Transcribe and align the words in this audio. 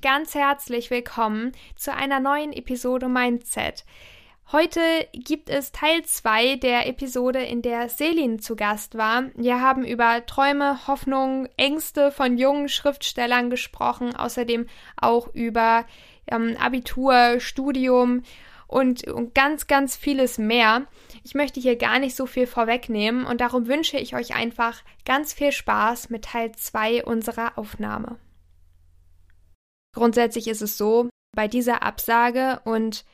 ganz 0.00 0.34
herzlich 0.34 0.90
willkommen 0.90 1.52
zu 1.76 1.92
einer 1.94 2.20
neuen 2.20 2.54
Episode 2.54 3.08
Mindset. 3.08 3.84
Heute 4.50 4.80
gibt 5.12 5.50
es 5.50 5.72
Teil 5.72 6.02
2 6.02 6.56
der 6.56 6.86
Episode, 6.88 7.40
in 7.40 7.60
der 7.60 7.90
Selin 7.90 8.38
zu 8.38 8.56
Gast 8.56 8.96
war. 8.96 9.24
Wir 9.34 9.60
haben 9.60 9.84
über 9.84 10.24
Träume, 10.24 10.86
Hoffnungen, 10.86 11.50
Ängste 11.58 12.12
von 12.12 12.38
jungen 12.38 12.70
Schriftstellern 12.70 13.50
gesprochen, 13.50 14.16
außerdem 14.16 14.66
auch 14.96 15.28
über 15.34 15.84
ähm, 16.28 16.56
Abitur, 16.58 17.38
Studium 17.38 18.22
und, 18.68 19.06
und 19.06 19.34
ganz, 19.34 19.66
ganz 19.66 19.96
vieles 19.96 20.38
mehr. 20.38 20.86
Ich 21.24 21.34
möchte 21.34 21.60
hier 21.60 21.76
gar 21.76 21.98
nicht 21.98 22.16
so 22.16 22.24
viel 22.24 22.46
vorwegnehmen 22.46 23.26
und 23.26 23.42
darum 23.42 23.66
wünsche 23.66 23.98
ich 23.98 24.16
euch 24.16 24.34
einfach 24.34 24.82
ganz 25.04 25.34
viel 25.34 25.52
Spaß 25.52 26.08
mit 26.08 26.24
Teil 26.24 26.52
2 26.52 27.04
unserer 27.04 27.58
Aufnahme. 27.58 28.16
Grundsätzlich 29.92 30.48
ist 30.48 30.62
es 30.62 30.76
so, 30.76 31.08
bei 31.32 31.48
dieser 31.48 31.82
Absage 31.82 32.60
und 32.64 33.04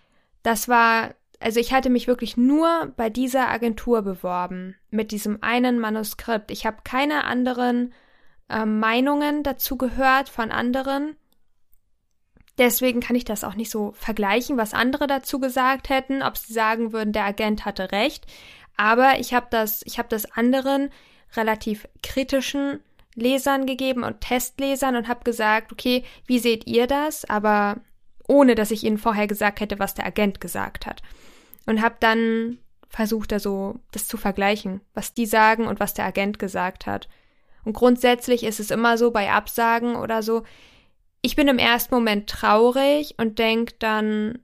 das 0.43 0.69
war 0.69 1.15
also 1.41 1.61
ich 1.61 1.73
hatte 1.73 1.91
mich 1.91 2.07
wirklich 2.07 2.37
nur 2.37 2.93
bei 2.97 3.11
dieser 3.11 3.49
Agentur 3.49 4.03
beworben, 4.03 4.77
mit 4.91 5.11
diesem 5.11 5.43
einen 5.43 5.79
Manuskript. 5.79 6.51
Ich 6.51 6.67
habe 6.67 6.79
keine 6.85 7.25
anderen 7.25 7.93
äh, 8.49 8.65
Meinungen 8.65 9.43
dazu 9.43 9.77
gehört 9.77 10.29
von 10.29 10.51
anderen. 10.51 11.17
Deswegen 12.59 13.01
kann 13.01 13.17
ich 13.17 13.25
das 13.25 13.45
auch 13.45 13.55
nicht 13.55 13.71
so 13.71 13.93
vergleichen, 13.93 14.57
was 14.57 14.73
andere 14.73 15.07
dazu 15.07 15.39
gesagt 15.39 15.91
hätten, 15.91 16.23
ob 16.23 16.39
sie 16.39 16.55
sagen 16.55 16.93
würden, 16.93 17.13
der 17.13 17.25
Agent 17.25 17.67
hatte 17.67 17.93
recht. 17.93 18.27
Aber 18.79 19.19
ich 19.19 19.35
habe 19.35 19.47
das, 19.51 19.83
ich 19.85 19.99
habe 19.99 20.09
das 20.09 20.31
anderen 20.33 20.91
relativ 21.35 21.87
kritischen 22.03 22.81
Lesern 23.17 23.67
gegeben 23.67 24.05
und 24.05 24.21
Testlesern 24.21 24.95
und 24.95 25.09
habe 25.09 25.25
gesagt, 25.25 25.73
okay, 25.73 26.05
wie 26.27 26.39
seht 26.39 26.67
ihr 26.67 26.87
das? 26.87 27.25
Aber 27.25 27.81
ohne 28.29 28.55
dass 28.55 28.71
ich 28.71 28.85
ihnen 28.85 28.99
vorher 28.99 29.27
gesagt 29.27 29.61
hätte, 29.61 29.79
was 29.79 29.95
der 29.95 30.07
Agent 30.07 30.41
gesagt 30.41 30.87
hat 30.87 31.03
und 31.67 31.83
habe 31.83 31.97
dann 32.01 32.59
versucht, 32.89 33.33
da 33.33 33.41
so 33.41 33.81
das 33.91 34.07
zu 34.07 34.17
vergleichen, 34.17 34.81
was 34.95 35.13
die 35.13 35.27
sagen 35.27 35.67
und 35.67 35.81
was 35.81 35.95
der 35.95 36.07
Agent 36.07 36.39
gesagt 36.39 36.87
hat. 36.87 37.09
Und 37.65 37.73
grundsätzlich 37.73 38.45
ist 38.45 38.61
es 38.61 38.71
immer 38.71 38.97
so 38.97 39.11
bei 39.11 39.33
Absagen 39.33 39.97
oder 39.97 40.23
so, 40.23 40.45
ich 41.21 41.35
bin 41.35 41.49
im 41.49 41.59
ersten 41.59 41.95
Moment 41.95 42.29
traurig 42.29 43.17
und 43.19 43.39
denk 43.41 43.81
dann, 43.81 44.39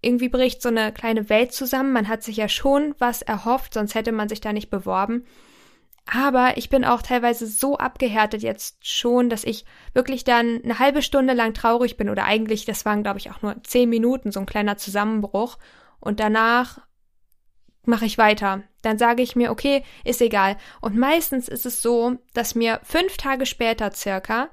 irgendwie 0.00 0.28
bricht 0.28 0.62
so 0.62 0.68
eine 0.68 0.92
kleine 0.92 1.28
Welt 1.28 1.52
zusammen. 1.52 1.92
Man 1.92 2.08
hat 2.08 2.22
sich 2.22 2.36
ja 2.36 2.48
schon 2.48 2.94
was 2.98 3.22
erhofft, 3.22 3.74
sonst 3.74 3.94
hätte 3.94 4.12
man 4.12 4.28
sich 4.28 4.40
da 4.40 4.52
nicht 4.52 4.70
beworben. 4.70 5.24
Aber 6.10 6.56
ich 6.56 6.70
bin 6.70 6.86
auch 6.86 7.02
teilweise 7.02 7.46
so 7.46 7.76
abgehärtet 7.76 8.42
jetzt 8.42 8.86
schon, 8.86 9.28
dass 9.28 9.44
ich 9.44 9.66
wirklich 9.92 10.24
dann 10.24 10.60
eine 10.64 10.78
halbe 10.78 11.02
Stunde 11.02 11.34
lang 11.34 11.52
traurig 11.52 11.98
bin 11.98 12.08
oder 12.08 12.24
eigentlich, 12.24 12.64
das 12.64 12.86
waren 12.86 13.02
glaube 13.02 13.18
ich 13.18 13.30
auch 13.30 13.42
nur 13.42 13.62
zehn 13.62 13.90
Minuten, 13.90 14.32
so 14.32 14.40
ein 14.40 14.46
kleiner 14.46 14.78
Zusammenbruch 14.78 15.58
und 16.00 16.18
danach 16.18 16.80
mache 17.84 18.06
ich 18.06 18.16
weiter. 18.16 18.62
Dann 18.80 18.96
sage 18.96 19.22
ich 19.22 19.36
mir, 19.36 19.50
okay, 19.50 19.82
ist 20.04 20.22
egal. 20.22 20.56
Und 20.80 20.96
meistens 20.96 21.46
ist 21.48 21.66
es 21.66 21.82
so, 21.82 22.16
dass 22.32 22.54
mir 22.54 22.80
fünf 22.84 23.18
Tage 23.18 23.44
später 23.44 23.92
circa 23.92 24.48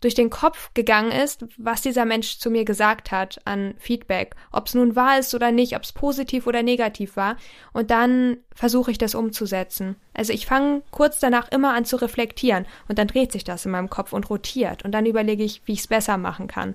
durch 0.00 0.14
den 0.14 0.30
Kopf 0.30 0.70
gegangen 0.74 1.10
ist, 1.10 1.44
was 1.56 1.82
dieser 1.82 2.04
Mensch 2.04 2.38
zu 2.38 2.50
mir 2.50 2.64
gesagt 2.64 3.10
hat 3.10 3.40
an 3.44 3.74
Feedback, 3.78 4.34
ob 4.52 4.66
es 4.66 4.74
nun 4.74 4.96
wahr 4.96 5.18
ist 5.18 5.34
oder 5.34 5.50
nicht, 5.50 5.76
ob 5.76 5.82
es 5.82 5.92
positiv 5.92 6.46
oder 6.46 6.62
negativ 6.62 7.16
war, 7.16 7.36
und 7.72 7.90
dann 7.90 8.38
versuche 8.54 8.90
ich 8.90 8.98
das 8.98 9.14
umzusetzen. 9.14 9.96
Also 10.14 10.32
ich 10.32 10.46
fange 10.46 10.82
kurz 10.90 11.20
danach 11.20 11.50
immer 11.50 11.74
an 11.74 11.84
zu 11.84 11.96
reflektieren 11.96 12.66
und 12.88 12.98
dann 12.98 13.08
dreht 13.08 13.32
sich 13.32 13.44
das 13.44 13.64
in 13.64 13.72
meinem 13.72 13.90
Kopf 13.90 14.12
und 14.12 14.30
rotiert 14.30 14.84
und 14.84 14.92
dann 14.92 15.06
überlege 15.06 15.44
ich, 15.44 15.62
wie 15.64 15.72
ich 15.72 15.80
es 15.80 15.86
besser 15.86 16.16
machen 16.16 16.46
kann. 16.46 16.74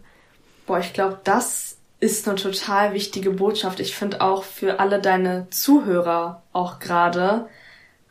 Boah, 0.66 0.79
ich 0.79 0.94
glaube, 0.94 1.19
das 1.23 1.78
ist 2.00 2.28
eine 2.28 2.38
total 2.38 2.94
wichtige 2.94 3.31
Botschaft. 3.31 3.79
Ich 3.79 3.95
finde 3.95 4.22
auch 4.22 4.44
für 4.44 4.79
alle 4.79 5.00
deine 5.00 5.47
Zuhörer 5.50 6.44
auch 6.51 6.79
gerade 6.79 7.47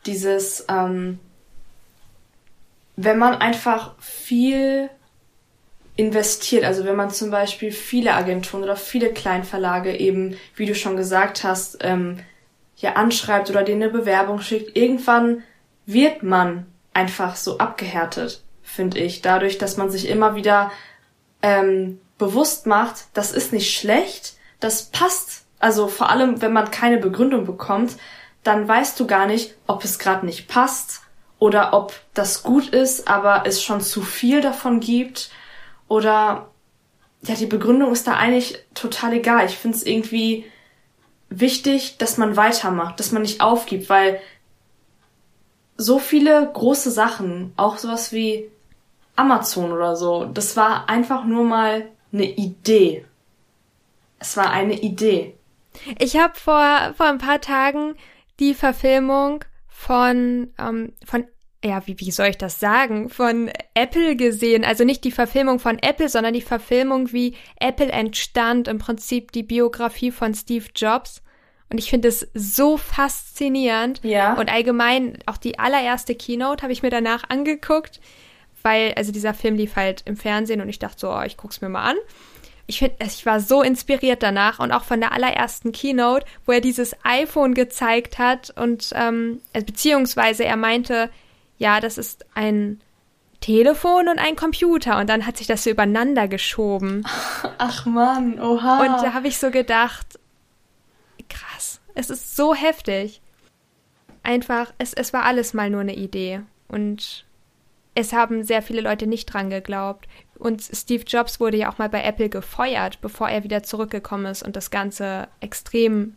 dieses, 0.05 0.65
ähm, 0.67 1.19
wenn 2.95 3.17
man 3.19 3.35
einfach 3.35 3.93
viel 3.99 4.89
investiert, 5.95 6.63
also 6.63 6.85
wenn 6.85 6.95
man 6.95 7.11
zum 7.11 7.29
Beispiel 7.29 7.71
viele 7.71 8.13
Agenturen 8.13 8.63
oder 8.63 8.75
viele 8.75 9.13
Kleinverlage 9.13 9.95
eben, 9.95 10.37
wie 10.55 10.65
du 10.65 10.73
schon 10.73 10.97
gesagt 10.97 11.43
hast, 11.43 11.77
ähm, 11.81 12.19
ja 12.77 12.93
anschreibt 12.93 13.49
oder 13.49 13.63
denen 13.63 13.83
eine 13.83 13.91
Bewerbung 13.91 14.41
schickt, 14.41 14.75
irgendwann 14.75 15.43
wird 15.85 16.23
man 16.23 16.65
einfach 16.93 17.35
so 17.35 17.59
abgehärtet, 17.59 18.43
finde 18.63 18.99
ich, 18.99 19.21
dadurch, 19.21 19.57
dass 19.57 19.77
man 19.77 19.91
sich 19.91 20.09
immer 20.09 20.35
wieder 20.35 20.71
ähm, 21.41 21.99
bewusst 22.17 22.65
macht, 22.65 23.05
das 23.13 23.31
ist 23.31 23.53
nicht 23.53 23.75
schlecht, 23.77 24.33
das 24.59 24.85
passt. 24.85 25.45
Also 25.59 25.87
vor 25.87 26.09
allem, 26.09 26.41
wenn 26.41 26.53
man 26.53 26.71
keine 26.71 26.97
Begründung 26.97 27.45
bekommt, 27.45 27.97
dann 28.43 28.67
weißt 28.67 28.99
du 28.99 29.07
gar 29.07 29.27
nicht, 29.27 29.55
ob 29.67 29.83
es 29.83 29.99
gerade 29.99 30.25
nicht 30.25 30.47
passt 30.47 31.01
oder 31.39 31.73
ob 31.73 31.93
das 32.13 32.43
gut 32.43 32.69
ist, 32.69 33.07
aber 33.07 33.43
es 33.45 33.61
schon 33.61 33.81
zu 33.81 34.01
viel 34.01 34.41
davon 34.41 34.79
gibt 34.79 35.29
oder 35.93 36.49
ja, 37.21 37.35
die 37.35 37.45
Begründung 37.45 37.91
ist 37.91 38.07
da 38.07 38.15
eigentlich 38.15 38.57
total 38.73 39.13
egal. 39.13 39.45
Ich 39.45 39.55
finde 39.55 39.77
es 39.77 39.85
irgendwie 39.85 40.43
wichtig, 41.29 41.97
dass 41.99 42.17
man 42.17 42.35
weitermacht, 42.35 42.99
dass 42.99 43.11
man 43.11 43.21
nicht 43.21 43.41
aufgibt, 43.41 43.89
weil 43.89 44.19
so 45.77 45.99
viele 45.99 46.49
große 46.51 46.89
Sachen, 46.89 47.53
auch 47.57 47.77
sowas 47.77 48.11
wie 48.11 48.49
Amazon 49.15 49.71
oder 49.71 49.95
so, 49.95 50.25
das 50.25 50.57
war 50.57 50.89
einfach 50.89 51.25
nur 51.25 51.43
mal 51.43 51.85
eine 52.11 52.25
Idee. 52.25 53.05
Es 54.17 54.35
war 54.35 54.49
eine 54.49 54.79
Idee. 54.79 55.35
Ich 55.99 56.17
habe 56.17 56.33
vor, 56.39 56.93
vor 56.97 57.05
ein 57.05 57.19
paar 57.19 57.39
Tagen 57.39 57.95
die 58.39 58.55
Verfilmung 58.55 59.45
von, 59.67 60.51
ähm, 60.57 60.93
von 61.05 61.25
ja, 61.63 61.85
wie, 61.87 61.99
wie 61.99 62.11
soll 62.11 62.27
ich 62.27 62.37
das 62.37 62.59
sagen, 62.59 63.09
von 63.09 63.49
Apple 63.73 64.15
gesehen. 64.15 64.65
Also 64.65 64.83
nicht 64.83 65.03
die 65.03 65.11
Verfilmung 65.11 65.59
von 65.59 65.79
Apple, 65.79 66.09
sondern 66.09 66.33
die 66.33 66.41
Verfilmung, 66.41 67.11
wie 67.13 67.35
Apple 67.59 67.91
entstand, 67.91 68.67
im 68.67 68.79
Prinzip 68.79 69.31
die 69.31 69.43
Biografie 69.43 70.11
von 70.11 70.33
Steve 70.33 70.65
Jobs. 70.75 71.21
Und 71.69 71.77
ich 71.79 71.89
finde 71.89 72.09
es 72.09 72.27
so 72.33 72.77
faszinierend. 72.77 74.01
Ja. 74.03 74.33
Und 74.33 74.51
allgemein 74.51 75.17
auch 75.25 75.37
die 75.37 75.57
allererste 75.57 76.15
Keynote 76.15 76.63
habe 76.63 76.73
ich 76.73 76.83
mir 76.83 76.91
danach 76.91 77.29
angeguckt 77.29 77.99
weil, 78.63 78.93
also 78.95 79.11
dieser 79.11 79.33
Film 79.33 79.55
lief 79.55 79.75
halt 79.75 80.01
im 80.05 80.17
Fernsehen 80.17 80.61
und 80.61 80.69
ich 80.69 80.79
dachte 80.79 80.99
so, 80.99 81.13
oh, 81.13 81.21
ich 81.21 81.37
guck's 81.37 81.61
mir 81.61 81.69
mal 81.69 81.83
an. 81.83 81.97
Ich 82.65 82.79
finde, 82.79 82.95
also 82.99 83.13
ich 83.13 83.25
war 83.25 83.41
so 83.41 83.61
inspiriert 83.61 84.23
danach 84.23 84.59
und 84.59 84.71
auch 84.71 84.85
von 84.85 85.01
der 85.01 85.11
allerersten 85.11 85.73
Keynote, 85.73 86.25
wo 86.45 86.53
er 86.53 86.61
dieses 86.61 86.95
iPhone 87.03 87.53
gezeigt 87.53 88.17
hat 88.17 88.53
und 88.55 88.91
ähm, 88.95 89.41
also 89.51 89.65
beziehungsweise 89.65 90.45
er 90.45 90.55
meinte, 90.55 91.09
ja, 91.57 91.79
das 91.79 91.97
ist 91.97 92.25
ein 92.33 92.81
Telefon 93.39 94.07
und 94.07 94.19
ein 94.19 94.35
Computer 94.35 94.97
und 94.99 95.09
dann 95.09 95.25
hat 95.25 95.37
sich 95.37 95.47
das 95.47 95.63
so 95.63 95.69
übereinander 95.69 96.27
geschoben. 96.27 97.05
Ach 97.57 97.85
man, 97.85 98.39
oha. 98.39 98.79
Und 98.79 99.03
da 99.03 99.13
habe 99.13 99.27
ich 99.27 99.37
so 99.37 99.51
gedacht, 99.51 100.19
krass, 101.29 101.81
es 101.93 102.09
ist 102.09 102.35
so 102.35 102.55
heftig. 102.55 103.21
Einfach, 104.23 104.73
es, 104.77 104.93
es 104.93 105.11
war 105.11 105.23
alles 105.23 105.53
mal 105.53 105.69
nur 105.69 105.81
eine 105.81 105.95
Idee 105.95 106.41
und 106.69 107.25
es 107.95 108.13
haben 108.13 108.43
sehr 108.43 108.61
viele 108.61 108.81
Leute 108.81 109.07
nicht 109.07 109.25
dran 109.25 109.49
geglaubt. 109.49 110.07
Und 110.39 110.61
Steve 110.61 111.03
Jobs 111.05 111.39
wurde 111.39 111.57
ja 111.57 111.71
auch 111.71 111.77
mal 111.77 111.89
bei 111.89 112.03
Apple 112.03 112.29
gefeuert, 112.29 112.99
bevor 113.01 113.29
er 113.29 113.43
wieder 113.43 113.63
zurückgekommen 113.63 114.25
ist 114.25 114.43
und 114.43 114.55
das 114.55 114.71
Ganze 114.71 115.27
extrem 115.39 116.15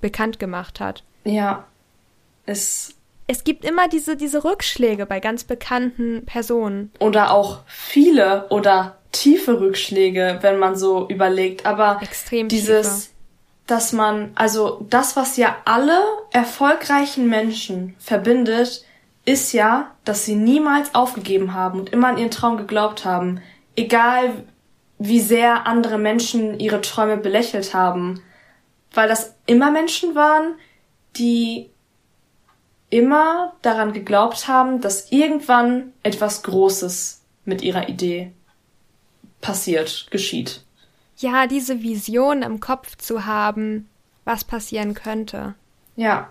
bekannt 0.00 0.38
gemacht 0.38 0.80
hat. 0.80 1.04
Ja, 1.24 1.64
es. 2.46 2.94
Es 3.30 3.44
gibt 3.44 3.64
immer 3.64 3.86
diese, 3.86 4.16
diese 4.16 4.42
Rückschläge 4.42 5.06
bei 5.06 5.20
ganz 5.20 5.44
bekannten 5.44 6.26
Personen. 6.26 6.90
Oder 6.98 7.30
auch 7.30 7.60
viele 7.68 8.48
oder 8.48 8.96
tiefe 9.12 9.60
Rückschläge, 9.60 10.40
wenn 10.40 10.58
man 10.58 10.74
so 10.74 11.06
überlegt. 11.08 11.64
Aber 11.64 12.00
Extrem 12.02 12.48
dieses, 12.48 13.04
tiefe. 13.04 13.14
dass 13.68 13.92
man, 13.92 14.32
also 14.34 14.84
das, 14.90 15.14
was 15.14 15.36
ja 15.36 15.58
alle 15.64 16.02
erfolgreichen 16.32 17.28
Menschen 17.28 17.94
verbindet, 18.00 18.84
ist 19.24 19.52
ja, 19.52 19.94
dass 20.04 20.24
sie 20.24 20.34
niemals 20.34 20.92
aufgegeben 20.96 21.54
haben 21.54 21.78
und 21.78 21.90
immer 21.90 22.08
an 22.08 22.18
ihren 22.18 22.32
Traum 22.32 22.56
geglaubt 22.56 23.04
haben, 23.04 23.40
egal 23.76 24.42
wie 24.98 25.20
sehr 25.20 25.68
andere 25.68 25.98
Menschen 25.98 26.58
ihre 26.58 26.80
Träume 26.80 27.16
belächelt 27.16 27.74
haben, 27.74 28.24
weil 28.92 29.08
das 29.08 29.36
immer 29.46 29.70
Menschen 29.70 30.16
waren, 30.16 30.56
die 31.16 31.69
immer 32.90 33.54
daran 33.62 33.92
geglaubt 33.92 34.48
haben, 34.48 34.80
dass 34.80 35.10
irgendwann 35.10 35.92
etwas 36.02 36.42
Großes 36.42 37.22
mit 37.44 37.62
ihrer 37.62 37.88
Idee 37.88 38.32
passiert, 39.40 40.08
geschieht. 40.10 40.64
Ja, 41.16 41.46
diese 41.46 41.82
Vision 41.82 42.42
im 42.42 42.60
Kopf 42.60 42.96
zu 42.96 43.26
haben, 43.26 43.88
was 44.24 44.44
passieren 44.44 44.94
könnte. 44.94 45.54
Ja. 45.96 46.30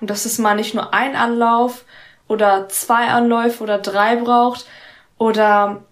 Und 0.00 0.10
dass 0.10 0.24
es 0.24 0.38
mal 0.38 0.54
nicht 0.54 0.74
nur 0.74 0.92
ein 0.92 1.16
Anlauf 1.16 1.84
oder 2.28 2.68
zwei 2.68 3.08
Anläufe 3.08 3.62
oder 3.62 3.78
drei 3.78 4.16
braucht 4.16 4.66
oder 5.18 5.84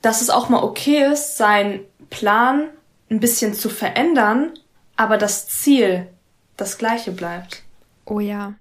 dass 0.00 0.20
es 0.20 0.30
auch 0.30 0.48
mal 0.48 0.62
okay 0.62 1.12
ist, 1.12 1.36
seinen 1.36 1.80
Plan 2.10 2.68
ein 3.10 3.20
bisschen 3.20 3.54
zu 3.54 3.68
verändern, 3.68 4.52
aber 4.96 5.18
das 5.18 5.48
Ziel 5.48 6.08
das 6.56 6.78
gleiche 6.78 7.12
bleibt. 7.12 7.61
Oh 8.04 8.20
ja. 8.20 8.54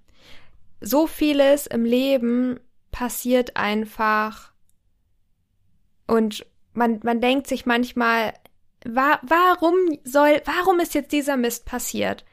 So 0.79 1.07
vieles 1.07 1.67
im 1.67 1.85
Leben 1.85 2.59
passiert 2.91 3.55
einfach 3.55 4.51
und 6.07 6.45
man, 6.73 6.99
man 7.03 7.21
denkt 7.21 7.47
sich 7.47 7.65
manchmal, 7.65 8.33
wa 8.85 9.19
warum 9.21 9.75
soll, 10.03 10.41
warum 10.45 10.79
ist 10.79 10.93
jetzt 10.93 11.11
dieser 11.11 11.37
Mist 11.37 11.65
passiert? 11.65 12.25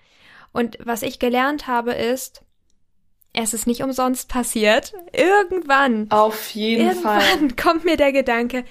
Und 0.53 0.79
was 0.83 1.03
ich 1.03 1.19
gelernt 1.19 1.67
habe 1.67 1.93
ist, 1.93 2.43
es 3.33 3.55
ist 3.55 3.67
nicht 3.67 3.83
umsonst 3.83 4.29
passiert. 4.29 4.95
Irgendwann. 5.13 6.11
Auf 6.11 6.51
jeden 6.51 6.89
irgendwann 6.89 7.21
Fall. 7.21 7.31
Irgendwann 7.31 7.57
kommt 7.57 7.85
mir 7.85 7.97
der 7.97 8.13
Gedanke, 8.13 8.65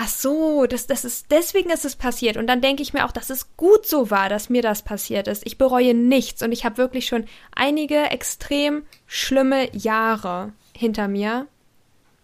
ach 0.00 0.06
so, 0.06 0.66
das, 0.66 0.86
das 0.86 1.04
ist, 1.04 1.32
deswegen 1.32 1.70
ist 1.70 1.84
es 1.84 1.96
passiert. 1.96 2.36
Und 2.36 2.46
dann 2.46 2.60
denke 2.60 2.82
ich 2.82 2.92
mir 2.92 3.04
auch, 3.04 3.10
dass 3.10 3.30
es 3.30 3.56
gut 3.56 3.84
so 3.84 4.12
war, 4.12 4.28
dass 4.28 4.48
mir 4.48 4.62
das 4.62 4.82
passiert 4.82 5.26
ist. 5.26 5.44
Ich 5.44 5.58
bereue 5.58 5.92
nichts 5.92 6.40
und 6.40 6.52
ich 6.52 6.64
habe 6.64 6.76
wirklich 6.76 7.06
schon 7.06 7.24
einige 7.52 8.04
extrem 8.04 8.84
schlimme 9.08 9.74
Jahre 9.76 10.52
hinter 10.72 11.08
mir. 11.08 11.48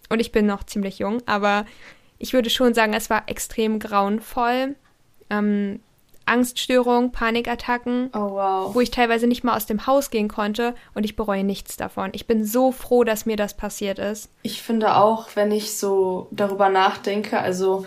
Und 0.07 0.21
ich 0.21 0.31
bin 0.31 0.45
noch 0.45 0.63
ziemlich 0.63 0.99
jung, 0.99 1.21
aber 1.25 1.65
ich 2.17 2.31
würde 2.31 2.49
schon 2.49 2.73
sagen, 2.73 2.93
es 2.93 3.09
war 3.09 3.23
extrem 3.27 3.79
grauenvoll. 3.79 4.75
Ähm, 5.29 5.81
Angststörung, 6.25 7.11
Panikattacken, 7.11 8.09
oh, 8.13 8.31
wow. 8.31 8.75
wo 8.75 8.81
ich 8.81 8.91
teilweise 8.91 9.27
nicht 9.27 9.43
mal 9.43 9.55
aus 9.55 9.65
dem 9.65 9.85
Haus 9.85 10.09
gehen 10.09 10.27
konnte 10.27 10.75
und 10.93 11.03
ich 11.03 11.15
bereue 11.15 11.43
nichts 11.43 11.77
davon. 11.77 12.09
Ich 12.13 12.27
bin 12.27 12.45
so 12.45 12.71
froh, 12.71 13.03
dass 13.03 13.25
mir 13.25 13.37
das 13.37 13.55
passiert 13.55 13.99
ist. 13.99 14.29
Ich 14.41 14.61
finde 14.61 14.95
auch, 14.95 15.29
wenn 15.35 15.51
ich 15.51 15.77
so 15.77 16.27
darüber 16.31 16.69
nachdenke, 16.69 17.39
also 17.39 17.85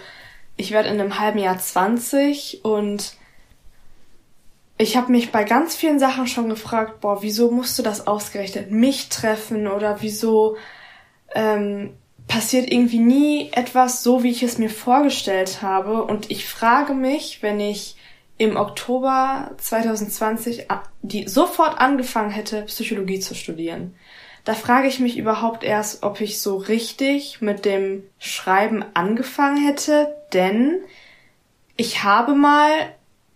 ich 0.57 0.71
werde 0.71 0.89
in 0.89 1.01
einem 1.01 1.19
halben 1.19 1.39
Jahr 1.39 1.59
20 1.59 2.65
und 2.65 3.15
ich 4.77 4.97
habe 4.97 5.11
mich 5.11 5.33
bei 5.33 5.43
ganz 5.43 5.75
vielen 5.75 5.99
Sachen 5.99 6.29
schon 6.29 6.49
gefragt, 6.49 7.01
boah, 7.01 7.23
wieso 7.23 7.51
musst 7.51 7.79
du 7.79 7.83
das 7.83 8.07
ausgerechnet 8.07 8.71
mich 8.71 9.09
treffen 9.09 9.67
oder 9.67 10.01
wieso 10.01 10.57
ähm, 11.35 11.95
passiert 12.29 12.71
irgendwie 12.71 13.01
nie 13.01 13.51
etwas 13.53 14.05
so, 14.05 14.23
wie 14.23 14.31
ich 14.31 14.43
es 14.45 14.59
mir 14.59 14.71
vorgestellt 14.71 15.63
habe. 15.63 16.05
Und 16.05 16.31
ich 16.31 16.47
frage 16.47 16.95
mich, 16.95 17.43
wenn 17.43 17.59
ich 17.59 17.97
im 18.39 18.57
Oktober 18.57 19.51
2020 19.59 20.69
die 21.03 21.29
sofort 21.29 21.79
angefangen 21.79 22.31
hätte, 22.31 22.63
Psychologie 22.63 23.21
zu 23.21 23.35
studieren. 23.35 23.95
Da 24.45 24.55
frage 24.55 24.89
ich 24.89 25.01
mich 25.01 25.19
überhaupt 25.19 25.65
erst, 25.65 26.03
ob 26.05 26.21
ich 26.21 26.41
so 26.41 26.57
richtig 26.57 27.41
mit 27.41 27.65
dem 27.65 28.05
Schreiben 28.19 28.85
angefangen 28.95 29.63
hätte, 29.63 30.15
denn 30.33 30.79
ich 31.77 32.03
habe 32.05 32.35
mal 32.35 32.71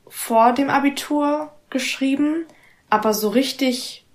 vor 0.06 0.52
dem 0.52 0.70
Abitur 0.70 1.52
geschrieben, 1.68 2.46
aber 2.88 3.12
so 3.12 3.28
richtig 3.28 4.06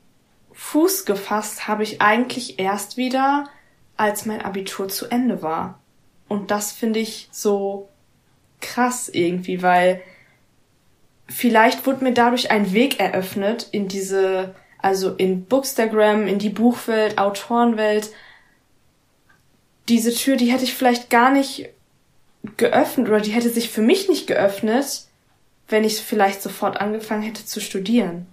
Fuß 0.54 1.06
gefasst 1.06 1.68
habe 1.68 1.84
ich 1.84 2.02
eigentlich 2.02 2.60
erst 2.60 2.98
wieder, 2.98 3.48
als 3.96 4.26
mein 4.26 4.42
Abitur 4.42 4.88
zu 4.88 5.08
Ende 5.08 5.42
war. 5.42 5.80
Und 6.28 6.52
das 6.52 6.72
finde 6.72 7.00
ich 7.00 7.30
so 7.32 7.90
krass 8.60 9.10
irgendwie, 9.10 9.62
weil 9.62 10.02
vielleicht 11.28 11.86
wurde 11.86 12.04
mir 12.04 12.14
dadurch 12.14 12.52
ein 12.52 12.74
Weg 12.74 13.00
eröffnet 13.00 13.68
in 13.72 13.88
diese, 13.88 14.56
also 14.80 15.14
in 15.16 15.46
Bookstagram, 15.46 16.28
in 16.28 16.40
die 16.40 16.50
Buchwelt, 16.50 17.18
Autorenwelt. 17.18 18.12
Diese 19.90 20.14
Tür, 20.14 20.36
die 20.38 20.52
hätte 20.52 20.64
ich 20.64 20.74
vielleicht 20.74 21.10
gar 21.10 21.32
nicht 21.32 21.70
geöffnet 22.56 23.08
oder 23.08 23.20
die 23.20 23.32
hätte 23.32 23.50
sich 23.50 23.70
für 23.70 23.82
mich 23.82 24.10
nicht 24.10 24.28
geöffnet, 24.28 25.06
wenn 25.68 25.84
ich 25.84 26.02
vielleicht 26.02 26.42
sofort 26.42 26.80
angefangen 26.80 27.24
hätte 27.24 27.46
zu 27.46 27.60
studieren. 27.60 28.26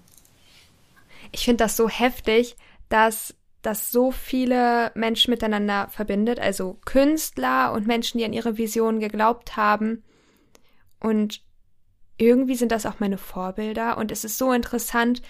Ich 1.32 1.44
finde 1.44 1.64
das 1.64 1.76
so 1.76 1.88
heftig, 1.88 2.56
dass 2.88 3.34
das 3.62 3.90
so 3.90 4.12
viele 4.12 4.92
Menschen 4.94 5.30
miteinander 5.30 5.88
verbindet, 5.90 6.38
also 6.38 6.78
Künstler 6.84 7.72
und 7.72 7.86
Menschen, 7.86 8.18
die 8.18 8.24
an 8.24 8.32
ihre 8.32 8.58
Vision 8.58 9.00
geglaubt 9.00 9.56
haben 9.56 10.04
und 11.00 11.40
irgendwie 12.16 12.54
sind 12.54 12.72
das 12.72 12.86
auch 12.86 13.00
meine 13.00 13.18
Vorbilder 13.18 13.98
und 13.98 14.12
es 14.12 14.24
ist 14.24 14.38
so 14.38 14.52
interessant, 14.52 15.22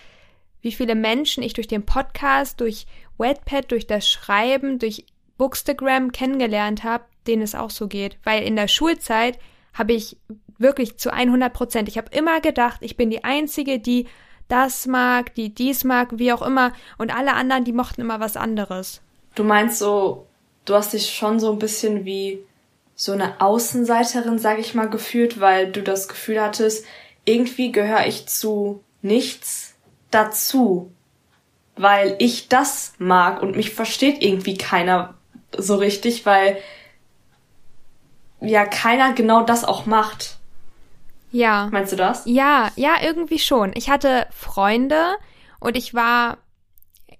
wie 0.61 0.73
viele 0.73 0.95
Menschen 0.95 1.43
ich 1.43 1.53
durch 1.53 1.69
den 1.69 1.85
Podcast, 1.85 2.61
durch 2.61 2.87
Wetpad, 3.19 3.71
durch 3.71 3.87
das 3.87 4.09
Schreiben, 4.09 4.79
durch 4.79 5.05
Bookstagram 5.37 6.13
kennengelernt 6.13 6.85
habe, 6.85 7.05
denen 7.27 7.43
es 7.43 7.55
auch 7.55 7.71
so 7.71 7.87
geht. 7.89 8.19
Weil 8.25 8.43
in 8.43 8.57
der 8.57 8.69
Schulzeit 8.69 9.39
habe 9.73 9.93
ich 9.93 10.17
wirklich 10.59 10.97
zu 10.97 11.13
100 11.13 11.53
Prozent, 11.53 11.89
ich 11.89 11.99
habe 11.99 12.17
immer 12.17 12.41
gedacht, 12.41 12.79
ich 12.81 12.97
bin 12.97 13.11
die 13.11 13.25
Einzige, 13.25 13.79
die 13.79 14.07
das 14.49 14.87
mag, 14.87 15.35
die 15.35 15.55
dies 15.55 15.85
mag, 15.85 16.19
wie 16.19 16.33
auch 16.33 16.43
immer. 16.43 16.73
Und 16.99 17.15
alle 17.15 17.35
anderen, 17.35 17.65
die 17.65 17.73
mochten 17.73 18.01
immer 18.01 18.21
was 18.21 18.37
anderes. 18.37 19.03
Du 19.35 19.45
meinst 19.45 19.79
so, 19.79 20.27
du 20.65 20.75
hast 20.75 20.93
dich 20.93 21.13
schon 21.15 21.41
so 21.41 21.53
ein 21.53 21.59
bisschen 21.59 22.05
wie 22.05 22.41
so 22.97 23.13
eine 23.13 23.41
Außenseiterin, 23.41 24.39
sag 24.39 24.59
ich 24.59 24.75
mal, 24.75 24.89
gefühlt, 24.89 25.41
weil 25.41 25.71
du 25.71 25.83
das 25.83 26.09
Gefühl 26.09 26.41
hattest, 26.41 26.85
irgendwie 27.25 27.73
gehöre 27.73 28.07
ich 28.07 28.27
zu 28.27 28.83
nichts 29.03 29.75
dazu, 30.11 30.93
weil 31.77 32.17
ich 32.19 32.49
das 32.49 32.95
mag 32.99 33.43
und 33.43 33.57
mich 33.57 33.71
versteht 33.71 34.23
irgendwie 34.23 34.57
keiner 34.57 35.15
so 35.57 35.77
richtig, 35.77 36.25
weil 36.27 36.59
ja 38.41 38.65
keiner 38.65 39.13
genau 39.13 39.43
das 39.43 39.65
auch 39.65 39.87
macht. 39.87 40.37
Ja. 41.33 41.69
Meinst 41.73 41.93
du 41.93 41.97
das? 41.97 42.23
Ja, 42.27 42.71
ja, 42.77 42.97
irgendwie 43.03 43.41
schon. 43.41 43.73
Ich 43.75 43.91
hatte 43.91 44.27
Freunde 44.31 45.17
und 45.59 45.77
ich 45.77 45.95
war, 45.95 46.39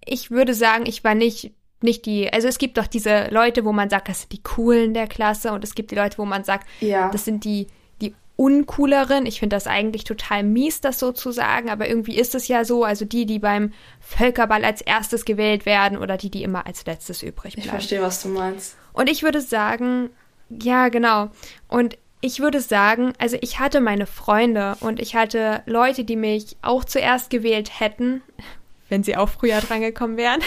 ich 0.05 0.31
würde 0.31 0.55
sagen, 0.55 0.87
ich 0.87 1.03
war 1.03 1.17
nicht 1.17 1.53
nicht 1.85 2.07
die, 2.07 2.33
also 2.33 2.49
es 2.49 2.59
gibt 2.59 2.79
doch 2.79 2.87
diese 2.87 3.29
Leute, 3.31 3.65
wo 3.65 3.73
man 3.73 3.91
sagt, 3.91 4.09
das 4.09 4.23
sind 4.23 4.33
die 4.33 4.43
coolen 4.43 4.95
der 4.95 5.07
Klasse 5.07 5.53
und 5.53 5.63
es 5.63 5.75
gibt 5.75 5.91
die 5.91 5.95
Leute, 5.95 6.19
wo 6.19 6.25
man 6.25 6.43
sagt, 6.43 6.67
ja. 6.81 7.11
das 7.11 7.25
sind 7.25 7.45
die, 7.45 7.69
die 8.01 8.15
uncooleren. 8.37 9.27
Ich 9.27 9.39
finde 9.39 9.55
das 9.55 9.67
eigentlich 9.67 10.05
total 10.05 10.43
mies, 10.43 10.81
das 10.81 10.99
so 10.99 11.13
zu 11.13 11.31
sagen, 11.31 11.71
aber 11.71 11.89
irgendwie 11.89 12.17
ist 12.17 12.35
es 12.35 12.49
ja 12.49 12.65
so, 12.65 12.85
also 12.85 13.05
die, 13.05 13.27
die 13.27 13.39
beim 13.39 13.73
Völkerball 14.01 14.65
als 14.65 14.81
erstes 14.81 15.25
gewählt 15.25 15.67
werden 15.67 15.99
oder 15.99 16.17
die, 16.17 16.31
die 16.31 16.43
immer 16.43 16.67
als 16.67 16.85
letztes 16.87 17.23
übrig 17.23 17.55
bleiben. 17.55 17.67
Ich 17.67 17.71
verstehe, 17.71 18.03
was 18.03 18.23
du 18.23 18.29
meinst. 18.29 18.77
Und 18.93 19.09
ich 19.09 19.23
würde 19.23 19.41
sagen, 19.41 20.11
ja, 20.49 20.89
genau. 20.89 21.31
Und 21.69 21.99
ich 22.21 22.41
würde 22.41 22.61
sagen, 22.61 23.13
also 23.19 23.37
ich 23.43 23.59
hatte 23.59 23.81
meine 23.81 24.07
Freunde 24.07 24.77
und 24.81 24.99
ich 24.99 25.15
hatte 25.15 25.63
Leute, 25.67 26.05
die 26.05 26.17
mich 26.17 26.57
auch 26.63 26.85
zuerst 26.85 27.29
gewählt 27.29 27.79
hätten, 27.79 28.23
wenn 28.89 29.03
sie 29.03 29.17
auch 29.17 29.29
früher 29.29 29.61
drangekommen 29.61 30.17
wären 30.17 30.41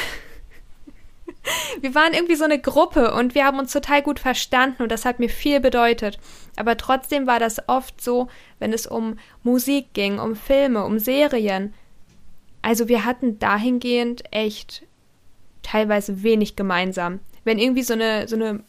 wir 1.82 1.96
waren 1.96 2.14
irgendwie 2.14 2.36
so 2.36 2.44
eine 2.44 2.60
Gruppe 2.60 3.14
und 3.14 3.36
wir 3.36 3.46
haben 3.46 3.60
uns 3.60 3.72
total 3.72 4.02
gut 4.02 4.20
verstanden 4.20 4.84
und 4.84 4.92
das 4.92 5.06
hat 5.06 5.20
mir 5.20 5.30
viel 5.30 5.60
bedeutet. 5.60 6.20
Aber 6.56 6.78
trotzdem 6.78 7.28
war 7.28 7.40
das 7.40 7.68
oft 7.68 8.02
so, 8.02 8.28
wenn 8.60 8.74
es 8.74 8.88
um 8.88 9.18
Musik 9.44 9.94
ging, 9.94 10.20
um 10.20 10.36
Filme, 10.36 10.84
um 10.86 11.00
Serien. 11.00 11.74
Also 12.62 12.88
wir 12.88 13.06
hatten 13.06 13.40
dahingehend 13.40 14.24
echt 14.32 14.84
teilweise 15.64 16.24
wenig 16.24 16.56
gemeinsam. 16.56 17.20
Wenn 17.44 17.60
irgendwie 17.60 17.84
so 17.84 17.94
eine, 17.94 18.28
so 18.28 18.36
eine, 18.36 18.64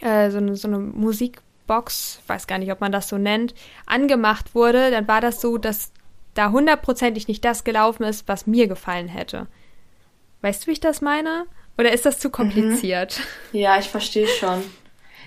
äh, 0.00 0.30
so 0.30 0.38
eine, 0.38 0.56
so 0.56 0.68
eine 0.68 0.78
Musikbox, 0.78 2.20
weiß 2.26 2.46
gar 2.46 2.58
nicht, 2.58 2.72
ob 2.72 2.80
man 2.80 2.92
das 2.92 3.08
so 3.08 3.18
nennt, 3.18 3.54
angemacht 3.86 4.54
wurde, 4.54 4.90
dann 4.90 5.08
war 5.08 5.20
das 5.20 5.40
so, 5.40 5.58
dass 5.58 5.92
da 6.34 6.50
hundertprozentig 6.50 7.28
nicht 7.28 7.44
das 7.44 7.64
gelaufen 7.64 8.02
ist, 8.04 8.28
was 8.28 8.46
mir 8.46 8.68
gefallen 8.68 9.08
hätte. 9.08 9.46
Weißt 10.42 10.62
du, 10.62 10.66
wie 10.68 10.72
ich 10.72 10.80
das 10.80 11.00
meine? 11.00 11.46
Oder 11.78 11.92
ist 11.92 12.06
das 12.06 12.18
zu 12.18 12.30
kompliziert? 12.30 13.20
Mhm. 13.52 13.58
Ja, 13.58 13.78
ich 13.78 13.88
verstehe 13.88 14.28
schon. 14.28 14.62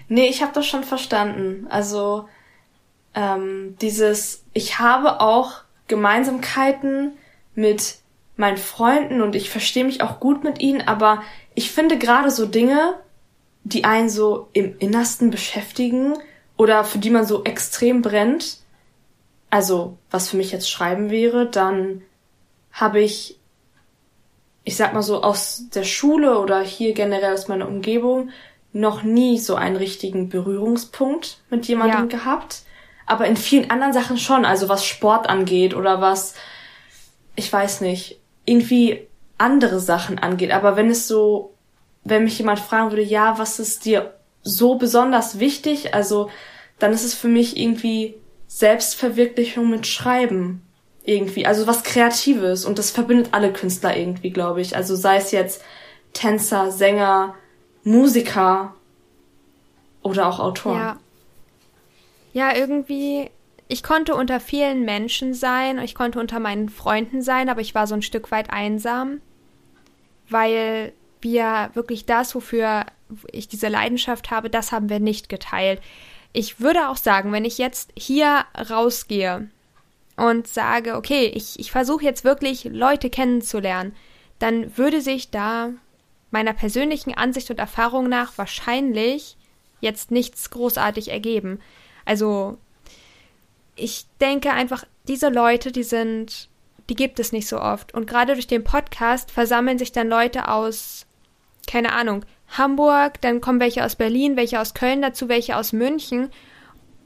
Nee, 0.08 0.28
ich 0.28 0.42
habe 0.42 0.54
das 0.54 0.66
schon 0.66 0.84
verstanden. 0.84 1.68
Also 1.70 2.28
ähm, 3.14 3.76
dieses, 3.82 4.44
ich 4.54 4.80
habe 4.80 5.22
auch 5.22 5.62
Gemeinsamkeiten 5.88 7.14
mit 7.56 7.98
meinen 8.36 8.58
Freunden 8.58 9.22
und 9.22 9.36
ich 9.36 9.50
verstehe 9.50 9.84
mich 9.84 10.02
auch 10.02 10.20
gut 10.20 10.44
mit 10.44 10.62
ihnen, 10.62 10.88
aber 10.88 11.24
ich 11.56 11.72
finde 11.72 11.98
gerade 11.98 12.32
so 12.32 12.46
Dinge, 12.46 12.96
die 13.64 13.84
einen 13.84 14.10
so 14.10 14.48
im 14.54 14.78
Innersten 14.80 15.30
beschäftigen 15.30 16.14
oder 16.56 16.84
für 16.84 17.00
die 17.00 17.10
man 17.10 17.26
so 17.26 17.44
extrem 17.44 18.02
brennt, 18.02 18.60
also 19.50 19.98
was 20.10 20.30
für 20.30 20.38
mich 20.38 20.52
jetzt 20.52 20.70
Schreiben 20.70 21.10
wäre, 21.10 21.50
dann 21.50 22.02
habe 22.72 23.02
ich 23.02 23.39
ich 24.64 24.76
sag 24.76 24.94
mal 24.94 25.02
so, 25.02 25.24
aus 25.24 25.70
der 25.74 25.84
Schule 25.84 26.40
oder 26.40 26.62
hier 26.62 26.94
generell 26.94 27.34
aus 27.34 27.48
meiner 27.48 27.68
Umgebung 27.68 28.30
noch 28.72 29.04
nie 29.04 29.40
so 29.40 29.56
einen 29.56 29.76
richtigen 29.76 30.30
Berührungspunkt 30.30 31.40
mit 31.50 31.68
jemandem 31.68 32.10
ja. 32.10 32.18
gehabt. 32.18 32.64
Aber 33.06 33.26
in 33.26 33.38
vielen 33.38 33.72
anderen 33.72 33.94
Sachen 33.94 34.18
schon, 34.18 34.46
also 34.46 34.70
was 34.70 34.86
Sport 34.86 35.28
angeht 35.28 35.74
oder 35.74 36.02
was, 36.02 36.36
ich 37.36 37.52
weiß 37.52 37.82
nicht, 37.82 38.20
irgendwie 38.46 39.08
andere 39.40 39.80
Sachen 39.80 40.20
angeht. 40.20 40.52
Aber 40.52 40.76
wenn 40.76 40.90
es 40.90 41.08
so, 41.08 41.56
wenn 42.04 42.24
mich 42.24 42.38
jemand 42.38 42.60
fragen 42.60 42.92
würde, 42.92 43.02
ja, 43.02 43.40
was 43.40 43.60
ist 43.60 43.86
dir 43.86 44.14
so 44.44 44.76
besonders 44.76 45.40
wichtig. 45.40 45.94
Also 45.94 46.30
dann 46.78 46.94
ist 46.94 47.04
es 47.04 47.14
für 47.14 47.28
mich 47.28 47.58
irgendwie 47.58 48.16
Selbstverwirklichung 48.48 49.70
mit 49.70 49.88
Schreiben 49.88 50.62
irgendwie, 51.04 51.46
also 51.46 51.68
was 51.68 51.84
Kreatives 51.84 52.66
und 52.66 52.78
das 52.78 52.92
verbindet 52.92 53.30
alle 53.32 53.52
Künstler 53.52 53.96
irgendwie, 53.96 54.30
glaube 54.30 54.62
ich. 54.62 54.76
Also 54.76 54.96
sei 54.96 55.18
es 55.18 55.32
jetzt 55.32 55.64
Tänzer, 56.14 56.72
Sänger, 56.72 57.36
Musiker 57.84 58.74
oder 60.02 60.28
auch 60.28 60.40
Autoren. 60.40 60.78
Ja. 60.78 61.00
Ja, 62.32 62.56
irgendwie, 62.56 63.32
ich 63.68 63.82
konnte 63.82 64.16
unter 64.16 64.40
vielen 64.40 64.86
Menschen 64.86 65.34
sein, 65.34 65.80
ich 65.80 65.96
konnte 65.96 66.20
unter 66.20 66.40
meinen 66.40 66.70
Freunden 66.70 67.22
sein, 67.24 67.50
aber 67.50 67.62
ich 67.62 67.74
war 67.74 67.88
so 67.88 67.96
ein 67.96 68.04
Stück 68.04 68.30
weit 68.32 68.52
einsam, 68.52 69.20
weil 70.30 70.94
wir 71.22 71.72
wirklich 71.74 72.06
das, 72.06 72.36
wofür 72.36 72.86
ich 73.32 73.48
diese 73.48 73.68
Leidenschaft 73.68 74.30
habe, 74.30 74.50
das 74.50 74.72
haben 74.72 74.90
wir 74.90 75.00
nicht 75.00 75.28
geteilt. 75.28 75.82
Ich 76.34 76.60
würde 76.60 76.90
auch 76.90 76.98
sagen, 76.98 77.32
wenn 77.32 77.46
ich 77.46 77.58
jetzt 77.58 77.92
hier 77.98 78.46
rausgehe 78.70 79.50
und 80.20 80.48
sage, 80.48 80.96
okay, 80.96 81.28
ich, 81.34 81.60
ich 81.60 81.72
versuche 81.72 82.04
jetzt 82.04 82.24
wirklich 82.24 82.66
Leute 82.66 83.10
kennenzulernen, 83.10 83.96
dann 84.38 84.78
würde 84.78 85.02
sich 85.02 85.32
da 85.32 85.70
meiner 86.32 86.54
persönlichen 86.54 87.14
Ansicht 87.14 87.50
und 87.50 87.60
Erfahrung 87.60 88.10
nach 88.10 88.38
wahrscheinlich 88.38 89.38
jetzt 89.80 90.12
nichts 90.12 90.50
großartig 90.50 91.10
ergeben. 91.10 91.60
Also 92.06 92.58
ich 93.76 94.06
denke 94.20 94.52
einfach, 94.52 94.84
diese 95.08 95.30
Leute, 95.30 95.72
die 95.72 95.84
sind, 95.84 96.50
die 96.90 96.96
gibt 96.96 97.20
es 97.20 97.32
nicht 97.32 97.48
so 97.48 97.60
oft. 97.60 97.94
Und 97.94 98.06
gerade 98.06 98.34
durch 98.34 98.48
den 98.48 98.64
Podcast 98.64 99.32
versammeln 99.32 99.80
sich 99.80 99.92
dann 99.92 100.10
Leute 100.10 100.50
aus, 100.50 101.06
keine 101.66 101.94
Ahnung, 101.94 102.26
Hamburg, 102.50 103.22
dann 103.22 103.42
kommen 103.42 103.60
welche 103.60 103.86
aus 103.86 103.96
Berlin, 103.96 104.36
welche 104.36 104.60
aus 104.60 104.74
Köln 104.74 105.02
dazu, 105.02 105.30
welche 105.30 105.56
aus 105.56 105.72
München. 105.72 106.30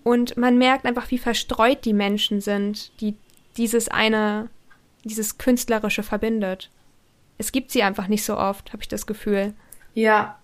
Und 0.04 0.38
man 0.38 0.58
merkt 0.58 0.86
einfach, 0.86 1.10
wie 1.12 1.18
verstreut 1.18 1.86
die 1.86 1.94
Menschen 1.94 2.42
sind, 2.42 2.92
die 3.00 3.16
dieses 3.58 3.88
eine, 3.88 4.50
dieses 5.04 5.38
Künstlerische 5.38 6.04
verbindet. 6.04 6.70
Es 7.38 7.52
gibt 7.52 7.72
sie 7.72 7.84
einfach 7.84 8.08
nicht 8.08 8.26
so 8.26 8.38
oft, 8.38 8.74
habe 8.74 8.84
ich 8.84 8.90
das 8.90 9.08
Gefühl. 9.08 9.54
Ja. 9.94 10.38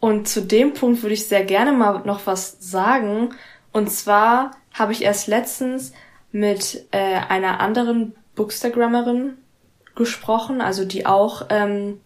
Und 0.00 0.28
zu 0.28 0.42
dem 0.42 0.74
Punkt 0.74 1.02
würde 1.02 1.14
ich 1.14 1.26
sehr 1.26 1.44
gerne 1.44 1.72
mal 1.72 2.04
noch 2.04 2.26
was 2.26 2.56
sagen. 2.60 3.34
Und 3.72 3.90
zwar 3.90 4.52
habe 4.72 4.92
ich 4.92 5.02
erst 5.02 5.26
letztens 5.26 5.92
mit 6.30 6.86
äh, 6.92 6.98
einer 6.98 7.58
anderen 7.58 8.14
Bookstagrammerin 8.36 9.36
gesprochen, 9.96 10.60
also 10.60 10.84
die 10.84 11.04
auch 11.04 11.46
ähm, 11.50 12.00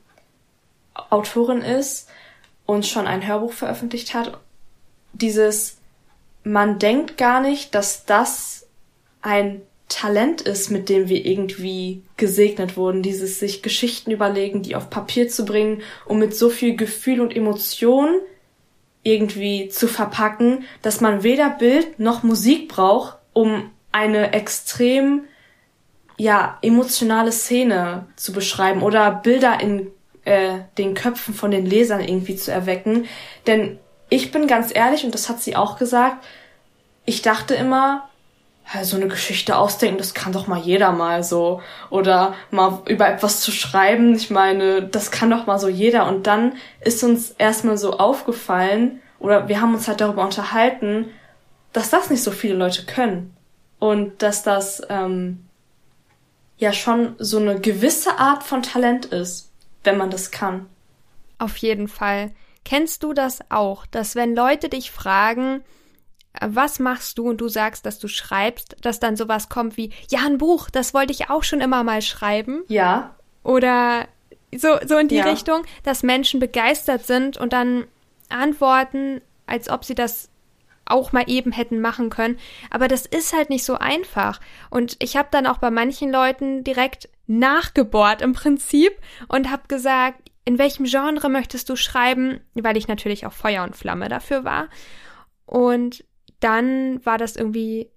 Autorin 1.11 1.61
ist 1.61 2.09
und 2.65 2.87
schon 2.87 3.07
ein 3.07 3.27
Hörbuch 3.27 3.53
veröffentlicht 3.53 4.15
hat. 4.15 4.39
Dieses 5.13 5.82
man 6.45 6.79
denkt 6.79 7.17
gar 7.19 7.41
nicht, 7.41 7.75
dass 7.75 8.05
das 8.05 8.67
ein 9.21 9.63
Talent 9.89 10.41
ist, 10.41 10.71
mit 10.71 10.89
dem 10.89 11.09
wir 11.09 11.25
irgendwie 11.25 12.03
gesegnet 12.17 12.77
wurden, 12.77 13.03
dieses 13.03 13.39
sich 13.39 13.63
Geschichten 13.63 14.11
überlegen, 14.11 14.63
die 14.63 14.75
auf 14.75 14.89
Papier 14.91 15.29
zu 15.29 15.45
bringen, 15.45 15.83
um 16.07 16.19
mit 16.19 16.35
so 16.35 16.49
viel 16.49 16.77
Gefühl 16.77 17.21
und 17.21 17.37
Emotion 17.37 18.15
irgendwie 19.03 19.69
zu 19.69 19.89
verpacken, 19.89 20.65
dass 20.81 21.01
man 21.01 21.23
weder 21.23 21.51
Bild 21.51 21.99
noch 21.99 22.23
Musik 22.23 22.69
braucht, 22.69 23.19
um 23.33 23.71
eine 23.91 24.33
extrem 24.33 25.25
ja 26.17 26.59
emotionale 26.63 27.33
Szene 27.33 28.07
zu 28.17 28.33
beschreiben 28.33 28.83
oder 28.83 29.11
Bilder 29.11 29.61
in 29.61 29.89
äh, 30.25 30.61
den 30.79 30.95
Köpfen 30.95 31.35
von 31.35 31.51
den 31.51 31.67
Lesern 31.67 32.01
irgendwie 32.01 32.37
zu 32.37 32.53
erwecken. 32.53 33.07
Denn 33.47 33.79
ich 34.13 34.31
bin 34.31 34.47
ganz 34.47 34.75
ehrlich, 34.75 35.05
und 35.05 35.15
das 35.15 35.31
hat 35.31 35.43
sie 35.43 35.57
auch 35.57 35.79
gesagt, 35.79 36.23
ich 37.07 37.23
dachte 37.23 37.55
immer, 37.55 38.11
so 38.83 38.97
eine 38.97 39.09
Geschichte 39.09 39.57
ausdenken, 39.57 39.97
das 39.97 40.13
kann 40.13 40.33
doch 40.33 40.47
mal 40.47 40.61
jeder 40.61 40.93
mal 40.93 41.25
so. 41.25 41.63
Oder 41.89 42.35
mal 42.51 42.83
über 42.87 43.09
etwas 43.09 43.41
zu 43.41 43.51
schreiben, 43.51 44.15
ich 44.15 44.31
meine, 44.31 44.83
das 44.83 45.11
kann 45.11 45.31
doch 45.31 45.47
mal 45.47 45.59
so 45.59 45.69
jeder. 45.69 46.07
Und 46.09 46.27
dann 46.27 46.53
ist 46.81 47.03
uns 47.03 47.31
erstmal 47.31 47.79
so 47.79 47.99
aufgefallen, 47.99 49.01
oder 49.19 49.49
wir 49.49 49.63
haben 49.63 49.75
uns 49.75 49.89
halt 49.89 50.03
darüber 50.03 50.25
unterhalten, 50.25 51.09
dass 51.73 51.89
das 51.89 52.11
nicht 52.11 52.23
so 52.23 52.33
viele 52.33 52.55
Leute 52.55 52.85
können. 52.85 53.35
Und 53.79 54.23
dass 54.23 54.43
das 54.43 54.83
ähm, 54.91 55.45
ja 56.59 56.75
schon 56.75 57.15
so 57.19 57.39
eine 57.39 57.61
gewisse 57.61 58.19
Art 58.19 58.43
von 58.43 58.63
Talent 58.63 59.07
ist, 59.07 59.51
wenn 59.85 59.97
man 59.97 60.11
das 60.11 60.31
kann. 60.31 60.67
Auf 61.39 61.57
jeden 61.57 61.89
Fall. 61.89 62.31
Kennst 62.65 63.03
du 63.03 63.13
das 63.13 63.41
auch, 63.51 63.87
dass 63.87 64.15
wenn 64.15 64.35
Leute 64.35 64.69
dich 64.69 64.91
fragen, 64.91 65.63
was 66.41 66.79
machst 66.79 67.19
du 67.19 67.29
und 67.29 67.41
du 67.41 67.49
sagst, 67.49 67.85
dass 67.85 67.99
du 67.99 68.09
schreibst, 68.09 68.77
dass 68.81 69.01
dann 69.01 69.17
sowas 69.17 69.49
kommt 69.49 69.77
wie, 69.77 69.93
ja, 70.11 70.21
ein 70.25 70.39
Buch, 70.39 70.71
das 70.71 70.95
wollte 70.95 71.13
ich 71.13 71.29
auch 71.31 71.43
schon 71.43 71.61
immer 71.61 71.85
mal 71.85 72.03
schreiben. 72.03 72.63
Ja. 72.69 73.15
Oder 73.43 74.07
so, 74.55 74.77
so 74.87 74.97
in 74.97 75.09
die 75.09 75.17
ja. 75.17 75.25
Richtung, 75.25 75.63
dass 75.83 76.03
Menschen 76.03 76.41
begeistert 76.41 77.07
sind 77.07 77.37
und 77.37 77.53
dann 77.53 77.85
antworten, 78.29 79.21
als 79.47 79.69
ob 79.69 79.85
sie 79.85 79.95
das 79.95 80.31
auch 80.85 81.13
mal 81.13 81.25
eben 81.27 81.53
hätten 81.53 81.81
machen 81.81 82.11
können. 82.11 82.39
Aber 82.71 82.89
das 82.89 83.07
ist 83.07 83.35
halt 83.35 83.51
nicht 83.51 83.65
so 83.65 83.75
einfach. 83.75 84.41
Und 84.71 84.97
ich 85.01 85.17
habe 85.17 85.29
dann 85.31 85.47
auch 85.47 85.59
bei 85.59 85.71
manchen 85.71 86.11
Leuten 86.11 86.65
direkt 86.65 87.09
nachgebohrt 87.27 88.21
im 88.21 88.33
Prinzip 88.33 88.93
und 89.29 89.51
habe 89.51 89.63
gesagt, 89.69 90.31
in 90.45 90.59
welchem 90.59 90.87
Genre 90.87 91.29
möchtest 91.29 91.69
du 91.69 91.77
schreiben, 91.77 92.41
weil 92.55 92.77
ich 92.77 92.89
natürlich 92.89 93.27
auch 93.27 93.33
Feuer 93.33 93.63
und 93.65 93.77
Flamme 93.77 94.09
dafür 94.09 94.45
war. 94.45 94.69
Und 95.47 96.05
dann 96.41 97.05
war 97.05 97.19
das 97.19 97.37
irgendwie 97.37 97.89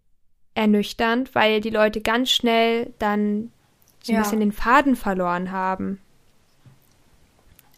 ernüchternd, 0.53 1.33
weil 1.33 1.61
die 1.61 1.69
Leute 1.69 2.01
ganz 2.01 2.29
schnell 2.29 2.93
dann 2.99 3.51
so 4.03 4.11
ein 4.11 4.17
ja. 4.17 4.21
bisschen 4.21 4.39
den 4.39 4.51
Faden 4.51 4.95
verloren 4.95 5.51
haben. 5.51 5.99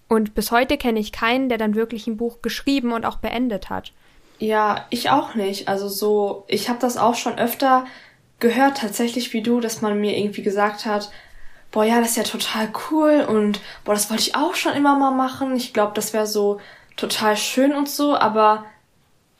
Und 0.09 0.35
bis 0.35 0.51
heute 0.51 0.77
kenne 0.77 0.99
ich 0.99 1.11
keinen, 1.11 1.49
der 1.49 1.57
dann 1.57 1.75
wirklich 1.75 2.07
ein 2.07 2.17
Buch 2.17 2.41
geschrieben 2.41 2.91
und 2.91 3.05
auch 3.05 3.17
beendet 3.17 3.69
hat. 3.69 3.93
Ja, 4.39 4.85
ich 4.89 5.09
auch 5.09 5.35
nicht. 5.35 5.67
Also 5.67 5.87
so, 5.87 6.45
ich 6.47 6.69
habe 6.69 6.79
das 6.79 6.97
auch 6.97 7.15
schon 7.15 7.37
öfter 7.37 7.85
gehört, 8.39 8.77
tatsächlich 8.77 9.33
wie 9.33 9.41
du, 9.41 9.59
dass 9.59 9.81
man 9.81 9.99
mir 9.99 10.17
irgendwie 10.17 10.43
gesagt 10.43 10.85
hat, 10.85 11.11
boah, 11.71 11.83
ja, 11.83 11.99
das 11.99 12.11
ist 12.11 12.17
ja 12.17 12.23
total 12.23 12.71
cool 12.89 13.25
und 13.27 13.59
boah, 13.83 13.93
das 13.93 14.09
wollte 14.09 14.23
ich 14.23 14.35
auch 14.35 14.55
schon 14.55 14.73
immer 14.73 14.97
mal 14.97 15.11
machen. 15.11 15.55
Ich 15.55 15.73
glaube, 15.73 15.93
das 15.93 16.13
wäre 16.13 16.27
so 16.27 16.59
total 16.95 17.37
schön 17.37 17.73
und 17.73 17.89
so, 17.89 18.15
aber 18.15 18.65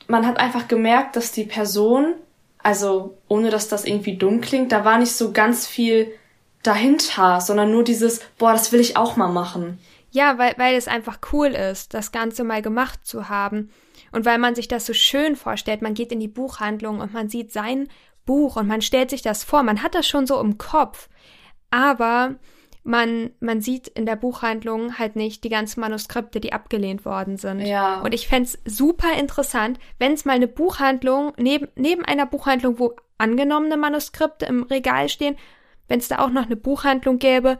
man 0.06 0.26
hat 0.26 0.38
einfach 0.38 0.68
gemerkt, 0.68 1.16
dass 1.16 1.32
die 1.32 1.44
Person, 1.44 2.14
also 2.62 3.18
ohne 3.28 3.50
dass 3.50 3.68
das 3.68 3.84
irgendwie 3.84 4.16
dumm 4.16 4.40
klingt, 4.40 4.72
da 4.72 4.84
war 4.84 4.98
nicht 4.98 5.12
so 5.12 5.32
ganz 5.32 5.66
viel 5.66 6.12
dahinter, 6.62 7.40
sondern 7.40 7.70
nur 7.70 7.84
dieses, 7.84 8.20
boah, 8.38 8.52
das 8.52 8.72
will 8.72 8.80
ich 8.80 8.96
auch 8.96 9.16
mal 9.16 9.28
machen. 9.28 9.78
Ja, 10.10 10.38
weil, 10.38 10.54
weil 10.56 10.74
es 10.74 10.88
einfach 10.88 11.18
cool 11.32 11.48
ist, 11.48 11.94
das 11.94 12.12
Ganze 12.12 12.42
mal 12.44 12.62
gemacht 12.62 13.00
zu 13.06 13.28
haben. 13.28 13.70
Und 14.10 14.24
weil 14.24 14.38
man 14.38 14.54
sich 14.54 14.68
das 14.68 14.86
so 14.86 14.94
schön 14.94 15.36
vorstellt, 15.36 15.82
man 15.82 15.94
geht 15.94 16.12
in 16.12 16.20
die 16.20 16.28
Buchhandlung 16.28 17.00
und 17.00 17.12
man 17.12 17.28
sieht 17.28 17.52
sein 17.52 17.88
Buch 18.24 18.56
und 18.56 18.66
man 18.66 18.82
stellt 18.82 19.10
sich 19.10 19.22
das 19.22 19.44
vor, 19.44 19.62
man 19.62 19.82
hat 19.82 19.94
das 19.94 20.06
schon 20.08 20.26
so 20.26 20.40
im 20.40 20.58
Kopf. 20.58 21.08
Aber 21.70 22.36
man, 22.84 23.30
man 23.40 23.60
sieht 23.60 23.88
in 23.88 24.06
der 24.06 24.16
Buchhandlung 24.16 24.98
halt 24.98 25.14
nicht 25.14 25.44
die 25.44 25.50
ganzen 25.50 25.80
Manuskripte, 25.80 26.40
die 26.40 26.52
abgelehnt 26.52 27.04
worden 27.04 27.36
sind. 27.36 27.60
Ja. 27.60 28.00
Und 28.00 28.14
ich 28.14 28.28
fände 28.28 28.48
super 28.64 29.12
interessant, 29.18 29.78
wenn 29.98 30.12
es 30.12 30.24
mal 30.24 30.36
eine 30.36 30.48
Buchhandlung, 30.48 31.32
neben, 31.36 31.68
neben 31.76 32.04
einer 32.04 32.26
Buchhandlung, 32.26 32.78
wo 32.78 32.96
angenommene 33.18 33.76
Manuskripte 33.76 34.46
im 34.46 34.62
Regal 34.62 35.08
stehen, 35.08 35.36
wenn 35.88 35.98
es 35.98 36.08
da 36.08 36.20
auch 36.20 36.30
noch 36.30 36.46
eine 36.46 36.56
Buchhandlung 36.56 37.18
gäbe, 37.18 37.58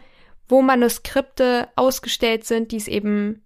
wo 0.48 0.62
Manuskripte 0.62 1.68
ausgestellt 1.76 2.44
sind, 2.44 2.72
die 2.72 2.76
es 2.76 2.88
eben 2.88 3.44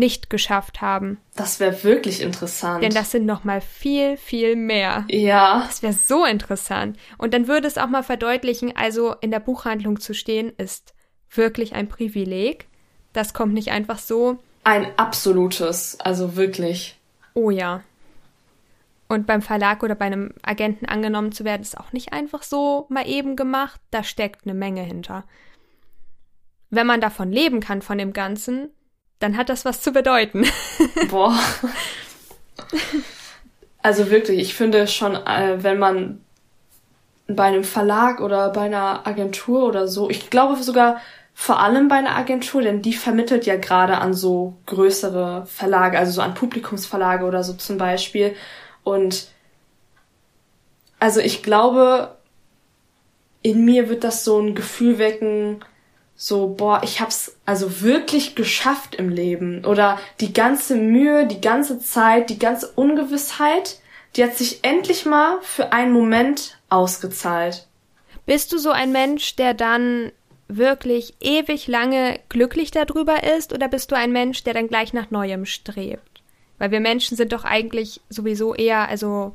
nicht 0.00 0.30
geschafft 0.30 0.80
haben. 0.80 1.18
Das 1.36 1.60
wäre 1.60 1.84
wirklich 1.84 2.20
interessant. 2.20 2.82
Denn 2.82 2.92
das 2.92 3.12
sind 3.12 3.26
noch 3.26 3.44
mal 3.44 3.60
viel, 3.60 4.16
viel 4.16 4.56
mehr. 4.56 5.04
Ja. 5.08 5.64
Das 5.66 5.82
wäre 5.82 5.92
so 5.92 6.24
interessant. 6.24 6.98
Und 7.18 7.32
dann 7.32 7.46
würde 7.46 7.68
es 7.68 7.78
auch 7.78 7.86
mal 7.86 8.02
verdeutlichen, 8.02 8.74
also 8.74 9.14
in 9.20 9.30
der 9.30 9.38
Buchhandlung 9.38 10.00
zu 10.00 10.12
stehen 10.14 10.52
ist 10.56 10.94
wirklich 11.30 11.74
ein 11.74 11.88
Privileg. 11.88 12.66
Das 13.12 13.34
kommt 13.34 13.54
nicht 13.54 13.70
einfach 13.70 13.98
so. 13.98 14.38
Ein 14.64 14.86
absolutes, 14.96 16.00
also 16.00 16.34
wirklich. 16.34 16.98
Oh 17.34 17.50
ja. 17.50 17.82
Und 19.08 19.26
beim 19.26 19.42
Verlag 19.42 19.82
oder 19.82 19.94
bei 19.94 20.06
einem 20.06 20.32
Agenten 20.42 20.86
angenommen 20.86 21.32
zu 21.32 21.44
werden, 21.44 21.62
ist 21.62 21.78
auch 21.78 21.92
nicht 21.92 22.12
einfach 22.12 22.42
so 22.42 22.86
mal 22.88 23.08
eben 23.08 23.36
gemacht. 23.36 23.80
Da 23.90 24.02
steckt 24.02 24.44
eine 24.44 24.54
Menge 24.54 24.82
hinter. 24.82 25.24
Wenn 26.70 26.86
man 26.86 27.00
davon 27.00 27.32
leben 27.32 27.60
kann, 27.60 27.82
von 27.82 27.98
dem 27.98 28.12
Ganzen, 28.12 28.70
dann 29.20 29.36
hat 29.36 29.48
das 29.48 29.64
was 29.64 29.80
zu 29.80 29.92
bedeuten. 29.92 30.44
Boah. 31.10 31.38
Also 33.82 34.10
wirklich, 34.10 34.40
ich 34.40 34.54
finde 34.54 34.86
schon, 34.86 35.14
äh, 35.14 35.62
wenn 35.62 35.78
man 35.78 36.20
bei 37.28 37.44
einem 37.44 37.64
Verlag 37.64 38.20
oder 38.20 38.50
bei 38.50 38.62
einer 38.62 39.06
Agentur 39.06 39.66
oder 39.68 39.86
so, 39.86 40.10
ich 40.10 40.30
glaube 40.30 40.60
sogar 40.62 41.00
vor 41.32 41.60
allem 41.60 41.88
bei 41.88 41.96
einer 41.96 42.16
Agentur, 42.16 42.60
denn 42.60 42.82
die 42.82 42.92
vermittelt 42.92 43.46
ja 43.46 43.56
gerade 43.56 43.98
an 43.98 44.12
so 44.12 44.56
größere 44.66 45.46
Verlage, 45.46 45.98
also 45.98 46.12
so 46.12 46.22
an 46.22 46.34
Publikumsverlage 46.34 47.24
oder 47.24 47.44
so 47.44 47.54
zum 47.54 47.78
Beispiel. 47.78 48.34
Und 48.84 49.28
also 50.98 51.20
ich 51.20 51.42
glaube, 51.42 52.16
in 53.42 53.64
mir 53.64 53.88
wird 53.88 54.04
das 54.04 54.24
so 54.24 54.38
ein 54.38 54.54
Gefühl 54.54 54.98
wecken, 54.98 55.64
so, 56.22 56.48
boah, 56.48 56.82
ich 56.84 57.00
hab's 57.00 57.34
also 57.46 57.80
wirklich 57.80 58.34
geschafft 58.34 58.94
im 58.94 59.08
Leben. 59.08 59.64
Oder 59.64 59.98
die 60.20 60.34
ganze 60.34 60.76
Mühe, 60.76 61.26
die 61.26 61.40
ganze 61.40 61.78
Zeit, 61.78 62.28
die 62.28 62.38
ganze 62.38 62.68
Ungewissheit, 62.72 63.78
die 64.14 64.24
hat 64.24 64.36
sich 64.36 64.62
endlich 64.62 65.06
mal 65.06 65.38
für 65.40 65.72
einen 65.72 65.92
Moment 65.94 66.58
ausgezahlt. 66.68 67.66
Bist 68.26 68.52
du 68.52 68.58
so 68.58 68.70
ein 68.70 68.92
Mensch, 68.92 69.34
der 69.36 69.54
dann 69.54 70.12
wirklich 70.46 71.14
ewig 71.20 71.68
lange 71.68 72.20
glücklich 72.28 72.70
darüber 72.70 73.22
ist, 73.22 73.54
oder 73.54 73.68
bist 73.68 73.90
du 73.90 73.96
ein 73.96 74.12
Mensch, 74.12 74.44
der 74.44 74.52
dann 74.52 74.68
gleich 74.68 74.92
nach 74.92 75.10
Neuem 75.10 75.46
strebt? 75.46 76.20
Weil 76.58 76.70
wir 76.70 76.80
Menschen 76.80 77.16
sind 77.16 77.32
doch 77.32 77.44
eigentlich 77.44 78.02
sowieso 78.10 78.54
eher, 78.54 78.90
also 78.90 79.34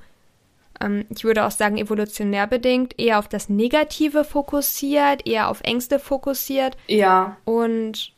ich 1.09 1.23
würde 1.23 1.45
auch 1.45 1.51
sagen, 1.51 1.77
evolutionär 1.77 2.47
bedingt, 2.47 2.99
eher 2.99 3.19
auf 3.19 3.27
das 3.27 3.49
Negative 3.49 4.23
fokussiert, 4.23 5.25
eher 5.25 5.49
auf 5.49 5.61
Ängste 5.61 5.99
fokussiert. 5.99 6.77
Ja. 6.87 7.37
Und 7.45 8.13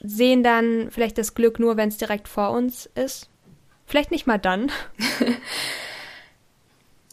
sehen 0.00 0.42
dann 0.42 0.90
vielleicht 0.90 1.18
das 1.18 1.34
Glück 1.34 1.58
nur, 1.58 1.76
wenn 1.76 1.88
es 1.88 1.98
direkt 1.98 2.28
vor 2.28 2.50
uns 2.50 2.86
ist. 2.94 3.28
Vielleicht 3.86 4.10
nicht 4.10 4.26
mal 4.26 4.38
dann. 4.38 4.70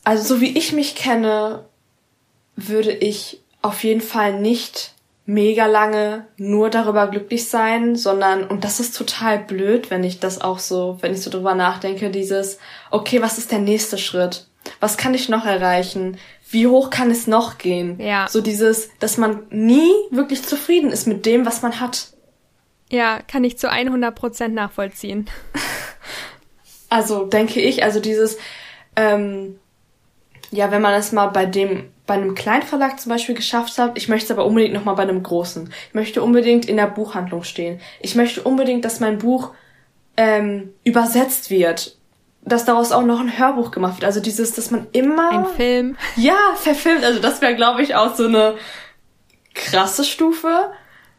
also 0.04 0.36
so 0.36 0.42
wie 0.42 0.58
ich 0.58 0.72
mich 0.74 0.96
kenne, 0.96 1.66
würde 2.56 2.92
ich 2.92 3.42
auf 3.62 3.84
jeden 3.84 4.02
Fall 4.02 4.40
nicht 4.40 4.95
mega 5.25 5.65
lange 5.65 6.27
nur 6.38 6.70
darüber 6.70 7.08
glücklich 7.08 7.50
sein, 7.50 7.96
sondern, 7.96 8.46
und 8.46 8.63
das 8.63 8.79
ist 8.79 8.96
total 8.96 9.39
blöd, 9.39 9.89
wenn 9.89 10.03
ich 10.03 10.20
das 10.20 10.39
auch 10.39 10.60
so, 10.60 10.98
wenn 11.01 11.13
ich 11.13 11.22
so 11.22 11.32
drüber 11.32 11.55
nachdenke, 11.55 12.12
dieses, 12.12 12.60
okay, 12.91 13.22
was 13.22 13.38
ist 13.38 13.51
der 13.51 13.60
nächste 13.60 13.98
Schritt? 13.98 14.48
Was 14.79 14.98
kann 14.98 15.13
ich 15.13 15.29
noch 15.29 15.46
erreichen? 15.46 16.17
Wie 16.50 16.67
hoch 16.67 16.89
kann 16.89 17.10
es 17.10 17.27
noch 17.27 17.58
gehen? 17.58 18.00
Ja. 18.00 18.27
So 18.29 18.41
dieses, 18.41 18.89
dass 19.00 19.17
man 19.17 19.44
nie 19.50 19.91
wirklich 20.12 20.44
zufrieden 20.44 20.91
ist 20.91 21.08
mit 21.08 21.25
dem, 21.25 21.46
was 21.46 21.62
man 21.62 21.79
hat. 21.79 22.10
Ja, 22.91 23.20
kann 23.22 23.44
ich 23.44 23.58
zu 23.58 23.70
100 23.70 24.13
Prozent 24.13 24.53
nachvollziehen. 24.53 25.29
Also 26.88 27.25
denke 27.25 27.60
ich, 27.60 27.84
also 27.84 28.00
dieses, 28.00 28.38
ähm, 28.96 29.60
ja, 30.56 30.72
wenn 30.72 30.82
man 30.82 30.94
es 30.94 31.12
mal 31.12 31.28
bei 31.28 31.46
dem 31.46 31.90
bei 32.08 32.14
einem 32.14 32.36
Kleinverlag 32.36 33.00
zum 33.00 33.10
Beispiel 33.10 33.36
geschafft 33.36 33.78
habe, 33.80 33.98
ich 33.98 34.08
möchte 34.10 34.26
es 34.26 34.32
aber 34.32 34.46
unbedingt 34.46 34.74
nochmal 34.74 34.96
bei 34.96 35.04
einem 35.04 35.24
großen. 35.24 35.74
Ich 35.88 35.94
möchte 35.96 36.22
unbedingt 36.22 36.66
in 36.66 36.78
der 36.78 36.86
Buchhandlung 36.86 37.44
stehen. 37.44 37.80
Ich 38.00 38.14
möchte 38.14 38.44
unbedingt, 38.44 38.86
dass 38.86 39.00
mein 39.00 39.18
Buch 39.18 39.54
ähm, 40.16 40.74
übersetzt 40.84 41.50
wird. 41.50 41.98
Dass 42.42 42.64
daraus 42.64 42.92
auch 42.92 43.02
noch 43.02 43.20
ein 43.20 43.40
Hörbuch 43.40 43.72
gemacht 43.72 43.96
wird. 43.96 44.06
Also 44.06 44.20
dieses, 44.20 44.54
dass 44.54 44.70
man 44.70 44.86
immer. 44.92 45.32
Ein 45.32 45.46
Film. 45.48 45.98
Ja, 46.16 46.38
verfilmt. 46.56 47.04
Also 47.04 47.20
das 47.20 47.42
wäre, 47.42 47.56
glaube 47.56 47.82
ich, 47.82 47.96
auch 47.96 48.14
so 48.14 48.28
eine 48.28 48.56
krasse 49.56 50.04
Stufe. 50.04 50.72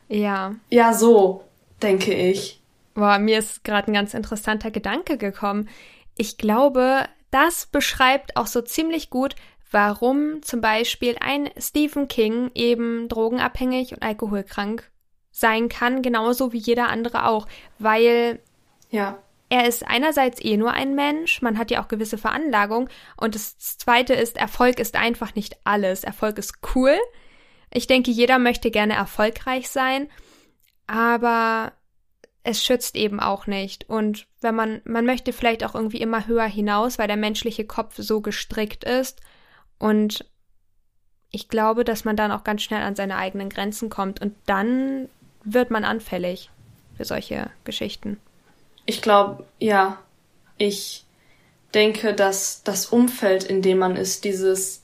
Ja. 0.08 0.54
Ja, 0.70 0.92
so, 0.92 1.42
denke 1.82 2.14
ich. 2.14 2.60
Boah, 2.94 3.18
mir 3.18 3.40
ist 3.40 3.64
gerade 3.64 3.90
ein 3.90 3.94
ganz 3.94 4.14
interessanter 4.14 4.70
Gedanke 4.70 5.18
gekommen. 5.18 5.68
Ich 6.16 6.38
glaube, 6.38 7.06
das 7.30 7.66
beschreibt 7.66 8.36
auch 8.36 8.46
so 8.46 8.62
ziemlich 8.62 9.10
gut, 9.10 9.34
warum 9.70 10.42
zum 10.42 10.60
Beispiel 10.60 11.16
ein 11.20 11.50
Stephen 11.58 12.08
King 12.08 12.50
eben 12.54 13.08
drogenabhängig 13.08 13.92
und 13.92 14.02
alkoholkrank 14.02 14.90
sein 15.30 15.68
kann, 15.68 16.02
genauso 16.02 16.52
wie 16.52 16.58
jeder 16.58 16.88
andere 16.88 17.26
auch, 17.26 17.46
weil 17.78 18.40
ja. 18.90 19.18
er 19.50 19.66
ist 19.68 19.86
einerseits 19.86 20.42
eh 20.42 20.56
nur 20.56 20.72
ein 20.72 20.94
Mensch, 20.94 21.42
man 21.42 21.58
hat 21.58 21.70
ja 21.70 21.82
auch 21.82 21.88
gewisse 21.88 22.16
Veranlagung 22.16 22.88
und 23.16 23.34
das 23.34 23.58
zweite 23.58 24.14
ist, 24.14 24.38
Erfolg 24.38 24.78
ist 24.78 24.96
einfach 24.96 25.34
nicht 25.34 25.56
alles. 25.64 26.04
Erfolg 26.04 26.38
ist 26.38 26.54
cool. 26.74 26.96
Ich 27.70 27.86
denke, 27.86 28.10
jeder 28.10 28.38
möchte 28.38 28.70
gerne 28.70 28.94
erfolgreich 28.94 29.68
sein, 29.68 30.08
aber 30.86 31.72
es 32.46 32.64
schützt 32.64 32.94
eben 32.94 33.18
auch 33.18 33.48
nicht. 33.48 33.88
Und 33.90 34.26
wenn 34.40 34.54
man, 34.54 34.80
man 34.84 35.04
möchte 35.04 35.32
vielleicht 35.32 35.64
auch 35.64 35.74
irgendwie 35.74 36.00
immer 36.00 36.28
höher 36.28 36.46
hinaus, 36.46 36.96
weil 36.96 37.08
der 37.08 37.16
menschliche 37.16 37.64
Kopf 37.64 37.94
so 37.96 38.20
gestrickt 38.20 38.84
ist 38.84 39.20
und 39.78 40.24
ich 41.32 41.48
glaube, 41.48 41.82
dass 41.84 42.04
man 42.04 42.16
dann 42.16 42.30
auch 42.30 42.44
ganz 42.44 42.62
schnell 42.62 42.82
an 42.82 42.94
seine 42.94 43.16
eigenen 43.16 43.50
Grenzen 43.50 43.90
kommt 43.90 44.22
und 44.22 44.34
dann 44.46 45.08
wird 45.42 45.70
man 45.70 45.84
anfällig 45.84 46.50
für 46.96 47.04
solche 47.04 47.50
Geschichten. 47.64 48.20
Ich 48.86 49.02
glaube, 49.02 49.44
ja. 49.58 49.98
Ich 50.56 51.04
denke, 51.74 52.14
dass 52.14 52.62
das 52.62 52.86
Umfeld, 52.86 53.44
in 53.44 53.60
dem 53.60 53.78
man 53.78 53.96
ist, 53.96 54.24
dieses, 54.24 54.82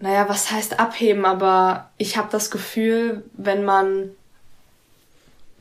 naja, 0.00 0.28
was 0.28 0.50
heißt 0.50 0.80
abheben, 0.80 1.24
aber 1.24 1.90
ich 1.96 2.18
habe 2.18 2.28
das 2.30 2.50
Gefühl, 2.50 3.24
wenn 3.32 3.64
man 3.64 4.10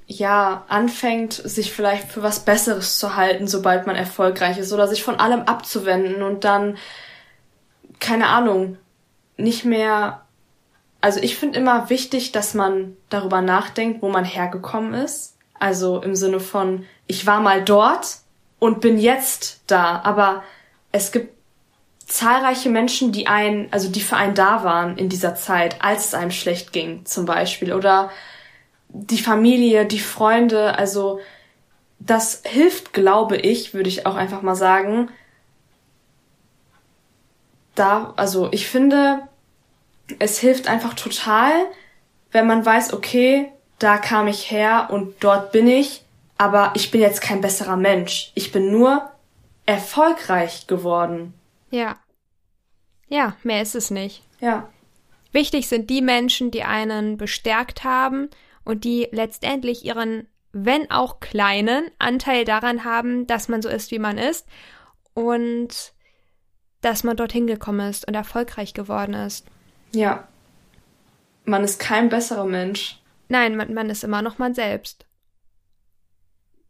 ja 0.08 0.66
anfängt, 0.68 1.34
sich 1.34 1.72
vielleicht 1.72 2.10
für 2.10 2.24
was 2.24 2.42
Besseres 2.42 3.00
zu 3.00 3.16
halten, 3.16 3.48
sobald 3.48 3.88
man 3.88 3.96
erfolgreich 3.96 4.58
ist, 4.58 4.74
oder 4.74 4.88
sich 4.88 5.04
von 5.04 5.20
allem 5.20 5.42
abzuwenden 5.42 6.22
und 6.24 6.44
dann 6.44 6.78
keine 8.04 8.28
Ahnung, 8.28 8.78
nicht 9.38 9.66
mehr. 9.66 10.26
Also 11.02 11.20
ich 11.22 11.38
finde 11.38 11.58
immer 11.58 11.90
wichtig, 11.90 12.32
dass 12.32 12.54
man 12.54 12.96
darüber 13.10 13.42
nachdenkt, 13.42 14.02
wo 14.02 14.10
man 14.10 14.26
hergekommen 14.26 14.94
ist. 14.94 15.38
Also 15.58 16.02
im 16.02 16.16
Sinne 16.16 16.40
von, 16.40 16.86
ich 17.08 17.26
war 17.26 17.40
mal 17.40 17.64
dort 17.64 18.18
und 18.60 18.82
bin 18.82 18.98
jetzt 18.98 19.62
da. 19.68 20.02
Aber 20.04 20.44
es 20.92 21.12
gibt 21.12 21.34
zahlreiche 22.06 22.70
Menschen, 22.70 23.12
die 23.14 23.28
einen, 23.28 23.72
also 23.72 23.90
die 23.90 24.02
für 24.02 24.18
einen 24.18 24.36
da 24.36 24.64
waren 24.64 24.98
in 24.98 25.10
dieser 25.10 25.36
Zeit, 25.36 25.82
als 25.82 26.08
es 26.08 26.14
einem 26.14 26.32
schlecht 26.32 26.74
ging, 26.74 27.06
zum 27.06 27.26
Beispiel. 27.26 27.74
Oder 27.74 28.12
die 28.94 29.18
Familie, 29.18 29.86
die 29.86 30.00
Freunde, 30.00 30.78
also 30.78 31.20
das 32.00 32.44
hilft, 32.46 32.94
glaube 32.94 33.38
ich, 33.38 33.74
würde 33.74 33.90
ich 33.90 34.06
auch 34.06 34.16
einfach 34.16 34.44
mal 34.44 34.56
sagen, 34.56 35.10
da, 37.76 38.14
also 38.18 38.50
ich 38.52 38.68
finde, 38.68 39.28
es 40.20 40.38
hilft 40.38 40.68
einfach 40.68 40.94
total, 40.94 41.52
wenn 42.32 42.46
man 42.46 42.66
weiß, 42.66 42.94
okay, 42.94 43.52
da 43.80 43.98
kam 43.98 44.28
ich 44.28 44.52
her 44.52 44.90
und 44.92 45.16
dort 45.24 45.52
bin 45.52 45.68
ich, 45.68 46.04
aber 46.38 46.74
ich 46.76 46.92
bin 46.92 47.02
jetzt 47.02 47.22
kein 47.22 47.42
besserer 47.42 47.78
Mensch. 47.78 48.32
Ich 48.36 48.52
bin 48.52 48.72
nur 48.72 49.10
erfolgreich 49.66 50.68
geworden. 50.68 51.34
Ja. 51.72 51.98
Ja, 53.08 53.36
mehr 53.44 53.62
ist 53.62 53.76
es 53.76 53.90
nicht. 53.90 54.22
Ja. 54.40 54.70
Wichtig 55.32 55.68
sind 55.68 55.90
die 55.90 56.02
Menschen, 56.02 56.52
die 56.52 56.64
einen 56.64 57.18
bestärkt 57.18 57.84
haben 57.84 58.30
und 58.66 58.84
die 58.84 59.08
letztendlich 59.12 59.86
ihren, 59.86 60.28
wenn 60.52 60.90
auch 60.92 61.20
kleinen, 61.20 61.90
Anteil 62.00 62.46
daran 62.46 62.84
haben, 62.84 63.28
dass 63.28 63.50
man 63.50 63.62
so 63.62 63.70
ist, 63.70 63.92
wie 63.92 64.00
man 64.00 64.18
ist. 64.18 64.48
Und 65.14 65.94
dass 66.82 67.04
man 67.04 67.16
dorthin 67.16 67.48
gekommen 67.48 67.90
ist 67.90 68.08
und 68.08 68.14
erfolgreich 68.14 68.74
geworden 68.74 69.14
ist. 69.14 69.48
Ja. 69.94 70.28
Man 71.46 71.64
ist 71.64 71.80
kein 71.80 72.10
besserer 72.10 72.46
Mensch. 72.46 73.00
Nein, 73.30 73.56
man, 73.56 73.74
man 73.74 73.90
ist 73.90 74.04
immer 74.04 74.22
noch 74.22 74.38
man 74.38 74.54
selbst. 74.54 75.06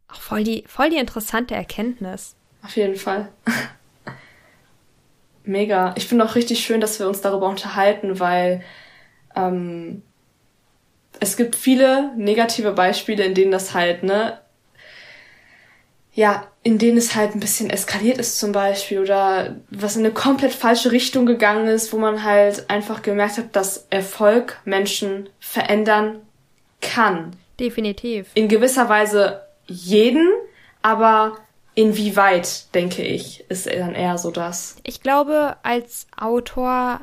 Auch 0.08 0.20
voll 0.20 0.44
die, 0.44 0.64
voll 0.66 0.90
die 0.90 0.96
interessante 0.96 1.54
Erkenntnis. 1.54 2.36
Auf 2.62 2.76
jeden 2.76 2.96
Fall. 2.96 3.28
Mega. 5.44 5.94
Ich 5.96 6.06
finde 6.06 6.24
auch 6.24 6.34
richtig 6.36 6.64
schön, 6.64 6.80
dass 6.80 6.98
wir 6.98 7.08
uns 7.08 7.20
darüber 7.20 7.48
unterhalten, 7.48 8.18
weil 8.20 8.62
ähm, 9.34 10.02
es 11.20 11.36
gibt 11.36 11.56
viele 11.56 12.12
negative 12.16 12.72
Beispiele, 12.72 13.24
in 13.24 13.34
denen 13.34 13.52
das 13.52 13.74
halt, 13.74 14.02
ne, 14.02 14.38
ja, 16.14 16.46
in 16.62 16.78
denen 16.78 16.96
es 16.96 17.14
halt 17.14 17.34
ein 17.34 17.40
bisschen 17.40 17.70
eskaliert 17.70 18.18
ist 18.18 18.38
zum 18.38 18.52
Beispiel 18.52 19.00
oder 19.00 19.56
was 19.70 19.96
in 19.96 20.04
eine 20.04 20.14
komplett 20.14 20.52
falsche 20.52 20.92
Richtung 20.92 21.26
gegangen 21.26 21.66
ist, 21.66 21.92
wo 21.92 21.98
man 21.98 22.22
halt 22.22 22.70
einfach 22.70 23.02
gemerkt 23.02 23.38
hat, 23.38 23.56
dass 23.56 23.86
Erfolg 23.90 24.60
Menschen 24.64 25.28
verändern 25.40 26.20
kann. 26.80 27.36
Definitiv. 27.58 28.28
In 28.34 28.48
gewisser 28.48 28.88
Weise 28.88 29.42
jeden, 29.66 30.28
aber 30.82 31.38
inwieweit, 31.74 32.72
denke 32.74 33.02
ich, 33.02 33.44
ist 33.48 33.66
dann 33.66 33.94
eher 33.94 34.18
so 34.18 34.30
das. 34.30 34.76
Ich 34.84 35.00
glaube, 35.00 35.56
als 35.62 36.06
Autor 36.16 37.00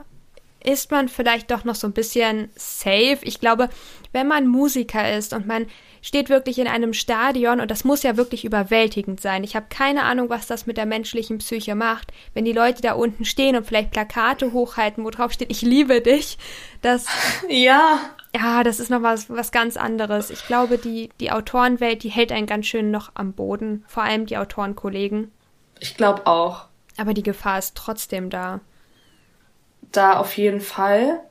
ist 0.63 0.91
man 0.91 1.09
vielleicht 1.09 1.51
doch 1.51 1.63
noch 1.63 1.75
so 1.75 1.87
ein 1.87 1.93
bisschen 1.93 2.49
safe. 2.55 3.19
Ich 3.23 3.39
glaube, 3.39 3.69
wenn 4.11 4.27
man 4.27 4.47
Musiker 4.47 5.15
ist 5.17 5.33
und 5.33 5.47
man 5.47 5.67
steht 6.01 6.29
wirklich 6.29 6.59
in 6.59 6.67
einem 6.67 6.93
Stadion 6.93 7.59
und 7.59 7.69
das 7.71 7.83
muss 7.83 8.03
ja 8.03 8.17
wirklich 8.17 8.43
überwältigend 8.43 9.21
sein. 9.21 9.43
Ich 9.43 9.55
habe 9.55 9.67
keine 9.69 10.03
Ahnung, 10.03 10.29
was 10.29 10.47
das 10.47 10.65
mit 10.65 10.77
der 10.77 10.85
menschlichen 10.85 11.37
Psyche 11.37 11.75
macht, 11.75 12.11
wenn 12.33 12.45
die 12.45 12.53
Leute 12.53 12.81
da 12.81 12.93
unten 12.93 13.25
stehen 13.25 13.55
und 13.55 13.65
vielleicht 13.65 13.91
Plakate 13.91 14.51
hochhalten, 14.51 15.03
wo 15.03 15.09
drauf 15.09 15.31
steht, 15.31 15.51
ich 15.51 15.61
liebe 15.61 16.01
dich. 16.01 16.37
Das 16.81 17.05
ja, 17.49 17.99
ja, 18.35 18.63
das 18.63 18.79
ist 18.79 18.89
noch 18.89 19.03
was 19.03 19.29
was 19.29 19.51
ganz 19.51 19.77
anderes. 19.77 20.29
Ich 20.29 20.45
glaube, 20.47 20.77
die 20.77 21.09
die 21.19 21.31
Autorenwelt, 21.31 22.03
die 22.03 22.09
hält 22.09 22.31
einen 22.31 22.47
ganz 22.47 22.65
schön 22.65 22.91
noch 22.91 23.11
am 23.13 23.33
Boden, 23.33 23.83
vor 23.87 24.03
allem 24.03 24.25
die 24.25 24.37
Autorenkollegen. 24.37 25.31
Ich 25.79 25.95
glaube 25.95 26.27
auch. 26.27 26.65
Aber 26.97 27.13
die 27.13 27.23
Gefahr 27.23 27.59
ist 27.59 27.75
trotzdem 27.75 28.29
da. 28.29 28.59
Da 29.91 30.17
auf 30.17 30.37
jeden 30.37 30.61
Fall. 30.61 31.21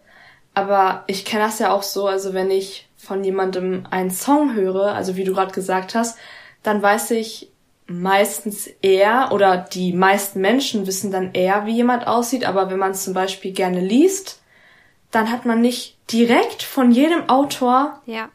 Aber 0.54 1.04
ich 1.06 1.24
kenne 1.24 1.44
das 1.44 1.58
ja 1.58 1.72
auch 1.72 1.82
so, 1.82 2.06
also 2.06 2.34
wenn 2.34 2.50
ich 2.50 2.88
von 2.96 3.24
jemandem 3.24 3.86
einen 3.90 4.10
Song 4.10 4.54
höre, 4.54 4.94
also 4.94 5.16
wie 5.16 5.24
du 5.24 5.32
gerade 5.32 5.52
gesagt 5.52 5.94
hast, 5.94 6.18
dann 6.62 6.82
weiß 6.82 7.12
ich 7.12 7.50
meistens 7.86 8.68
eher 8.82 9.30
oder 9.32 9.56
die 9.56 9.92
meisten 9.92 10.40
Menschen 10.40 10.86
wissen 10.86 11.10
dann 11.10 11.32
eher, 11.32 11.66
wie 11.66 11.74
jemand 11.74 12.06
aussieht, 12.06 12.44
aber 12.44 12.70
wenn 12.70 12.78
man 12.78 12.92
es 12.92 13.04
zum 13.04 13.14
Beispiel 13.14 13.52
gerne 13.52 13.80
liest, 13.80 14.40
dann 15.10 15.30
hat 15.30 15.44
man 15.44 15.60
nicht 15.60 15.96
direkt 16.12 16.62
von 16.62 16.92
jedem 16.92 17.28
Autor 17.28 18.00
ja. 18.06 18.28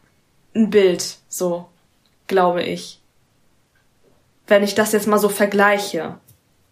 ein 0.54 0.70
Bild, 0.70 1.16
so 1.28 1.68
glaube 2.26 2.62
ich. 2.62 3.00
Wenn 4.46 4.62
ich 4.62 4.74
das 4.74 4.92
jetzt 4.92 5.06
mal 5.06 5.18
so 5.18 5.28
vergleiche. 5.28 6.18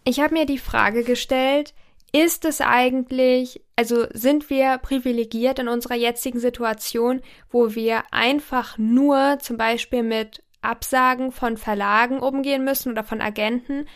Ich 0.03 0.19
habe 0.19 0.33
mir 0.33 0.45
die 0.45 0.57
Frage 0.57 1.03
gestellt, 1.03 1.73
ist 2.11 2.45
es 2.45 2.61
eigentlich, 2.61 3.61
also 3.75 4.05
sind 4.13 4.49
wir 4.49 4.77
privilegiert 4.77 5.59
in 5.59 5.67
unserer 5.67 5.95
jetzigen 5.95 6.39
Situation, 6.39 7.21
wo 7.49 7.75
wir 7.75 8.03
einfach 8.11 8.77
nur 8.77 9.37
zum 9.41 9.57
Beispiel 9.57 10.03
mit 10.03 10.43
Absagen 10.61 11.31
von 11.31 11.57
Verlagen 11.57 12.19
umgehen 12.19 12.63
müssen 12.63 12.91
oder 12.91 13.03
von 13.03 13.21
Agenten? 13.21 13.87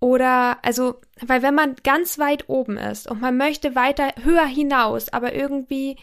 Oder, 0.00 0.58
also, 0.62 1.00
weil 1.20 1.42
wenn 1.42 1.54
man 1.54 1.76
ganz 1.82 2.18
weit 2.18 2.48
oben 2.48 2.76
ist 2.76 3.10
und 3.10 3.20
man 3.20 3.36
möchte 3.36 3.74
weiter 3.74 4.12
höher 4.22 4.46
hinaus, 4.46 5.10
aber 5.10 5.34
irgendwie, 5.34 5.96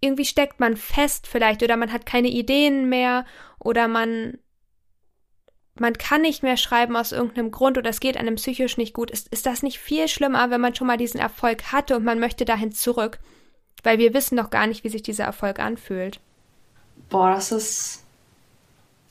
irgendwie 0.00 0.24
steckt 0.24 0.58
man 0.60 0.76
fest 0.76 1.26
vielleicht 1.26 1.62
oder 1.62 1.76
man 1.76 1.92
hat 1.92 2.06
keine 2.06 2.28
Ideen 2.28 2.88
mehr 2.88 3.24
oder 3.58 3.88
man 3.88 4.38
man 5.82 5.98
kann 5.98 6.22
nicht 6.22 6.44
mehr 6.44 6.56
schreiben 6.56 6.96
aus 6.96 7.10
irgendeinem 7.10 7.50
Grund 7.50 7.76
oder 7.76 7.90
es 7.90 7.98
geht 7.98 8.16
einem 8.16 8.36
psychisch 8.36 8.76
nicht 8.76 8.94
gut, 8.94 9.10
ist, 9.10 9.28
ist 9.28 9.46
das 9.46 9.64
nicht 9.64 9.80
viel 9.80 10.06
schlimmer, 10.06 10.48
wenn 10.48 10.60
man 10.60 10.76
schon 10.76 10.86
mal 10.86 10.96
diesen 10.96 11.18
Erfolg 11.18 11.72
hatte 11.72 11.96
und 11.96 12.04
man 12.04 12.20
möchte 12.20 12.44
dahin 12.44 12.70
zurück? 12.70 13.18
Weil 13.82 13.98
wir 13.98 14.14
wissen 14.14 14.36
doch 14.36 14.48
gar 14.48 14.68
nicht, 14.68 14.84
wie 14.84 14.88
sich 14.88 15.02
dieser 15.02 15.24
Erfolg 15.24 15.58
anfühlt. 15.58 16.20
Boah, 17.10 17.30
das 17.30 17.50
ist. 17.50 18.04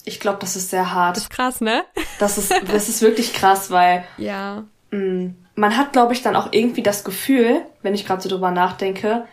Ich 0.05 0.21
glaube, 0.21 0.39
das 0.39 0.55
ist 0.55 0.69
sehr 0.69 0.93
hart. 0.93 1.17
Das 1.17 1.23
ist 1.23 1.29
krass, 1.29 1.59
ne? 1.59 1.83
Das 2.19 2.37
ist, 2.37 2.51
das 2.71 2.87
ist 2.87 3.01
wirklich 3.01 3.33
krass, 3.33 3.69
weil. 3.69 4.05
Ja. 4.17 4.63
Mh, 4.91 4.97
mm, 4.97 5.35
man 5.55 5.75
hat, 5.75 5.91
glaube 5.91 6.13
ich, 6.13 6.21
dann 6.21 6.37
auch 6.37 6.53
irgendwie 6.53 6.83
das 6.83 7.03
Gefühl, 7.03 7.65
wenn 7.81 7.93
ich 7.93 8.05
gerade 8.05 8.21
so 8.21 8.29
drüber 8.29 8.51
nachdenke, 8.51 9.27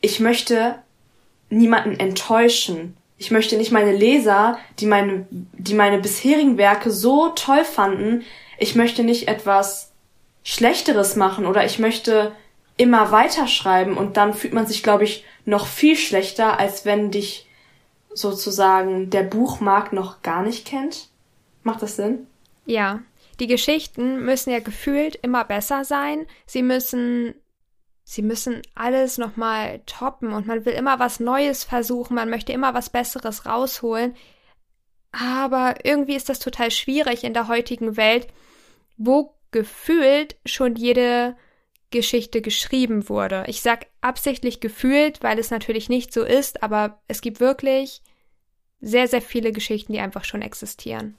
ich 0.00 0.20
möchte 0.20 0.76
niemanden 1.50 1.98
enttäuschen. 1.98 2.96
Ich 3.24 3.30
möchte 3.30 3.56
nicht 3.56 3.72
meine 3.72 3.96
Leser, 3.96 4.58
die 4.80 4.84
meine, 4.84 5.26
die 5.30 5.72
meine 5.72 5.98
bisherigen 5.98 6.58
Werke 6.58 6.90
so 6.90 7.30
toll 7.30 7.64
fanden, 7.64 8.22
ich 8.58 8.74
möchte 8.74 9.02
nicht 9.02 9.28
etwas 9.28 9.92
Schlechteres 10.42 11.16
machen 11.16 11.46
oder 11.46 11.64
ich 11.64 11.78
möchte 11.78 12.32
immer 12.76 13.12
weiterschreiben 13.12 13.96
und 13.96 14.18
dann 14.18 14.34
fühlt 14.34 14.52
man 14.52 14.66
sich, 14.66 14.82
glaube 14.82 15.04
ich, 15.04 15.24
noch 15.46 15.66
viel 15.66 15.96
schlechter, 15.96 16.58
als 16.58 16.84
wenn 16.84 17.10
dich 17.10 17.48
sozusagen 18.12 19.08
der 19.08 19.22
Buchmarkt 19.22 19.94
noch 19.94 20.20
gar 20.20 20.42
nicht 20.42 20.66
kennt. 20.66 21.08
Macht 21.62 21.80
das 21.80 21.96
Sinn? 21.96 22.26
Ja. 22.66 23.00
Die 23.40 23.46
Geschichten 23.46 24.22
müssen 24.26 24.50
ja 24.50 24.60
gefühlt 24.60 25.16
immer 25.16 25.44
besser 25.44 25.86
sein. 25.86 26.26
Sie 26.44 26.62
müssen 26.62 27.34
sie 28.04 28.22
müssen 28.22 28.62
alles 28.74 29.18
nochmal 29.18 29.80
toppen 29.86 30.32
und 30.32 30.46
man 30.46 30.64
will 30.64 30.74
immer 30.74 30.98
was 30.98 31.20
Neues 31.20 31.64
versuchen, 31.64 32.14
man 32.14 32.30
möchte 32.30 32.52
immer 32.52 32.74
was 32.74 32.90
Besseres 32.90 33.46
rausholen. 33.46 34.14
Aber 35.12 35.84
irgendwie 35.84 36.14
ist 36.14 36.28
das 36.28 36.38
total 36.38 36.70
schwierig 36.70 37.24
in 37.24 37.34
der 37.34 37.48
heutigen 37.48 37.96
Welt, 37.96 38.28
wo 38.96 39.34
gefühlt 39.52 40.36
schon 40.44 40.76
jede 40.76 41.36
Geschichte 41.90 42.42
geschrieben 42.42 43.08
wurde. 43.08 43.44
Ich 43.46 43.62
sag 43.62 43.86
absichtlich 44.00 44.60
gefühlt, 44.60 45.22
weil 45.22 45.38
es 45.38 45.50
natürlich 45.50 45.88
nicht 45.88 46.12
so 46.12 46.24
ist, 46.24 46.62
aber 46.62 47.00
es 47.06 47.20
gibt 47.20 47.40
wirklich 47.40 48.02
sehr, 48.80 49.06
sehr 49.08 49.22
viele 49.22 49.52
Geschichten, 49.52 49.92
die 49.92 50.00
einfach 50.00 50.24
schon 50.24 50.42
existieren. 50.42 51.14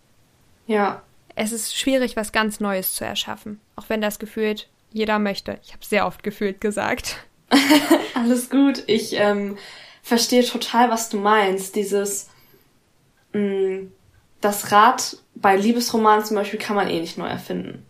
Ja. 0.68 1.02
Es 1.36 1.52
ist 1.52 1.78
schwierig, 1.78 2.16
was 2.16 2.32
ganz 2.32 2.60
Neues 2.60 2.94
zu 2.94 3.06
erschaffen, 3.06 3.60
auch 3.76 3.90
wenn 3.90 4.02
das 4.02 4.20
gefühlt 4.20 4.70
jeder 4.96 5.20
möchte. 5.20 5.60
Ich 5.62 5.74
habe 5.74 5.84
sehr 5.84 6.08
oft 6.08 6.24
gefühlt 6.24 6.62
gesagt. 6.62 7.18
Alles 8.14 8.50
gut. 8.50 8.84
Ich 8.88 9.14
ähm, 9.14 9.58
verstehe 10.02 10.46
total, 10.46 10.90
was 10.90 11.10
du 11.10 11.18
meinst. 11.18 11.76
Dieses 11.76 12.30
mh, 13.34 13.42
mm, 13.42 13.92
das 14.40 14.72
Rad 14.72 15.18
bei 15.36 15.58
Liebesromanen 15.58 16.24
zum 16.24 16.38
Beispiel 16.38 16.60
kann 16.60 16.78
man 16.78 16.90
eh 16.90 17.02
nicht 17.02 17.18
neu 17.18 17.28
erfinden. 17.28 17.86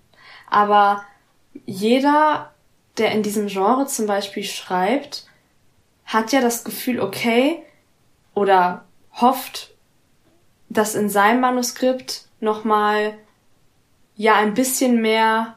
Aber 0.50 1.06
jeder, 1.68 2.52
der 2.98 3.12
in 3.12 3.22
diesem 3.22 3.48
Genre 3.48 3.86
zum 3.86 4.08
Beispiel 4.08 4.44
schreibt, 4.44 5.28
hat 6.06 6.32
ja 6.32 6.42
das 6.42 6.64
Gefühl, 6.64 7.00
okay, 7.00 7.62
oder 8.34 8.86
hofft, 9.14 9.76
dass 10.70 10.96
in 10.96 11.10
seinem 11.10 11.42
Manuskript 11.42 12.26
nochmal 12.40 13.16
ja 14.16 14.36
ein 14.36 14.56
bisschen 14.56 15.02
mehr 15.02 15.56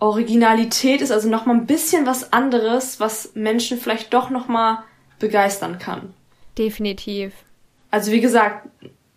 Originalität 0.00 1.00
ist, 1.00 1.10
also 1.10 1.28
nochmal 1.28 1.56
ein 1.56 1.66
bisschen 1.66 2.06
was 2.06 2.32
anderes, 2.32 3.00
was 3.00 3.32
Menschen 3.34 3.78
vielleicht 3.78 4.14
doch 4.14 4.30
nochmal 4.30 4.78
begeistern 5.18 5.78
kann. 5.78 6.14
Definitiv. 6.56 7.32
Also 7.90 8.12
wie 8.12 8.20
gesagt, 8.20 8.68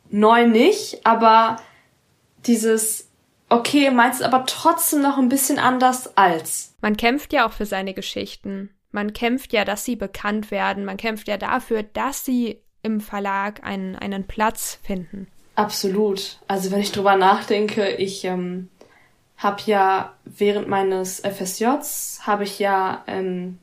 neu 0.09 0.47
nicht, 0.47 1.05
aber 1.05 1.57
dieses, 2.45 3.09
okay, 3.49 3.91
meinst 3.91 4.23
aber 4.23 4.45
trotzdem 4.45 5.01
noch 5.01 5.17
ein 5.17 5.29
bisschen 5.29 5.59
anders 5.59 6.17
als. 6.17 6.73
Man 6.81 6.97
kämpft 6.97 7.33
ja 7.33 7.47
auch 7.47 7.53
für 7.53 7.65
seine 7.65 7.93
Geschichten. 7.93 8.69
Man 8.91 9.13
kämpft 9.13 9.53
ja, 9.53 9.65
dass 9.65 9.85
sie 9.85 9.95
bekannt 9.95 10.51
werden. 10.51 10.85
Man 10.85 10.97
kämpft 10.97 11.27
ja 11.27 11.37
dafür, 11.37 11.83
dass 11.83 12.25
sie 12.25 12.61
im 12.83 12.99
Verlag 12.99 13.63
einen, 13.63 13.95
einen 13.95 14.25
Platz 14.25 14.79
finden. 14.83 15.27
Absolut. 15.55 16.39
Also 16.47 16.71
wenn 16.71 16.81
ich 16.81 16.91
drüber 16.91 17.15
nachdenke, 17.15 17.89
ich 17.95 18.25
ähm, 18.25 18.69
habe 19.41 19.61
ja 19.65 20.13
während 20.23 20.67
meines 20.67 21.19
FSJs 21.19 22.21
habe 22.27 22.43
ich 22.43 22.59
ja 22.59 23.03
ähm, 23.07 23.57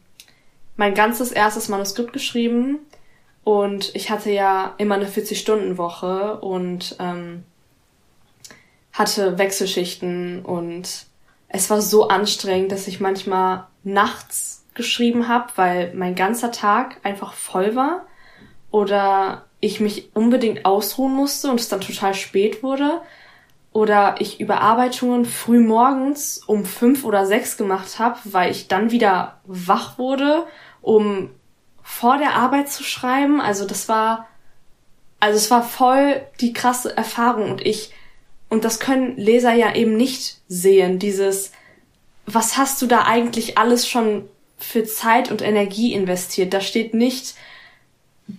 mein 0.77 0.95
ganzes 0.95 1.31
erstes 1.31 1.69
Manuskript 1.69 2.13
geschrieben. 2.13 2.81
Und 3.45 3.95
ich 3.95 4.11
hatte 4.11 4.31
ja 4.31 4.75
immer 4.79 4.97
eine 4.97 5.07
40-Stunden-Woche 5.07 6.41
und 6.41 6.97
ähm, 6.99 7.45
hatte 8.93 9.39
Wechselschichten. 9.39 10.45
Und 10.45 11.07
es 11.49 11.71
war 11.71 11.81
so 11.81 12.09
anstrengend, 12.09 12.73
dass 12.73 12.89
ich 12.89 12.99
manchmal 12.99 13.69
nachts 13.85 14.65
geschrieben 14.75 15.29
habe, 15.29 15.53
weil 15.55 15.95
mein 15.95 16.17
ganzer 16.17 16.51
Tag 16.51 16.97
einfach 17.05 17.35
voll 17.35 17.77
war. 17.77 18.05
Oder 18.73 19.47
ich 19.61 19.79
mich 19.79 20.11
unbedingt 20.15 20.65
ausruhen 20.65 21.15
musste 21.15 21.51
und 21.51 21.61
es 21.61 21.69
dann 21.69 21.81
total 21.81 22.15
spät 22.15 22.65
wurde 22.65 23.01
oder 23.73 24.17
ich 24.19 24.41
Überarbeitungen 24.41 25.25
früh 25.25 25.61
morgens 25.61 26.39
um 26.39 26.65
fünf 26.65 27.05
oder 27.05 27.27
sechs 27.27 27.57
gemacht 27.57 27.99
habe, 27.99 28.19
weil 28.25 28.51
ich 28.51 28.69
dann 28.69 28.91
wieder 28.91 29.41
wach 29.45 29.99
wurde, 29.99 30.47
um 30.81 31.31
vor 31.83 32.19
der 32.19 32.35
Arbeit 32.35 32.71
zu 32.71 32.83
schreiben. 32.83 33.41
Also 33.41 33.67
das 33.67 33.89
war, 33.89 34.27
also 35.21 35.37
es 35.37 35.51
war 35.51 35.63
voll 35.63 36.23
die 36.41 36.53
krasse 36.53 36.97
Erfahrung 36.97 37.51
und 37.51 37.65
ich, 37.65 37.93
und 38.49 38.65
das 38.65 38.81
können 38.81 39.17
Leser 39.17 39.53
ja 39.53 39.75
eben 39.75 39.97
nicht 39.97 40.39
sehen, 40.49 40.99
dieses, 40.99 41.53
was 42.27 42.57
hast 42.57 42.81
du 42.83 42.87
da 42.87 43.05
eigentlich 43.05 43.59
alles 43.59 43.89
schon 43.89 44.29
für 44.59 44.85
Zeit 44.85 45.31
und 45.31 45.43
Energie 45.43 45.93
investiert? 45.93 46.53
Da 46.53 46.61
steht 46.61 46.95
nicht, 46.95 47.35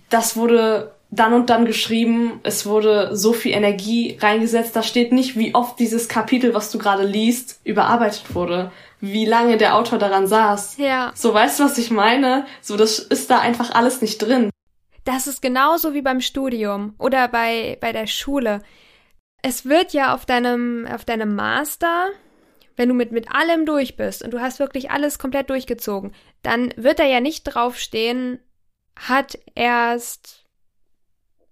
das 0.08 0.36
wurde 0.36 0.92
dann 1.10 1.32
und 1.32 1.50
dann 1.50 1.64
geschrieben, 1.64 2.40
es 2.44 2.66
wurde 2.66 3.16
so 3.16 3.32
viel 3.32 3.52
Energie 3.52 4.16
reingesetzt, 4.20 4.76
da 4.76 4.82
steht 4.82 5.12
nicht, 5.12 5.36
wie 5.36 5.54
oft 5.54 5.78
dieses 5.78 6.08
Kapitel, 6.08 6.54
was 6.54 6.70
du 6.70 6.78
gerade 6.78 7.04
liest, 7.04 7.60
überarbeitet 7.64 8.34
wurde, 8.34 8.70
wie 9.00 9.24
lange 9.24 9.56
der 9.56 9.76
Autor 9.76 9.98
daran 9.98 10.26
saß. 10.26 10.76
Ja. 10.78 11.12
So 11.14 11.34
weißt 11.34 11.58
du, 11.58 11.64
was 11.64 11.78
ich 11.78 11.90
meine? 11.90 12.46
So, 12.60 12.76
das 12.76 12.98
ist 12.98 13.30
da 13.30 13.40
einfach 13.40 13.74
alles 13.74 14.02
nicht 14.02 14.18
drin. 14.18 14.50
Das 15.04 15.26
ist 15.26 15.42
genauso 15.42 15.94
wie 15.94 16.02
beim 16.02 16.20
Studium 16.20 16.94
oder 16.98 17.26
bei, 17.26 17.78
bei 17.80 17.92
der 17.92 18.06
Schule. 18.06 18.62
Es 19.42 19.64
wird 19.64 19.92
ja 19.92 20.14
auf 20.14 20.26
deinem, 20.26 20.86
auf 20.86 21.04
deinem 21.04 21.34
Master 21.34 22.10
wenn 22.80 22.88
du 22.88 22.94
mit, 22.94 23.12
mit 23.12 23.30
allem 23.30 23.66
durch 23.66 23.98
bist 23.98 24.24
und 24.24 24.30
du 24.30 24.40
hast 24.40 24.58
wirklich 24.58 24.90
alles 24.90 25.18
komplett 25.18 25.50
durchgezogen, 25.50 26.14
dann 26.42 26.72
wird 26.76 26.98
da 26.98 27.04
ja 27.04 27.20
nicht 27.20 27.44
draufstehen, 27.44 28.38
hat 28.96 29.38
erst, 29.54 30.39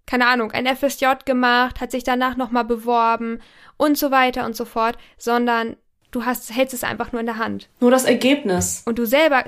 keine 0.08 0.26
Ahnung, 0.26 0.52
ein 0.52 0.66
FSJ 0.66 1.06
gemacht, 1.26 1.82
hat 1.82 1.90
sich 1.90 2.02
danach 2.02 2.34
nochmal 2.34 2.64
beworben 2.64 3.40
und 3.76 3.98
so 3.98 4.10
weiter 4.10 4.46
und 4.46 4.56
so 4.56 4.64
fort, 4.64 4.96
sondern 5.18 5.76
du 6.10 6.24
hast, 6.24 6.50
hältst 6.50 6.72
es 6.72 6.82
einfach 6.82 7.12
nur 7.12 7.20
in 7.20 7.26
der 7.26 7.36
Hand. 7.36 7.68
Nur 7.78 7.90
das 7.90 8.04
Ergebnis. 8.04 8.82
Und 8.86 8.98
du 8.98 9.04
selber, 9.04 9.44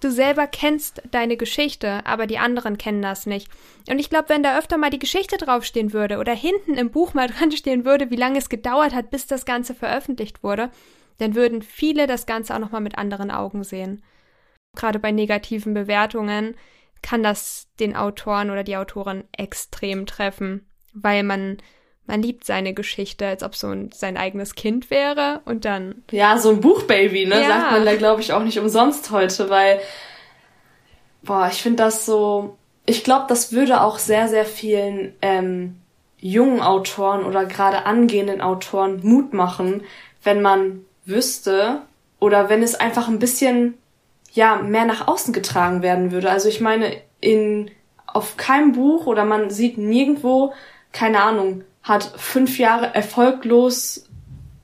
du 0.00 0.10
selber 0.10 0.46
kennst 0.46 1.02
deine 1.10 1.36
Geschichte, 1.36 2.06
aber 2.06 2.26
die 2.26 2.38
anderen 2.38 2.78
kennen 2.78 3.02
das 3.02 3.26
nicht. 3.26 3.50
Und 3.90 3.98
ich 3.98 4.08
glaube, 4.08 4.30
wenn 4.30 4.42
da 4.42 4.58
öfter 4.58 4.78
mal 4.78 4.88
die 4.88 4.98
Geschichte 4.98 5.36
draufstehen 5.36 5.92
würde 5.92 6.16
oder 6.16 6.32
hinten 6.32 6.74
im 6.74 6.90
Buch 6.90 7.12
mal 7.12 7.28
dran 7.38 7.52
stehen 7.52 7.84
würde, 7.84 8.10
wie 8.10 8.16
lange 8.16 8.38
es 8.38 8.48
gedauert 8.48 8.94
hat, 8.94 9.10
bis 9.10 9.26
das 9.26 9.44
Ganze 9.44 9.74
veröffentlicht 9.74 10.42
wurde, 10.42 10.70
dann 11.18 11.34
würden 11.34 11.60
viele 11.60 12.06
das 12.06 12.24
Ganze 12.24 12.54
auch 12.54 12.60
nochmal 12.60 12.80
mit 12.80 12.96
anderen 12.96 13.30
Augen 13.30 13.62
sehen. 13.62 14.02
Gerade 14.74 15.00
bei 15.00 15.12
negativen 15.12 15.74
Bewertungen 15.74 16.54
kann 17.02 17.22
das 17.22 17.68
den 17.80 17.96
Autoren 17.96 18.50
oder 18.50 18.64
die 18.64 18.76
Autorin 18.76 19.24
extrem 19.36 20.06
treffen, 20.06 20.66
weil 20.92 21.22
man 21.22 21.58
man 22.08 22.22
liebt 22.22 22.44
seine 22.44 22.72
Geschichte, 22.72 23.26
als 23.26 23.42
ob 23.42 23.54
so 23.54 23.68
ein, 23.68 23.90
sein 23.92 24.16
eigenes 24.16 24.54
Kind 24.54 24.90
wäre 24.90 25.42
und 25.44 25.66
dann. 25.66 26.02
Ja, 26.10 26.38
so 26.38 26.48
ein 26.48 26.60
Buchbaby, 26.60 27.26
ne? 27.26 27.42
Ja. 27.42 27.48
Sagt 27.48 27.72
man 27.72 27.84
da, 27.84 27.96
glaube 27.96 28.22
ich, 28.22 28.32
auch 28.32 28.42
nicht 28.42 28.58
umsonst 28.58 29.10
heute, 29.10 29.50
weil, 29.50 29.78
boah, 31.22 31.48
ich 31.52 31.62
finde 31.62 31.84
das 31.84 32.06
so. 32.06 32.56
Ich 32.86 33.04
glaube, 33.04 33.26
das 33.28 33.52
würde 33.52 33.82
auch 33.82 33.98
sehr, 33.98 34.28
sehr 34.28 34.46
vielen 34.46 35.12
ähm, 35.20 35.76
jungen 36.18 36.62
Autoren 36.62 37.26
oder 37.26 37.44
gerade 37.44 37.84
angehenden 37.84 38.40
Autoren 38.40 39.00
Mut 39.02 39.34
machen, 39.34 39.84
wenn 40.24 40.40
man 40.40 40.86
wüsste 41.04 41.82
oder 42.18 42.48
wenn 42.48 42.62
es 42.62 42.74
einfach 42.74 43.08
ein 43.08 43.18
bisschen 43.18 43.74
ja 44.32 44.56
mehr 44.56 44.84
nach 44.84 45.08
außen 45.08 45.32
getragen 45.32 45.82
werden 45.82 46.12
würde. 46.12 46.30
Also 46.30 46.48
ich 46.48 46.60
meine, 46.60 46.96
in 47.20 47.70
auf 48.06 48.36
keinem 48.36 48.72
Buch 48.72 49.06
oder 49.06 49.24
man 49.24 49.50
sieht 49.50 49.78
nirgendwo, 49.78 50.52
keine 50.92 51.20
Ahnung, 51.22 51.64
hat 51.82 52.12
fünf 52.16 52.58
Jahre 52.58 52.94
erfolglos, 52.94 54.08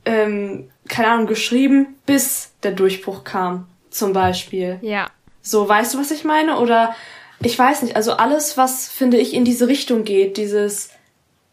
ähm, 0.04 0.70
keine 0.88 1.08
Ahnung, 1.08 1.26
geschrieben, 1.26 1.96
bis 2.06 2.52
der 2.62 2.72
Durchbruch 2.72 3.24
kam, 3.24 3.66
zum 3.90 4.12
Beispiel. 4.12 4.78
Ja. 4.82 5.06
So, 5.42 5.68
weißt 5.68 5.94
du, 5.94 5.98
was 5.98 6.10
ich 6.10 6.24
meine? 6.24 6.58
Oder 6.58 6.94
ich 7.40 7.58
weiß 7.58 7.82
nicht, 7.82 7.96
also 7.96 8.12
alles, 8.14 8.56
was, 8.56 8.88
finde 8.88 9.18
ich, 9.18 9.34
in 9.34 9.44
diese 9.44 9.68
Richtung 9.68 10.04
geht, 10.04 10.36
dieses 10.36 10.90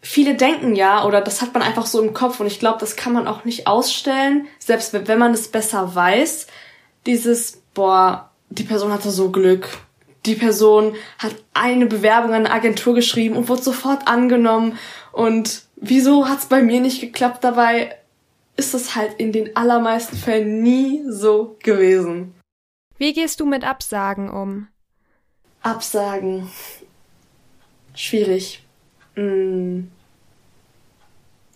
viele 0.02 0.36
denken 0.36 0.76
ja, 0.76 1.06
oder 1.06 1.22
das 1.22 1.42
hat 1.42 1.54
man 1.54 1.62
einfach 1.62 1.86
so 1.86 2.02
im 2.02 2.14
Kopf 2.14 2.40
und 2.40 2.48
ich 2.48 2.60
glaube, 2.60 2.80
das 2.80 2.96
kann 2.96 3.14
man 3.14 3.28
auch 3.28 3.46
nicht 3.46 3.68
ausstellen, 3.68 4.48
selbst 4.58 4.94
wenn 4.94 5.20
man 5.20 5.34
es 5.34 5.50
besser 5.50 5.94
weiß, 5.94 6.48
dieses, 7.06 7.61
boah, 7.74 8.30
die 8.50 8.64
Person 8.64 8.92
hatte 8.92 9.12
so 9.12 9.32
Glück. 9.32 9.80
Die 10.26 10.36
Person 10.36 10.96
hat 11.18 11.36
eine 11.54 11.88
Bewerbung 11.88 12.32
an 12.32 12.46
eine 12.46 12.52
Agentur 12.52 12.94
geschrieben 12.94 13.36
und 13.36 13.50
wurde 13.50 13.64
sofort 13.64 14.08
angenommen. 14.08 14.78
Und 15.12 15.64
wieso 15.78 16.28
hat's 16.28 16.46
bei 16.46 16.62
mir 16.62 16.80
nicht 16.80 17.02
geklappt? 17.02 17.44
Dabei 17.44 17.98
ist 18.56 18.74
es 18.74 18.96
halt 18.96 19.16
in 19.20 19.32
den 19.32 19.56
allermeisten 19.56 20.16
Fällen 20.16 20.62
nie 20.62 21.04
so 21.10 21.58
gewesen. 21.64 22.36
Wie 22.98 23.14
gehst 23.14 23.40
du 23.40 23.46
mit 23.46 23.64
Absagen 23.64 24.30
um? 24.30 24.68
Absagen. 25.64 26.50
Schwierig. 27.96 28.64
Mm. 29.16 29.86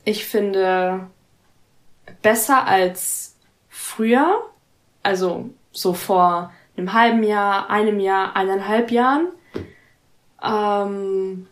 Ich 0.04 0.26
finde 0.26 1.08
besser 2.22 2.66
als 2.66 3.36
früher, 3.70 4.42
also 5.04 5.50
so 5.76 5.94
vor 5.94 6.52
einem 6.78 6.94
halben 6.94 7.24
Jahr, 7.24 7.70
einem 7.70 8.00
Jahr, 8.00 8.36
eineinhalb 8.36 8.92
Jahren. 8.92 9.28
Ähm, 10.42 11.48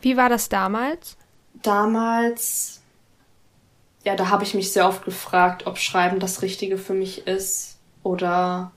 Wie 0.00 0.16
war 0.16 0.28
das 0.28 0.48
damals? 0.48 1.16
Damals, 1.62 2.80
ja, 4.04 4.16
da 4.16 4.30
habe 4.30 4.44
ich 4.44 4.54
mich 4.54 4.72
sehr 4.72 4.88
oft 4.88 5.04
gefragt, 5.04 5.66
ob 5.66 5.76
Schreiben 5.78 6.20
das 6.20 6.40
Richtige 6.42 6.78
für 6.78 6.94
mich 6.94 7.26
ist 7.26 7.78
oder 8.02 8.72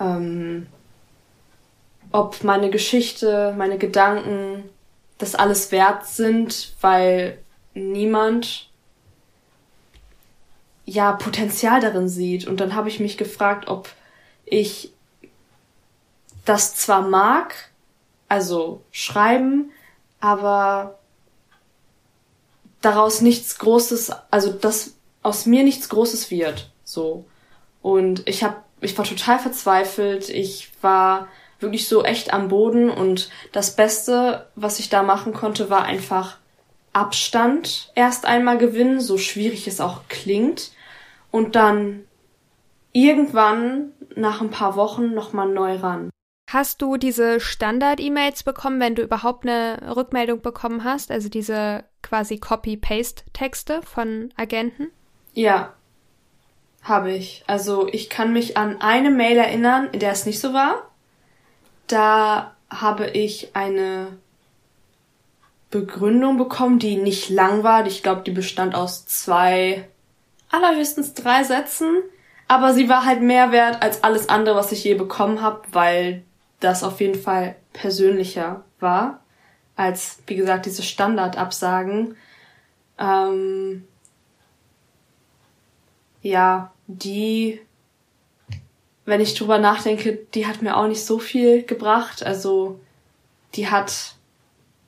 ähm, 0.00 0.66
ob 2.12 2.42
meine 2.44 2.70
Geschichte, 2.70 3.54
meine 3.58 3.78
Gedanken 3.78 4.64
das 5.18 5.34
alles 5.34 5.70
wert 5.70 6.06
sind, 6.06 6.74
weil 6.80 7.38
niemand 7.74 8.71
ja 10.84 11.12
Potenzial 11.12 11.80
darin 11.80 12.08
sieht. 12.08 12.46
Und 12.46 12.60
dann 12.60 12.74
habe 12.74 12.88
ich 12.88 13.00
mich 13.00 13.16
gefragt, 13.16 13.68
ob 13.68 13.88
ich 14.44 14.92
das 16.44 16.74
zwar 16.74 17.02
mag, 17.02 17.54
also 18.28 18.82
schreiben, 18.90 19.70
aber 20.20 20.98
daraus 22.80 23.20
nichts 23.20 23.58
Großes, 23.58 24.10
also 24.30 24.52
dass 24.52 24.94
aus 25.22 25.46
mir 25.46 25.62
nichts 25.62 25.88
Großes 25.88 26.30
wird, 26.30 26.70
so. 26.84 27.24
Und 27.80 28.28
ich 28.28 28.42
habe, 28.42 28.56
ich 28.80 28.96
war 28.96 29.04
total 29.04 29.38
verzweifelt. 29.38 30.28
Ich 30.28 30.70
war 30.80 31.28
wirklich 31.60 31.88
so 31.88 32.04
echt 32.04 32.32
am 32.32 32.48
Boden 32.48 32.90
und 32.90 33.30
das 33.52 33.76
Beste, 33.76 34.46
was 34.54 34.78
ich 34.78 34.88
da 34.88 35.02
machen 35.02 35.32
konnte, 35.32 35.70
war 35.70 35.84
einfach 35.84 36.38
Abstand 36.92 37.92
erst 37.94 38.26
einmal 38.26 38.58
gewinnen, 38.58 39.00
so 39.00 39.18
schwierig 39.18 39.66
es 39.66 39.80
auch 39.80 40.02
klingt, 40.08 40.72
und 41.30 41.56
dann 41.56 42.04
irgendwann 42.92 43.92
nach 44.14 44.40
ein 44.40 44.50
paar 44.50 44.76
Wochen 44.76 45.14
nochmal 45.14 45.48
neu 45.48 45.76
ran. 45.76 46.10
Hast 46.50 46.82
du 46.82 46.98
diese 46.98 47.40
Standard-E-Mails 47.40 48.42
bekommen, 48.42 48.78
wenn 48.78 48.94
du 48.94 49.02
überhaupt 49.02 49.46
eine 49.46 49.96
Rückmeldung 49.96 50.42
bekommen 50.42 50.84
hast? 50.84 51.10
Also 51.10 51.30
diese 51.30 51.84
quasi 52.02 52.38
Copy-Paste-Texte 52.38 53.80
von 53.80 54.30
Agenten? 54.36 54.90
Ja, 55.32 55.72
habe 56.82 57.12
ich. 57.12 57.42
Also 57.46 57.88
ich 57.88 58.10
kann 58.10 58.34
mich 58.34 58.58
an 58.58 58.82
eine 58.82 59.10
Mail 59.10 59.38
erinnern, 59.38 59.88
in 59.92 60.00
der 60.00 60.12
es 60.12 60.26
nicht 60.26 60.40
so 60.40 60.52
war. 60.52 60.90
Da 61.86 62.54
habe 62.68 63.08
ich 63.08 63.56
eine 63.56 64.18
Begründung 65.72 66.38
bekommen, 66.38 66.78
die 66.78 66.96
nicht 66.96 67.28
lang 67.30 67.64
war. 67.64 67.84
Ich 67.86 68.04
glaube, 68.04 68.22
die 68.22 68.30
bestand 68.30 68.76
aus 68.76 69.04
zwei, 69.06 69.88
allerhöchstens 70.50 71.14
drei 71.14 71.42
Sätzen. 71.42 72.02
Aber 72.46 72.72
sie 72.74 72.88
war 72.88 73.04
halt 73.04 73.22
mehr 73.22 73.50
wert 73.50 73.82
als 73.82 74.04
alles 74.04 74.28
andere, 74.28 74.54
was 74.54 74.70
ich 74.70 74.84
je 74.84 74.94
bekommen 74.94 75.42
habe, 75.42 75.62
weil 75.72 76.22
das 76.60 76.84
auf 76.84 77.00
jeden 77.00 77.20
Fall 77.20 77.56
persönlicher 77.72 78.64
war 78.78 79.20
als, 79.74 80.18
wie 80.28 80.36
gesagt, 80.36 80.66
diese 80.66 80.82
Standardabsagen. 80.84 82.16
Ähm, 82.98 83.84
ja, 86.20 86.70
die 86.86 87.60
wenn 89.04 89.20
ich 89.20 89.34
drüber 89.34 89.58
nachdenke, 89.58 90.18
die 90.34 90.46
hat 90.46 90.62
mir 90.62 90.76
auch 90.76 90.86
nicht 90.86 91.04
so 91.04 91.18
viel 91.18 91.64
gebracht. 91.64 92.22
Also 92.22 92.78
die 93.54 93.68
hat 93.68 94.14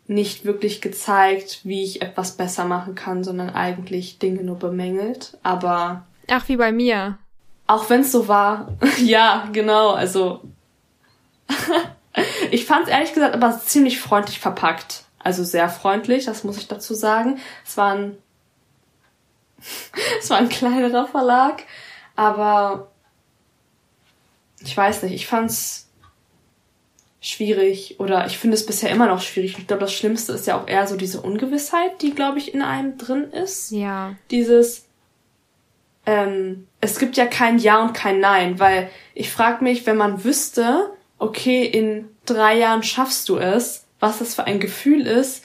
nicht 0.06 0.44
wirklich 0.44 0.80
gezeigt, 0.80 1.60
wie 1.64 1.82
ich 1.82 2.02
etwas 2.02 2.32
besser 2.36 2.64
machen 2.64 2.94
kann, 2.94 3.24
sondern 3.24 3.50
eigentlich 3.50 4.18
Dinge 4.18 4.42
nur 4.42 4.58
bemängelt. 4.58 5.38
Aber. 5.42 6.04
Ach, 6.28 6.48
wie 6.48 6.56
bei 6.56 6.72
mir. 6.72 7.18
Auch 7.66 7.88
wenn 7.88 8.00
es 8.00 8.12
so 8.12 8.28
war. 8.28 8.72
ja, 8.98 9.48
genau. 9.52 9.92
Also. 9.92 10.42
ich 12.50 12.66
fand 12.66 12.84
es 12.84 12.90
ehrlich 12.90 13.12
gesagt 13.12 13.34
aber 13.34 13.58
ziemlich 13.60 14.00
freundlich 14.00 14.40
verpackt. 14.40 15.04
Also 15.18 15.42
sehr 15.42 15.70
freundlich, 15.70 16.26
das 16.26 16.44
muss 16.44 16.58
ich 16.58 16.68
dazu 16.68 16.94
sagen. 16.94 17.38
Es 17.64 17.76
war 17.76 17.94
ein. 17.94 18.18
es 20.20 20.28
war 20.28 20.36
ein 20.38 20.50
kleinerer 20.50 21.06
Verlag. 21.06 21.62
Aber 22.16 22.90
ich 24.60 24.76
weiß 24.76 25.02
nicht, 25.02 25.14
ich 25.14 25.26
fand's 25.26 25.88
schwierig 27.24 27.98
oder 28.00 28.26
ich 28.26 28.36
finde 28.36 28.54
es 28.54 28.66
bisher 28.66 28.90
immer 28.90 29.06
noch 29.06 29.22
schwierig. 29.22 29.56
Ich 29.58 29.66
glaube, 29.66 29.80
das 29.80 29.94
Schlimmste 29.94 30.32
ist 30.32 30.46
ja 30.46 30.60
auch 30.60 30.68
eher 30.68 30.86
so 30.86 30.96
diese 30.96 31.22
Ungewissheit, 31.22 32.02
die, 32.02 32.14
glaube 32.14 32.38
ich, 32.38 32.52
in 32.52 32.60
einem 32.60 32.98
drin 32.98 33.30
ist. 33.32 33.70
Ja. 33.70 34.14
Dieses, 34.30 34.84
ähm, 36.04 36.66
es 36.82 36.98
gibt 36.98 37.16
ja 37.16 37.24
kein 37.24 37.58
Ja 37.58 37.82
und 37.82 37.94
kein 37.94 38.20
Nein, 38.20 38.60
weil 38.60 38.90
ich 39.14 39.30
frage 39.30 39.64
mich, 39.64 39.86
wenn 39.86 39.96
man 39.96 40.22
wüsste, 40.22 40.90
okay, 41.18 41.64
in 41.64 42.10
drei 42.26 42.58
Jahren 42.58 42.82
schaffst 42.82 43.26
du 43.30 43.38
es, 43.38 43.86
was 44.00 44.18
das 44.18 44.34
für 44.34 44.44
ein 44.44 44.60
Gefühl 44.60 45.06
ist, 45.06 45.44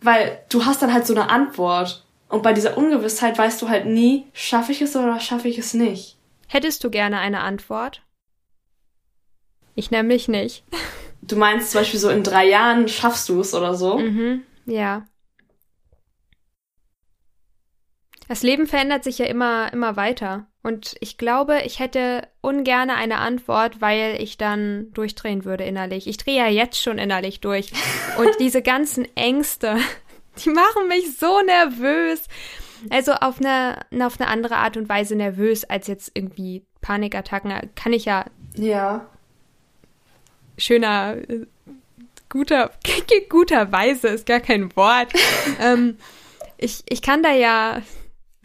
weil 0.00 0.40
du 0.48 0.64
hast 0.64 0.82
dann 0.82 0.92
halt 0.92 1.06
so 1.06 1.14
eine 1.14 1.30
Antwort. 1.30 2.04
Und 2.28 2.42
bei 2.42 2.52
dieser 2.52 2.76
Ungewissheit 2.76 3.38
weißt 3.38 3.62
du 3.62 3.68
halt 3.68 3.86
nie, 3.86 4.26
schaffe 4.32 4.72
ich 4.72 4.82
es 4.82 4.96
oder 4.96 5.20
schaffe 5.20 5.46
ich 5.46 5.58
es 5.58 5.74
nicht. 5.74 6.16
Hättest 6.48 6.82
du 6.82 6.90
gerne 6.90 7.20
eine 7.20 7.40
Antwort? 7.40 8.02
Ich 9.74 9.90
nämlich 9.90 10.28
nicht. 10.28 10.64
Du 11.22 11.36
meinst 11.36 11.70
zum 11.70 11.80
Beispiel 11.80 12.00
so 12.00 12.10
in 12.10 12.22
drei 12.22 12.46
Jahren 12.46 12.88
schaffst 12.88 13.28
du 13.28 13.40
es 13.40 13.54
oder 13.54 13.74
so? 13.74 13.98
Mhm, 13.98 14.42
ja. 14.66 15.06
Das 18.28 18.42
Leben 18.42 18.66
verändert 18.66 19.04
sich 19.04 19.18
ja 19.18 19.26
immer, 19.26 19.72
immer 19.72 19.96
weiter. 19.96 20.46
Und 20.62 20.96
ich 21.00 21.18
glaube, 21.18 21.60
ich 21.66 21.78
hätte 21.78 22.26
ungern 22.40 22.88
eine 22.88 23.18
Antwort, 23.18 23.82
weil 23.82 24.16
ich 24.20 24.38
dann 24.38 24.90
durchdrehen 24.92 25.44
würde 25.44 25.64
innerlich. 25.64 26.06
Ich 26.06 26.16
drehe 26.16 26.38
ja 26.38 26.48
jetzt 26.48 26.82
schon 26.82 26.98
innerlich 26.98 27.40
durch. 27.40 27.70
Und 28.18 28.30
diese 28.40 28.62
ganzen 28.62 29.06
Ängste, 29.14 29.76
die 30.42 30.50
machen 30.50 30.88
mich 30.88 31.18
so 31.18 31.42
nervös. 31.42 32.24
Also 32.90 33.12
auf 33.12 33.40
eine, 33.40 33.78
auf 34.04 34.18
eine 34.18 34.28
andere 34.28 34.56
Art 34.56 34.76
und 34.76 34.88
Weise 34.88 35.16
nervös 35.16 35.64
als 35.64 35.86
jetzt 35.86 36.10
irgendwie 36.14 36.64
Panikattacken. 36.80 37.52
Kann 37.74 37.92
ich 37.92 38.06
ja. 38.06 38.24
Ja. 38.56 39.06
Schöner, 40.56 41.16
guter, 42.28 42.70
guterweise 43.28 44.08
ist 44.08 44.26
gar 44.26 44.40
kein 44.40 44.74
Wort. 44.76 45.12
ähm, 45.60 45.98
ich, 46.58 46.82
ich 46.88 47.02
kann 47.02 47.22
da 47.22 47.32
ja 47.32 47.82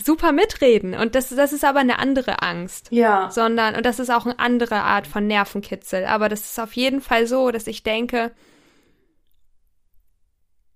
super 0.03 0.31
mitreden. 0.31 0.95
Und 0.95 1.15
das, 1.15 1.29
das 1.29 1.53
ist 1.53 1.65
aber 1.65 1.79
eine 1.79 1.99
andere 1.99 2.41
Angst. 2.41 2.87
Ja. 2.91 3.29
Sondern, 3.29 3.75
und 3.75 3.85
das 3.85 3.99
ist 3.99 4.09
auch 4.09 4.25
eine 4.25 4.39
andere 4.39 4.81
Art 4.81 5.07
von 5.07 5.27
Nervenkitzel. 5.27 6.05
Aber 6.05 6.29
das 6.29 6.41
ist 6.41 6.59
auf 6.59 6.73
jeden 6.73 7.01
Fall 7.01 7.27
so, 7.27 7.51
dass 7.51 7.67
ich 7.67 7.83
denke, 7.83 8.31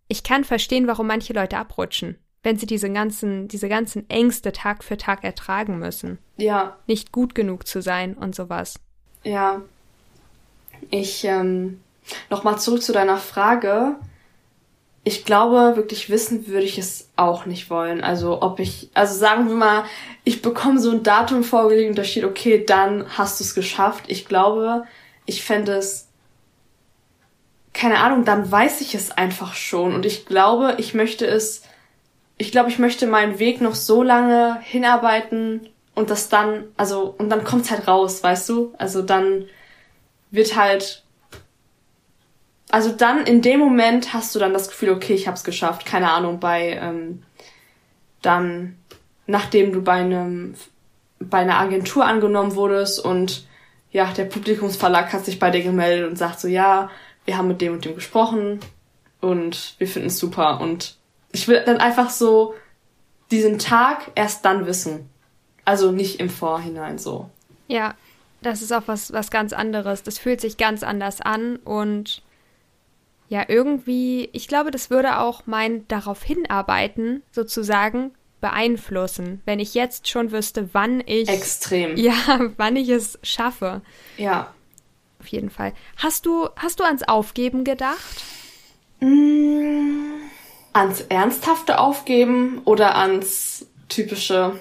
ich 0.08 0.24
kann 0.24 0.44
verstehen, 0.44 0.88
warum 0.88 1.08
manche 1.08 1.34
Leute 1.34 1.58
abrutschen, 1.58 2.18
wenn 2.44 2.58
sie 2.58 2.66
diese 2.66 2.92
ganzen, 2.92 3.48
diese 3.48 3.70
ganzen 3.70 4.10
Ängste 4.10 4.52
Tag 4.52 4.84
für 4.84 4.98
Tag 4.98 5.24
ertragen 5.24 5.80
müssen. 5.80 6.20
Ja. 6.38 6.78
Nicht 6.88 7.12
gut 7.12 7.34
genug 7.36 7.68
zu 7.68 7.82
sein 7.82 8.16
und 8.16 8.36
sowas. 8.36 8.76
Ja. 9.24 9.62
Ich, 10.90 11.24
ähm, 11.26 11.82
nochmal 12.30 12.60
zurück 12.60 12.82
zu 12.82 12.92
deiner 12.92 13.18
Frage 13.18 13.96
ich 15.06 15.26
glaube, 15.26 15.76
wirklich 15.76 16.10
wissen 16.10 16.48
würde 16.48 16.66
ich 16.66 16.78
es 16.78 17.10
auch 17.18 17.46
nicht 17.46 17.70
wollen. 17.70 18.02
Also 18.02 18.42
ob 18.42 18.60
ich, 18.60 18.90
also 18.94 19.18
sagen 19.18 19.50
wir 19.50 19.56
mal, 19.56 19.84
ich 20.24 20.42
bekomme 20.42 20.80
so 20.80 20.92
ein 20.92 21.04
Datum 21.04 21.44
vorgelegt 21.44 21.90
und 21.90 21.98
da 21.98 22.06
steht, 22.06 22.24
okay, 22.24 22.64
dann 22.66 23.06
hast 23.18 23.40
du 23.40 23.44
es 23.44 23.54
geschafft. 23.54 24.06
Ich 24.08 24.26
glaube, 24.26 24.86
ich 25.26 25.44
fände 25.44 25.74
es, 25.74 26.08
keine 27.74 28.00
Ahnung, 28.00 28.24
dann 28.24 28.50
weiß 28.50 28.80
ich 28.80 28.96
es 28.96 29.12
einfach 29.12 29.56
schon. 29.56 29.94
Und 29.94 30.06
ich 30.06 30.26
glaube, 30.26 30.76
ich 30.78 30.94
möchte 30.94 31.26
es, 31.26 31.64
ich 32.38 32.52
glaube, 32.54 32.70
ich 32.70 32.80
möchte 32.80 33.06
meinen 33.06 33.40
Weg 33.40 33.60
noch 33.60 33.76
so 33.76 34.04
lange 34.04 34.60
hinarbeiten 34.62 35.68
und 35.96 36.12
das 36.12 36.30
dann, 36.30 36.64
also, 36.78 37.14
und 37.18 37.30
dann 37.30 37.44
kommt's 37.44 37.72
halt 37.72 37.90
raus, 37.90 38.24
weißt 38.24 38.48
du? 38.48 38.74
Also 38.78 39.02
dann 39.02 39.46
wird 40.34 40.58
halt 40.58 41.04
also 42.74 42.90
dann 42.90 43.28
in 43.28 43.44
dem 43.44 43.60
Moment 43.60 44.14
hast 44.14 44.34
du 44.34 44.40
dann 44.40 44.52
das 44.52 44.68
Gefühl, 44.68 44.90
okay, 44.90 45.14
ich 45.14 45.28
hab's 45.28 45.44
geschafft. 45.44 45.86
Keine 45.86 46.12
Ahnung, 46.12 46.40
bei 46.40 46.72
ähm, 46.72 47.22
dann, 48.24 48.80
nachdem 49.28 49.72
du 49.74 49.84
bei 49.84 49.94
einem 49.94 50.56
bei 51.20 51.38
einer 51.38 51.60
Agentur 51.60 52.04
angenommen 52.06 52.56
wurdest 52.56 53.00
und 53.00 53.46
ja, 53.92 54.12
der 54.12 54.26
Publikumsverlag 54.26 55.14
hat 55.14 55.24
sich 55.24 55.38
bei 55.38 55.52
dir 55.52 55.62
gemeldet 55.62 56.10
und 56.10 56.18
sagt 56.18 56.40
so, 56.40 56.48
ja, 56.48 56.90
wir 57.26 57.38
haben 57.38 57.48
mit 57.48 57.62
dem 57.62 57.74
und 57.74 57.86
dem 57.86 57.94
gesprochen 57.94 58.60
und 59.22 59.76
wir 59.78 59.88
finden 59.88 60.08
es 60.08 60.18
super. 60.18 60.60
Und 60.60 60.98
ich 61.32 61.48
will 61.48 61.62
dann 61.64 61.78
einfach 61.78 62.10
so 62.10 62.56
diesen 63.30 63.60
Tag 63.60 64.12
erst 64.16 64.46
dann 64.46 64.66
wissen. 64.66 65.12
Also 65.64 65.92
nicht 65.92 66.20
im 66.20 66.32
Vorhinein 66.32 66.98
so. 66.98 67.30
Ja, 67.68 67.94
das 68.44 68.62
ist 68.62 68.72
auch 68.72 68.84
was, 68.86 69.12
was 69.14 69.32
ganz 69.32 69.54
anderes. 69.54 70.04
Das 70.04 70.18
fühlt 70.18 70.42
sich 70.42 70.58
ganz 70.58 70.84
anders 70.84 71.22
an 71.22 71.58
und 71.58 72.22
ja, 73.30 73.46
irgendwie, 73.48 74.30
ich 74.34 74.48
glaube, 74.48 74.70
das 74.70 74.90
würde 74.92 75.20
auch 75.20 75.44
mein 75.48 75.88
darauf 75.88 76.22
hinarbeiten, 76.22 77.24
sozusagen, 77.32 78.12
beeinflussen, 78.44 79.42
wenn 79.46 79.60
ich 79.60 79.74
jetzt 79.74 80.10
schon 80.10 80.34
wüsste, 80.34 80.70
wann 80.74 81.02
ich. 81.06 81.30
Extrem. 81.30 81.96
Ja, 81.98 82.52
wann 82.58 82.76
ich 82.76 82.90
es 82.90 83.18
schaffe. 83.24 83.82
Ja. 84.18 84.54
Auf 85.22 85.28
jeden 85.28 85.50
Fall. 85.50 85.74
Hast 85.96 86.26
du, 86.26 86.50
hast 86.58 86.82
du 86.82 86.84
ans 86.84 87.04
Aufgeben 87.04 87.64
gedacht? 87.64 88.24
Mmh, 89.00 90.20
ans 90.74 91.02
ernsthafte 91.08 91.80
Aufgeben 91.80 92.62
oder 92.66 92.96
ans 92.98 93.66
typische, 93.88 94.60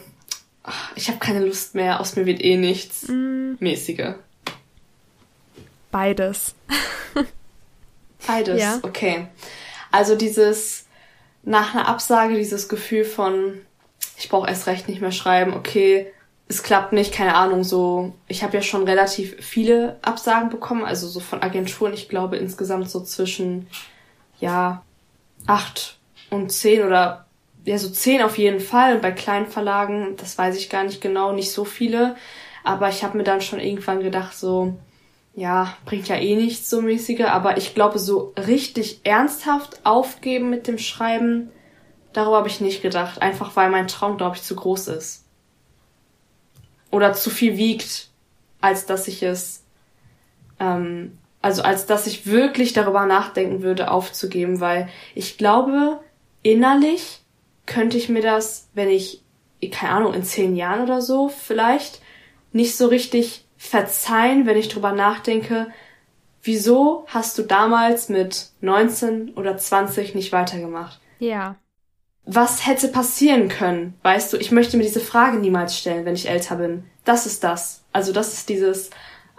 ich 0.94 1.08
habe 1.08 1.18
keine 1.18 1.44
Lust 1.44 1.74
mehr, 1.74 2.00
aus 2.00 2.16
mir 2.16 2.26
wird 2.26 2.42
eh 2.42 2.56
nichts, 2.56 3.08
mmh. 3.08 3.56
mäßige? 3.60 4.14
Beides. 5.90 6.54
Beides, 8.26 8.60
ja. 8.60 8.78
okay. 8.82 9.26
Also 9.90 10.16
dieses 10.16 10.86
nach 11.42 11.74
einer 11.74 11.88
Absage, 11.88 12.36
dieses 12.36 12.68
Gefühl 12.68 13.04
von, 13.04 13.60
ich 14.16 14.28
brauche 14.28 14.48
erst 14.48 14.66
recht 14.66 14.88
nicht 14.88 15.00
mehr 15.00 15.12
schreiben, 15.12 15.54
okay, 15.54 16.12
es 16.48 16.62
klappt 16.62 16.92
nicht, 16.92 17.12
keine 17.12 17.34
Ahnung, 17.34 17.64
so, 17.64 18.14
ich 18.28 18.42
habe 18.42 18.56
ja 18.56 18.62
schon 18.62 18.84
relativ 18.84 19.36
viele 19.40 19.98
Absagen 20.02 20.50
bekommen, 20.50 20.84
also 20.84 21.08
so 21.08 21.18
von 21.18 21.42
Agenturen, 21.42 21.94
ich 21.94 22.08
glaube 22.08 22.36
insgesamt 22.36 22.90
so 22.90 23.00
zwischen, 23.02 23.66
ja, 24.38 24.84
acht 25.46 25.98
und 26.30 26.52
zehn 26.52 26.84
oder 26.84 27.26
ja, 27.64 27.78
so 27.78 27.88
zehn 27.90 28.22
auf 28.22 28.38
jeden 28.38 28.60
Fall. 28.60 28.94
Und 28.94 29.02
bei 29.02 29.12
kleinen 29.12 29.46
Verlagen, 29.46 30.16
das 30.16 30.36
weiß 30.36 30.56
ich 30.56 30.68
gar 30.68 30.84
nicht 30.84 31.00
genau, 31.00 31.32
nicht 31.32 31.52
so 31.52 31.64
viele. 31.64 32.16
Aber 32.64 32.88
ich 32.88 33.04
habe 33.04 33.16
mir 33.16 33.24
dann 33.24 33.40
schon 33.40 33.60
irgendwann 33.60 34.00
gedacht, 34.00 34.36
so, 34.36 34.74
ja, 35.34 35.76
bringt 35.84 36.08
ja 36.08 36.16
eh 36.16 36.36
nichts 36.36 36.68
so 36.68 36.82
mäßige, 36.82 37.22
aber 37.22 37.56
ich 37.56 37.74
glaube, 37.74 37.98
so 37.98 38.34
richtig 38.36 39.00
ernsthaft 39.04 39.80
aufgeben 39.84 40.50
mit 40.50 40.66
dem 40.66 40.78
Schreiben, 40.78 41.50
darüber 42.12 42.38
habe 42.38 42.48
ich 42.48 42.60
nicht 42.60 42.82
gedacht. 42.82 43.22
Einfach 43.22 43.56
weil 43.56 43.70
mein 43.70 43.88
Traum, 43.88 44.16
glaube 44.16 44.36
ich, 44.36 44.42
zu 44.42 44.54
groß 44.54 44.88
ist. 44.88 45.24
Oder 46.90 47.14
zu 47.14 47.30
viel 47.30 47.56
wiegt, 47.56 48.08
als 48.60 48.86
dass 48.86 49.08
ich 49.08 49.22
es, 49.22 49.64
ähm, 50.60 51.18
also 51.40 51.62
als 51.62 51.86
dass 51.86 52.06
ich 52.06 52.26
wirklich 52.26 52.74
darüber 52.74 53.06
nachdenken 53.06 53.62
würde, 53.62 53.90
aufzugeben, 53.90 54.60
weil 54.60 54.88
ich 55.14 55.38
glaube, 55.38 56.00
innerlich 56.42 57.21
könnte 57.66 57.96
ich 57.96 58.08
mir 58.08 58.22
das, 58.22 58.68
wenn 58.74 58.88
ich, 58.88 59.22
keine 59.70 59.92
Ahnung, 59.92 60.14
in 60.14 60.24
zehn 60.24 60.56
Jahren 60.56 60.82
oder 60.82 61.00
so 61.00 61.28
vielleicht, 61.28 62.00
nicht 62.52 62.76
so 62.76 62.86
richtig 62.86 63.46
verzeihen, 63.56 64.46
wenn 64.46 64.56
ich 64.58 64.68
drüber 64.68 64.92
nachdenke, 64.92 65.68
wieso 66.42 67.04
hast 67.06 67.38
du 67.38 67.42
damals 67.42 68.08
mit 68.08 68.48
19 68.60 69.34
oder 69.34 69.56
20 69.56 70.14
nicht 70.14 70.32
weitergemacht? 70.32 71.00
Ja. 71.18 71.56
Was 72.24 72.66
hätte 72.66 72.88
passieren 72.88 73.48
können? 73.48 73.94
Weißt 74.02 74.32
du, 74.32 74.36
ich 74.36 74.52
möchte 74.52 74.76
mir 74.76 74.82
diese 74.82 75.00
Frage 75.00 75.38
niemals 75.38 75.78
stellen, 75.78 76.04
wenn 76.04 76.14
ich 76.14 76.28
älter 76.28 76.56
bin. 76.56 76.84
Das 77.04 77.26
ist 77.26 77.42
das. 77.42 77.84
Also 77.92 78.12
das 78.12 78.32
ist 78.32 78.48
dieses, 78.48 78.90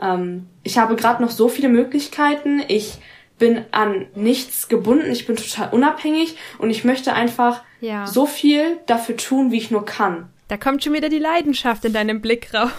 ähm, 0.01 0.47
ich 0.63 0.77
habe 0.77 0.95
gerade 0.95 1.21
noch 1.21 1.31
so 1.31 1.47
viele 1.47 1.69
Möglichkeiten, 1.69 2.61
ich 2.67 2.99
bin 3.43 3.65
an 3.71 4.05
nichts 4.15 4.69
gebunden, 4.69 5.11
ich 5.11 5.27
bin 5.27 5.35
total 5.35 5.73
unabhängig 5.73 6.37
und 6.59 6.69
ich 6.69 6.85
möchte 6.85 7.11
einfach 7.11 7.61
ja. 7.81 8.07
so 8.07 8.25
viel 8.25 8.79
dafür 8.85 9.17
tun, 9.17 9.51
wie 9.51 9.57
ich 9.57 9.69
nur 9.69 9.85
kann. 9.85 10.29
Da 10.47 10.55
kommt 10.55 10.81
schon 10.81 10.93
wieder 10.93 11.09
die 11.09 11.19
Leidenschaft 11.19 11.83
in 11.83 11.91
deinem 11.91 12.21
Blick 12.21 12.53
raus. 12.53 12.71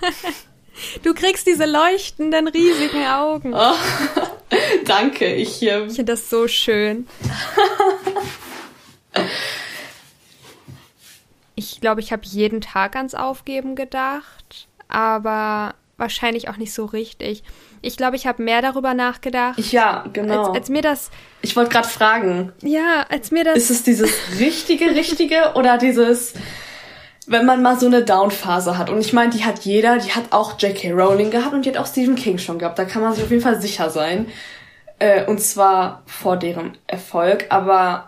Du 1.02 1.12
kriegst 1.12 1.48
diese 1.48 1.64
leuchtenden, 1.64 2.46
riesigen 2.46 3.04
Augen. 3.04 3.52
Oh, 3.52 3.74
danke, 4.84 5.34
ich. 5.34 5.60
Ähm... 5.62 5.88
Ich 5.88 5.96
finde 5.96 6.12
das 6.12 6.30
so 6.30 6.46
schön. 6.46 7.08
ich 11.56 11.80
glaube, 11.80 12.00
ich 12.00 12.12
habe 12.12 12.22
jeden 12.24 12.60
Tag 12.60 12.94
ans 12.94 13.16
Aufgeben 13.16 13.74
gedacht, 13.74 14.68
aber 14.86 15.74
wahrscheinlich 15.96 16.48
auch 16.48 16.58
nicht 16.58 16.72
so 16.72 16.84
richtig. 16.84 17.42
Ich 17.82 17.96
glaube, 17.96 18.16
ich 18.16 18.26
habe 18.26 18.42
mehr 18.42 18.62
darüber 18.62 18.94
nachgedacht. 18.94 19.58
Ja, 19.72 20.04
genau. 20.12 20.46
Als, 20.48 20.56
als 20.56 20.68
mir 20.68 20.82
das. 20.82 21.10
Ich 21.42 21.56
wollte 21.56 21.70
gerade 21.70 21.88
fragen. 21.88 22.52
Ja, 22.62 23.06
als 23.08 23.30
mir 23.30 23.44
das. 23.44 23.56
Ist 23.56 23.70
es 23.70 23.82
dieses 23.82 24.10
richtige, 24.38 24.86
richtige 24.86 25.52
oder 25.54 25.78
dieses 25.78 26.34
wenn 27.28 27.44
man 27.44 27.62
mal 27.62 27.78
so 27.78 27.86
eine 27.86 28.02
Down-Phase 28.02 28.78
hat. 28.78 28.90
Und 28.90 29.00
ich 29.00 29.12
meine, 29.12 29.30
die 29.30 29.44
hat 29.44 29.60
jeder, 29.60 29.98
die 29.98 30.12
hat 30.12 30.32
auch 30.32 30.58
J.K. 30.58 30.92
Rowling 30.92 31.30
gehabt 31.30 31.52
und 31.52 31.64
die 31.64 31.70
hat 31.70 31.76
auch 31.76 31.86
Stephen 31.86 32.16
King 32.16 32.38
schon 32.38 32.58
gehabt. 32.58 32.78
Da 32.78 32.84
kann 32.84 33.02
man 33.02 33.12
sich 33.12 33.22
auf 33.22 33.30
jeden 33.30 33.42
Fall 33.42 33.60
sicher 33.60 33.90
sein. 33.90 34.26
Äh, 34.98 35.26
und 35.26 35.40
zwar 35.40 36.02
vor 36.06 36.36
deren 36.36 36.76
Erfolg. 36.86 37.46
Aber 37.50 38.07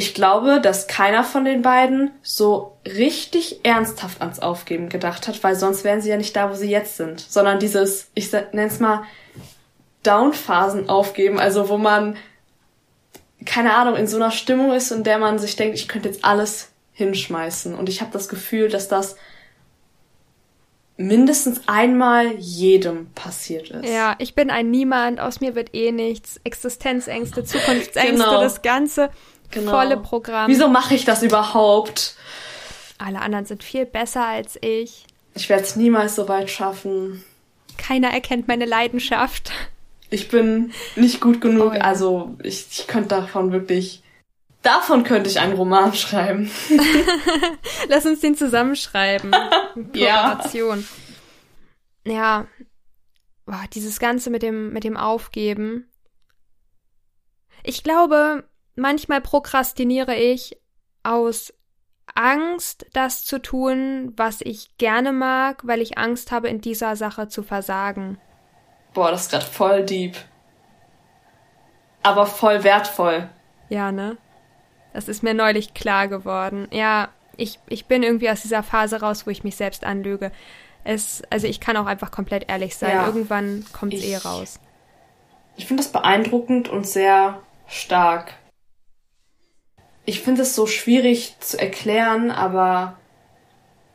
ich 0.00 0.14
glaube, 0.14 0.62
dass 0.62 0.86
keiner 0.86 1.24
von 1.24 1.44
den 1.44 1.60
beiden 1.60 2.10
so 2.22 2.78
richtig 2.86 3.60
ernsthaft 3.64 4.22
ans 4.22 4.40
Aufgeben 4.40 4.88
gedacht 4.88 5.28
hat, 5.28 5.44
weil 5.44 5.54
sonst 5.56 5.84
wären 5.84 6.00
sie 6.00 6.08
ja 6.08 6.16
nicht 6.16 6.34
da, 6.34 6.48
wo 6.48 6.54
sie 6.54 6.70
jetzt 6.70 6.96
sind. 6.96 7.20
Sondern 7.20 7.58
dieses, 7.58 8.10
ich 8.14 8.32
nenn's 8.52 8.80
mal, 8.80 9.02
Down-Phasen 10.02 10.88
aufgeben, 10.88 11.38
also 11.38 11.68
wo 11.68 11.76
man, 11.76 12.16
keine 13.44 13.74
Ahnung, 13.74 13.94
in 13.96 14.06
so 14.06 14.16
einer 14.16 14.30
Stimmung 14.30 14.72
ist, 14.72 14.90
in 14.90 15.04
der 15.04 15.18
man 15.18 15.38
sich 15.38 15.54
denkt, 15.56 15.78
ich 15.78 15.86
könnte 15.86 16.08
jetzt 16.08 16.24
alles 16.24 16.70
hinschmeißen. 16.92 17.74
Und 17.74 17.90
ich 17.90 18.00
habe 18.00 18.10
das 18.10 18.30
Gefühl, 18.30 18.70
dass 18.70 18.88
das 18.88 19.16
mindestens 20.96 21.60
einmal 21.66 22.36
jedem 22.38 23.10
passiert 23.12 23.68
ist. 23.68 23.86
Ja, 23.86 24.14
ich 24.16 24.34
bin 24.34 24.48
ein 24.48 24.70
Niemand, 24.70 25.20
aus 25.20 25.42
mir 25.42 25.54
wird 25.54 25.74
eh 25.74 25.92
nichts. 25.92 26.40
Existenzängste, 26.44 27.44
Zukunftsängste, 27.44 28.12
genau. 28.12 28.40
das 28.40 28.62
ganze 28.62 29.10
genau. 29.50 29.72
volle 29.72 29.96
Programm. 29.96 30.50
Wieso 30.50 30.68
mache 30.68 30.94
ich 30.94 31.04
das 31.04 31.22
überhaupt? 31.22 32.14
Alle 32.98 33.20
anderen 33.20 33.46
sind 33.46 33.64
viel 33.64 33.86
besser 33.86 34.26
als 34.26 34.58
ich. 34.60 35.06
Ich 35.34 35.48
werde 35.48 35.62
es 35.62 35.76
niemals 35.76 36.16
so 36.16 36.28
weit 36.28 36.50
schaffen. 36.50 37.24
Keiner 37.78 38.08
erkennt 38.08 38.48
meine 38.48 38.66
Leidenschaft. 38.66 39.52
Ich 40.10 40.28
bin 40.28 40.72
nicht 40.96 41.20
gut 41.20 41.40
genug, 41.40 41.72
oh, 41.72 41.74
ja. 41.74 41.80
also 41.82 42.36
ich, 42.42 42.66
ich 42.70 42.86
könnte 42.86 43.10
davon 43.10 43.52
wirklich. 43.52 44.02
Davon 44.62 45.04
könnte 45.04 45.30
ich 45.30 45.40
einen 45.40 45.54
Roman 45.54 45.94
schreiben. 45.94 46.50
Lass 47.88 48.04
uns 48.04 48.20
den 48.20 48.36
zusammenschreiben. 48.36 49.30
Kooperation. 49.74 50.86
Ja. 52.04 52.12
ja. 52.12 52.46
Boah, 53.46 53.64
dieses 53.72 53.98
Ganze 53.98 54.28
mit 54.28 54.42
dem, 54.42 54.72
mit 54.72 54.84
dem 54.84 54.98
Aufgeben. 54.98 55.88
Ich 57.62 57.82
glaube, 57.82 58.44
manchmal 58.80 59.20
prokrastiniere 59.20 60.16
ich 60.16 60.58
aus 61.02 61.52
Angst, 62.14 62.86
das 62.92 63.24
zu 63.24 63.40
tun, 63.40 64.12
was 64.16 64.40
ich 64.40 64.76
gerne 64.78 65.12
mag, 65.12 65.66
weil 65.66 65.80
ich 65.80 65.98
Angst 65.98 66.32
habe, 66.32 66.48
in 66.48 66.60
dieser 66.60 66.96
Sache 66.96 67.28
zu 67.28 67.42
versagen. 67.42 68.18
Boah, 68.92 69.10
das 69.12 69.22
ist 69.22 69.30
gerade 69.30 69.44
voll 69.44 69.84
deep. 69.84 70.16
Aber 72.02 72.26
voll 72.26 72.64
wertvoll. 72.64 73.28
Ja, 73.68 73.92
ne? 73.92 74.16
Das 74.92 75.06
ist 75.06 75.22
mir 75.22 75.34
neulich 75.34 75.74
klar 75.74 76.08
geworden. 76.08 76.66
Ja, 76.72 77.10
ich, 77.36 77.60
ich 77.68 77.86
bin 77.86 78.02
irgendwie 78.02 78.30
aus 78.30 78.42
dieser 78.42 78.62
Phase 78.62 79.00
raus, 79.00 79.26
wo 79.26 79.30
ich 79.30 79.44
mich 79.44 79.54
selbst 79.54 79.84
anlüge. 79.84 80.32
Es, 80.82 81.22
also 81.30 81.46
ich 81.46 81.60
kann 81.60 81.76
auch 81.76 81.86
einfach 81.86 82.10
komplett 82.10 82.50
ehrlich 82.50 82.76
sein. 82.76 82.96
Ja, 82.96 83.06
Irgendwann 83.06 83.64
kommt 83.72 83.94
es 83.94 84.02
eh 84.02 84.16
raus. 84.16 84.58
Ich 85.56 85.66
finde 85.66 85.82
das 85.82 85.92
beeindruckend 85.92 86.68
und 86.68 86.86
sehr 86.86 87.40
stark. 87.68 88.34
Ich 90.10 90.22
finde 90.22 90.42
es 90.42 90.56
so 90.56 90.66
schwierig 90.66 91.36
zu 91.38 91.56
erklären, 91.56 92.32
aber 92.32 92.98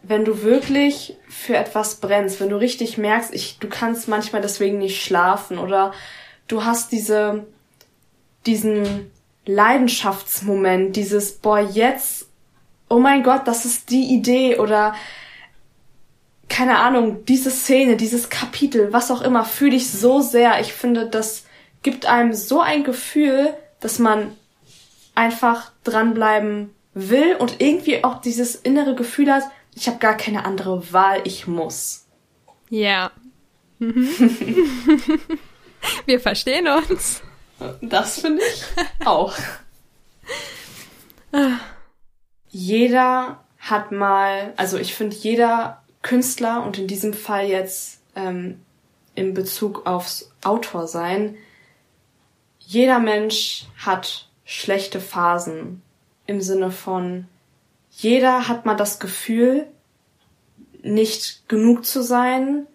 wenn 0.02 0.24
du 0.24 0.44
wirklich 0.44 1.18
für 1.28 1.58
etwas 1.58 1.96
brennst, 1.96 2.40
wenn 2.40 2.48
du 2.48 2.56
richtig 2.56 2.98
merkst, 2.98 3.34
ich, 3.34 3.60
du 3.60 3.68
kannst 3.68 4.08
manchmal 4.08 4.42
deswegen 4.42 4.78
nicht 4.78 5.04
schlafen 5.04 5.58
oder 5.58 5.92
du 6.48 6.64
hast 6.64 6.94
diese, 6.94 7.46
diesen 8.46 9.12
Leidenschaftsmoment, 9.46 10.96
dieses, 10.96 11.34
boah, 11.34 11.60
jetzt, 11.60 12.30
oh 12.88 13.00
mein 13.00 13.22
Gott, 13.22 13.46
das 13.46 13.66
ist 13.66 13.90
die 13.90 14.14
Idee 14.14 14.58
oder 14.58 14.96
keine 16.48 16.80
Ahnung, 16.80 17.26
diese 17.26 17.52
Szene, 17.52 17.98
dieses 17.98 18.30
Kapitel, 18.30 18.94
was 18.94 19.12
auch 19.12 19.22
immer, 19.22 19.44
fühle 19.44 19.76
ich 19.76 19.92
so 19.92 20.22
sehr. 20.22 20.62
Ich 20.62 20.72
finde, 20.72 21.10
das 21.10 21.44
gibt 21.84 22.06
einem 22.06 22.32
so 22.32 22.62
ein 22.62 22.86
Gefühl, 22.86 23.54
dass 23.82 24.00
man 24.00 24.32
einfach 25.16 25.72
dranbleiben 25.84 26.74
will 26.94 27.36
und 27.36 27.62
irgendwie 27.62 28.04
auch 28.04 28.22
dieses 28.22 28.56
innere 28.56 28.96
Gefühl 28.96 29.32
hat, 29.32 29.44
ich 29.74 29.88
habe 29.88 29.98
gar 29.98 30.16
keine 30.16 30.46
andere 30.46 30.94
Wahl, 30.94 31.22
ich 31.26 31.48
muss. 31.48 32.06
Ja. 32.70 33.12
Mhm. 33.80 34.10
Wir 36.06 36.20
verstehen 36.20 36.68
uns. 36.68 37.22
Das 37.82 38.20
finde 38.20 38.42
ich 38.44 38.64
auch. 39.06 39.34
jeder 42.50 43.44
hat 43.60 43.92
mal, 43.92 44.54
also 44.58 44.78
ich 44.78 44.96
finde, 44.96 45.16
jeder 45.16 45.84
Künstler 46.02 46.64
und 46.64 46.78
in 46.78 46.88
diesem 46.88 47.14
Fall 47.14 47.48
jetzt 47.48 48.00
ähm, 48.16 48.62
in 49.16 49.34
Bezug 49.34 49.86
aufs 49.86 50.32
Autorsein, 50.44 51.38
jeder 52.60 53.00
Mensch 53.00 53.66
hat 53.78 54.30
schlechte 54.46 55.02
Phasen 55.02 55.82
im 56.28 56.42
Sinne 56.42 56.72
von, 56.72 57.28
jeder 57.92 58.48
hat 58.48 58.66
mal 58.66 58.76
das 58.76 59.00
Gefühl, 59.00 59.68
nicht 60.82 61.48
genug 61.50 61.86
zu 61.86 62.04
sein, 62.04 62.68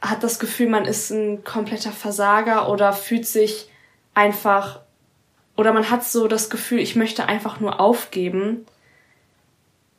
hat 0.00 0.22
das 0.22 0.38
Gefühl, 0.38 0.68
man 0.68 0.84
ist 0.84 1.10
ein 1.10 1.44
kompletter 1.44 1.92
Versager 1.92 2.70
oder 2.70 2.92
fühlt 2.92 3.26
sich 3.26 3.68
einfach 4.14 4.80
oder 5.56 5.72
man 5.72 5.90
hat 5.90 6.04
so 6.04 6.26
das 6.26 6.48
Gefühl, 6.48 6.78
ich 6.78 6.96
möchte 6.96 7.26
einfach 7.26 7.60
nur 7.60 7.80
aufgeben. 7.80 8.64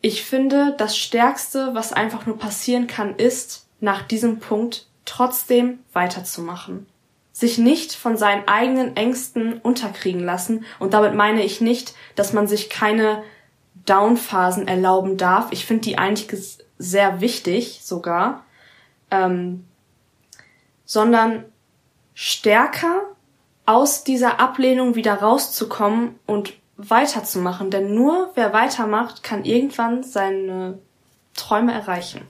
Ich 0.02 0.24
finde, 0.24 0.74
das 0.78 0.98
Stärkste, 0.98 1.76
was 1.76 1.94
einfach 1.94 2.26
nur 2.26 2.40
passieren 2.40 2.88
kann, 2.88 3.16
ist, 3.16 3.68
nach 3.80 4.02
diesem 4.02 4.40
Punkt 4.40 4.88
trotzdem 5.06 5.80
weiterzumachen. 5.94 6.88
Sich 7.32 7.58
nicht 7.58 7.94
von 7.94 8.18
seinen 8.18 8.48
eigenen 8.48 8.96
Ängsten 8.96 9.60
unterkriegen 9.60 10.24
lassen. 10.24 10.66
Und 10.80 10.94
damit 10.94 11.16
meine 11.16 11.44
ich 11.44 11.62
nicht, 11.62 11.94
dass 12.16 12.34
man 12.34 12.48
sich 12.48 12.70
keine 12.70 13.24
Downphasen 13.86 14.68
erlauben 14.68 15.18
darf. 15.18 15.52
Ich 15.52 15.66
finde 15.66 15.84
die 15.84 15.98
eigentlich 15.98 16.58
sehr 16.78 17.22
wichtig 17.22 17.82
sogar. 17.84 18.44
Ähm, 19.10 19.66
sondern 20.86 21.46
stärker 22.14 23.02
aus 23.66 24.04
dieser 24.04 24.40
Ablehnung 24.40 24.96
wieder 24.96 25.16
rauszukommen 25.16 26.20
und 26.26 26.54
weiterzumachen. 26.76 27.72
Denn 27.72 27.96
nur 27.96 28.32
wer 28.36 28.54
weitermacht, 28.54 29.24
kann 29.24 29.46
irgendwann 29.46 30.04
seine 30.04 30.80
Träume 31.34 31.74
erreichen. 31.74 32.28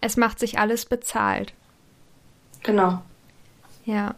Es 0.00 0.16
macht 0.16 0.38
sich 0.38 0.58
alles 0.58 0.86
bezahlt. 0.86 1.54
Genau. 2.62 3.02
Ja. 3.84 4.14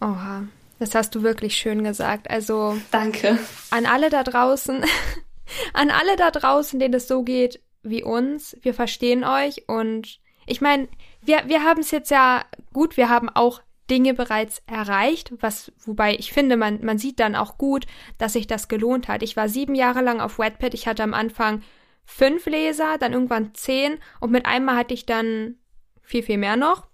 Oha. 0.00 0.44
Das 0.78 0.94
hast 0.94 1.14
du 1.14 1.22
wirklich 1.22 1.56
schön 1.56 1.84
gesagt. 1.84 2.30
Also. 2.30 2.76
Danke. 2.90 3.38
An 3.70 3.86
alle 3.86 4.10
da 4.10 4.24
draußen, 4.24 4.84
an 5.72 5.90
alle 5.90 6.16
da 6.16 6.30
draußen, 6.30 6.80
denen 6.80 6.94
es 6.94 7.08
so 7.08 7.22
geht 7.22 7.60
wie 7.82 8.02
uns, 8.02 8.56
wir 8.62 8.74
verstehen 8.74 9.24
euch 9.24 9.68
und 9.68 10.20
ich 10.46 10.60
meine, 10.60 10.88
wir, 11.20 11.42
wir 11.46 11.62
haben 11.62 11.80
es 11.80 11.90
jetzt 11.90 12.10
ja 12.10 12.44
gut, 12.72 12.96
wir 12.96 13.08
haben 13.08 13.28
auch 13.28 13.60
Dinge 13.90 14.14
bereits 14.14 14.62
erreicht, 14.66 15.32
was, 15.40 15.72
wobei 15.84 16.14
ich 16.14 16.32
finde, 16.32 16.56
man, 16.56 16.84
man 16.84 16.98
sieht 16.98 17.20
dann 17.20 17.36
auch 17.36 17.58
gut, 17.58 17.86
dass 18.18 18.34
sich 18.34 18.46
das 18.46 18.68
gelohnt 18.68 19.08
hat. 19.08 19.22
Ich 19.22 19.36
war 19.36 19.48
sieben 19.48 19.74
Jahre 19.74 20.00
lang 20.00 20.20
auf 20.20 20.38
Wattpad, 20.38 20.74
ich 20.74 20.86
hatte 20.86 21.02
am 21.02 21.14
Anfang 21.14 21.62
fünf 22.04 22.46
Leser, 22.46 22.98
dann 22.98 23.12
irgendwann 23.12 23.54
zehn 23.54 23.98
und 24.20 24.30
mit 24.30 24.46
einmal 24.46 24.76
hatte 24.76 24.94
ich 24.94 25.06
dann 25.06 25.56
viel, 26.02 26.22
viel 26.22 26.38
mehr 26.38 26.56
noch. 26.56 26.86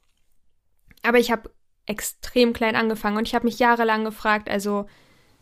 Aber 1.02 1.18
ich 1.18 1.30
habe 1.30 1.50
extrem 1.86 2.52
klein 2.52 2.76
angefangen 2.76 3.16
und 3.16 3.26
ich 3.26 3.34
habe 3.34 3.46
mich 3.46 3.58
jahrelang 3.58 4.04
gefragt, 4.04 4.48
also 4.48 4.86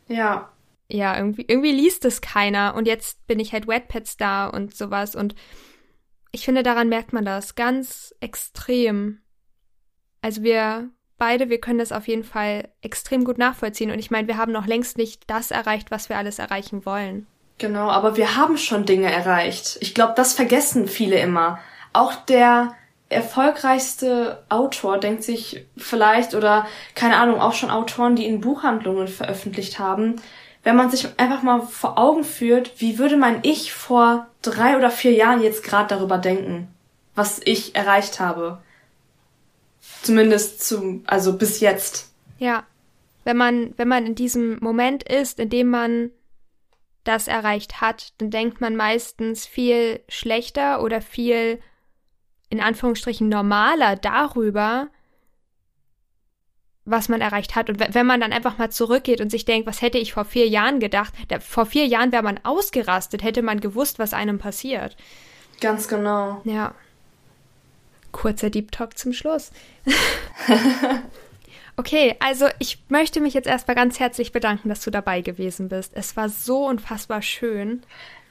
ja. 0.08 0.50
Ja, 0.88 1.16
irgendwie, 1.16 1.44
irgendwie 1.48 1.72
liest 1.72 2.04
es 2.04 2.20
keiner 2.20 2.74
und 2.76 2.86
jetzt 2.86 3.26
bin 3.26 3.40
ich 3.40 3.52
halt 3.52 3.66
Wattpad-Star 3.66 4.54
und 4.54 4.74
sowas 4.74 5.16
und 5.16 5.34
ich 6.30 6.44
finde, 6.44 6.62
daran 6.62 6.88
merkt 6.88 7.12
man 7.12 7.24
das 7.24 7.54
ganz 7.54 8.14
extrem. 8.20 9.20
Also 10.20 10.42
wir 10.42 10.90
beide, 11.18 11.48
wir 11.48 11.60
können 11.60 11.78
das 11.78 11.92
auf 11.92 12.08
jeden 12.08 12.24
Fall 12.24 12.68
extrem 12.82 13.24
gut 13.24 13.38
nachvollziehen. 13.38 13.90
Und 13.90 13.98
ich 13.98 14.10
meine, 14.10 14.28
wir 14.28 14.36
haben 14.36 14.52
noch 14.52 14.66
längst 14.66 14.98
nicht 14.98 15.24
das 15.28 15.50
erreicht, 15.50 15.90
was 15.90 16.08
wir 16.08 16.16
alles 16.16 16.38
erreichen 16.38 16.84
wollen. 16.84 17.26
Genau, 17.58 17.88
aber 17.88 18.16
wir 18.16 18.36
haben 18.36 18.58
schon 18.58 18.84
Dinge 18.84 19.10
erreicht. 19.10 19.78
Ich 19.80 19.94
glaube, 19.94 20.12
das 20.14 20.34
vergessen 20.34 20.88
viele 20.88 21.18
immer. 21.18 21.58
Auch 21.94 22.14
der 22.14 22.74
erfolgreichste 23.08 24.42
Autor 24.48 24.98
denkt 24.98 25.22
sich 25.22 25.64
vielleicht 25.76 26.34
oder 26.34 26.66
keine 26.94 27.16
Ahnung, 27.16 27.40
auch 27.40 27.54
schon 27.54 27.70
Autoren, 27.70 28.16
die 28.16 28.26
in 28.26 28.40
Buchhandlungen 28.40 29.08
veröffentlicht 29.08 29.78
haben, 29.78 30.16
wenn 30.64 30.74
man 30.74 30.90
sich 30.90 31.06
einfach 31.16 31.42
mal 31.42 31.62
vor 31.62 31.98
Augen 31.98 32.24
führt, 32.24 32.80
wie 32.80 32.98
würde 32.98 33.16
mein 33.16 33.40
Ich 33.44 33.72
vor 33.72 34.26
drei 34.42 34.76
oder 34.76 34.90
vier 34.90 35.12
Jahren 35.12 35.40
jetzt 35.40 35.62
gerade 35.62 35.88
darüber 35.94 36.18
denken, 36.18 36.68
was 37.14 37.40
ich 37.44 37.76
erreicht 37.76 38.18
habe. 38.18 38.60
Zumindest 40.02 40.66
zum, 40.66 41.04
also 41.06 41.38
bis 41.38 41.60
jetzt. 41.60 42.12
Ja. 42.38 42.64
Wenn 43.22 43.36
man, 43.36 43.74
wenn 43.76 43.88
man 43.88 44.06
in 44.06 44.14
diesem 44.14 44.58
Moment 44.60 45.02
ist, 45.02 45.40
in 45.40 45.50
dem 45.50 45.68
man 45.68 46.10
das 47.04 47.28
erreicht 47.28 47.80
hat, 47.80 48.12
dann 48.18 48.30
denkt 48.30 48.60
man 48.60 48.76
meistens 48.76 49.46
viel 49.46 50.00
schlechter 50.08 50.82
oder 50.82 51.00
viel 51.00 51.60
in 52.48 52.60
Anführungsstrichen 52.60 53.28
normaler 53.28 53.96
darüber, 53.96 54.88
was 56.84 57.08
man 57.08 57.20
erreicht 57.20 57.56
hat. 57.56 57.68
Und 57.68 57.80
wenn 57.94 58.06
man 58.06 58.20
dann 58.20 58.32
einfach 58.32 58.58
mal 58.58 58.70
zurückgeht 58.70 59.20
und 59.20 59.30
sich 59.30 59.44
denkt, 59.44 59.66
was 59.66 59.82
hätte 59.82 59.98
ich 59.98 60.12
vor 60.12 60.24
vier 60.24 60.48
Jahren 60.48 60.80
gedacht? 60.80 61.12
vor 61.40 61.66
vier 61.66 61.86
Jahren 61.86 62.12
wäre 62.12 62.22
man 62.22 62.40
ausgerastet, 62.44 63.22
hätte 63.22 63.42
man 63.42 63.60
gewusst, 63.60 63.98
was 63.98 64.14
einem 64.14 64.38
passiert. 64.38 64.96
Ganz 65.60 65.88
genau. 65.88 66.40
Ja. 66.44 66.74
Kurzer 68.12 68.50
Deep 68.50 68.70
Talk 68.70 68.96
zum 68.96 69.12
Schluss. 69.12 69.50
okay, 71.76 72.14
also 72.20 72.46
ich 72.60 72.78
möchte 72.88 73.20
mich 73.20 73.34
jetzt 73.34 73.48
erstmal 73.48 73.74
ganz 73.74 73.98
herzlich 73.98 74.32
bedanken, 74.32 74.68
dass 74.68 74.80
du 74.80 74.90
dabei 74.90 75.22
gewesen 75.22 75.68
bist. 75.68 75.92
Es 75.94 76.16
war 76.16 76.28
so 76.28 76.66
unfassbar 76.66 77.20
schön. 77.20 77.82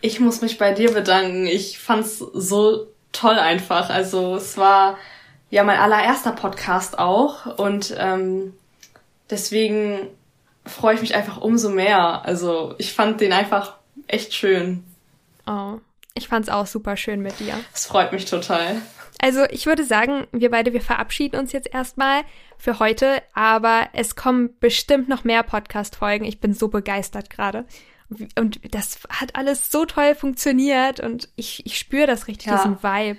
Ich 0.02 0.20
muss 0.20 0.42
mich 0.42 0.58
bei 0.58 0.72
dir 0.72 0.92
bedanken. 0.92 1.46
Ich 1.46 1.78
fand's 1.78 2.20
so 2.20 2.88
toll 3.16 3.38
einfach. 3.40 3.90
Also 3.90 4.36
es 4.36 4.58
war 4.58 4.98
ja 5.50 5.64
mein 5.64 5.80
allererster 5.80 6.32
Podcast 6.32 7.00
auch 7.00 7.58
und 7.58 7.96
ähm, 7.98 8.54
deswegen 9.30 10.08
freue 10.66 10.96
ich 10.96 11.02
mich 11.02 11.16
einfach 11.16 11.38
umso 11.38 11.70
mehr. 11.70 12.26
Also 12.26 12.76
ich 12.78 12.94
fand 12.94 13.22
den 13.22 13.34
einfach 13.34 13.76
echt 14.08 14.34
schön. 14.34 14.84
Oh, 15.48 15.80
ich 16.14 16.28
fand's 16.28 16.50
auch 16.50 16.66
super 16.66 16.98
schön 16.98 17.22
mit 17.22 17.40
dir. 17.40 17.54
Es 17.74 17.86
freut 17.86 18.12
mich 18.12 18.26
total. 18.26 18.82
Also 19.22 19.46
ich 19.50 19.66
würde 19.66 19.86
sagen, 19.86 20.28
wir 20.32 20.52
beide, 20.52 20.74
wir 20.74 20.82
verabschieden 20.82 21.40
uns 21.40 21.52
jetzt 21.52 21.74
erstmal 21.74 22.24
für 22.58 22.80
heute, 22.80 23.24
aber 23.34 23.88
es 23.94 24.16
kommen 24.16 24.56
bestimmt 24.60 25.08
noch 25.08 25.24
mehr 25.24 25.44
Podcast-Folgen. 25.44 26.26
Ich 26.26 26.40
bin 26.40 26.54
so 26.54 26.68
begeistert 26.68 27.30
gerade. 27.30 27.66
Und 28.38 28.60
das 28.74 29.00
hat 29.10 29.36
alles 29.36 29.72
so 29.72 29.86
toll 29.86 30.16
funktioniert 30.16 31.00
und 31.00 31.30
ich, 31.36 31.66
ich 31.66 31.78
spüre 31.78 32.08
das 32.08 32.28
richtig, 32.28 32.48
ja. 32.48 32.58
diesen 32.58 32.84
Vibe. 32.84 33.18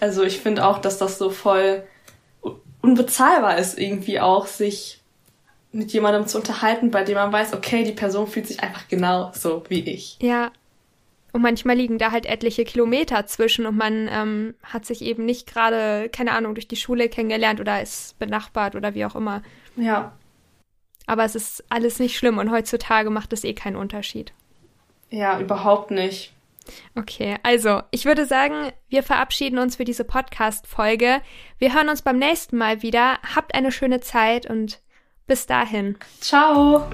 Also 0.00 0.22
ich 0.22 0.38
finde 0.38 0.66
auch, 0.66 0.78
dass 0.78 0.98
das 0.98 1.18
so 1.18 1.30
voll 1.30 1.82
unbezahlbar 2.80 3.58
ist, 3.58 3.78
irgendwie 3.78 4.20
auch, 4.20 4.46
sich 4.46 5.00
mit 5.72 5.92
jemandem 5.92 6.26
zu 6.26 6.38
unterhalten, 6.38 6.90
bei 6.90 7.02
dem 7.02 7.14
man 7.14 7.32
weiß, 7.32 7.54
okay, 7.54 7.82
die 7.84 7.92
Person 7.92 8.26
fühlt 8.26 8.46
sich 8.46 8.62
einfach 8.62 8.88
genau 8.88 9.32
so 9.34 9.64
wie 9.68 9.80
ich. 9.80 10.18
Ja, 10.20 10.52
und 11.32 11.40
manchmal 11.40 11.76
liegen 11.76 11.98
da 11.98 12.12
halt 12.12 12.26
etliche 12.26 12.64
Kilometer 12.64 13.26
zwischen 13.26 13.64
und 13.64 13.76
man 13.76 14.06
ähm, 14.10 14.54
hat 14.62 14.84
sich 14.84 15.00
eben 15.00 15.24
nicht 15.24 15.46
gerade, 15.46 16.10
keine 16.10 16.32
Ahnung, 16.32 16.54
durch 16.54 16.68
die 16.68 16.76
Schule 16.76 17.08
kennengelernt 17.08 17.58
oder 17.58 17.80
ist 17.80 18.18
benachbart 18.18 18.76
oder 18.76 18.94
wie 18.94 19.06
auch 19.06 19.16
immer. 19.16 19.42
Ja. 19.76 20.12
Aber 21.06 21.24
es 21.24 21.34
ist 21.34 21.64
alles 21.68 21.98
nicht 21.98 22.16
schlimm 22.16 22.38
und 22.38 22.50
heutzutage 22.50 23.10
macht 23.10 23.32
es 23.32 23.44
eh 23.44 23.54
keinen 23.54 23.76
Unterschied. 23.76 24.32
Ja, 25.10 25.38
überhaupt 25.40 25.90
nicht. 25.90 26.32
Okay, 26.94 27.36
also 27.42 27.82
ich 27.90 28.04
würde 28.04 28.26
sagen, 28.26 28.72
wir 28.88 29.02
verabschieden 29.02 29.58
uns 29.58 29.76
für 29.76 29.84
diese 29.84 30.04
Podcast-Folge. 30.04 31.20
Wir 31.58 31.74
hören 31.74 31.88
uns 31.88 32.02
beim 32.02 32.18
nächsten 32.18 32.56
Mal 32.56 32.82
wieder. 32.82 33.18
Habt 33.34 33.54
eine 33.54 33.72
schöne 33.72 34.00
Zeit 34.00 34.48
und 34.48 34.80
bis 35.26 35.46
dahin. 35.46 35.96
Ciao. 36.20 36.88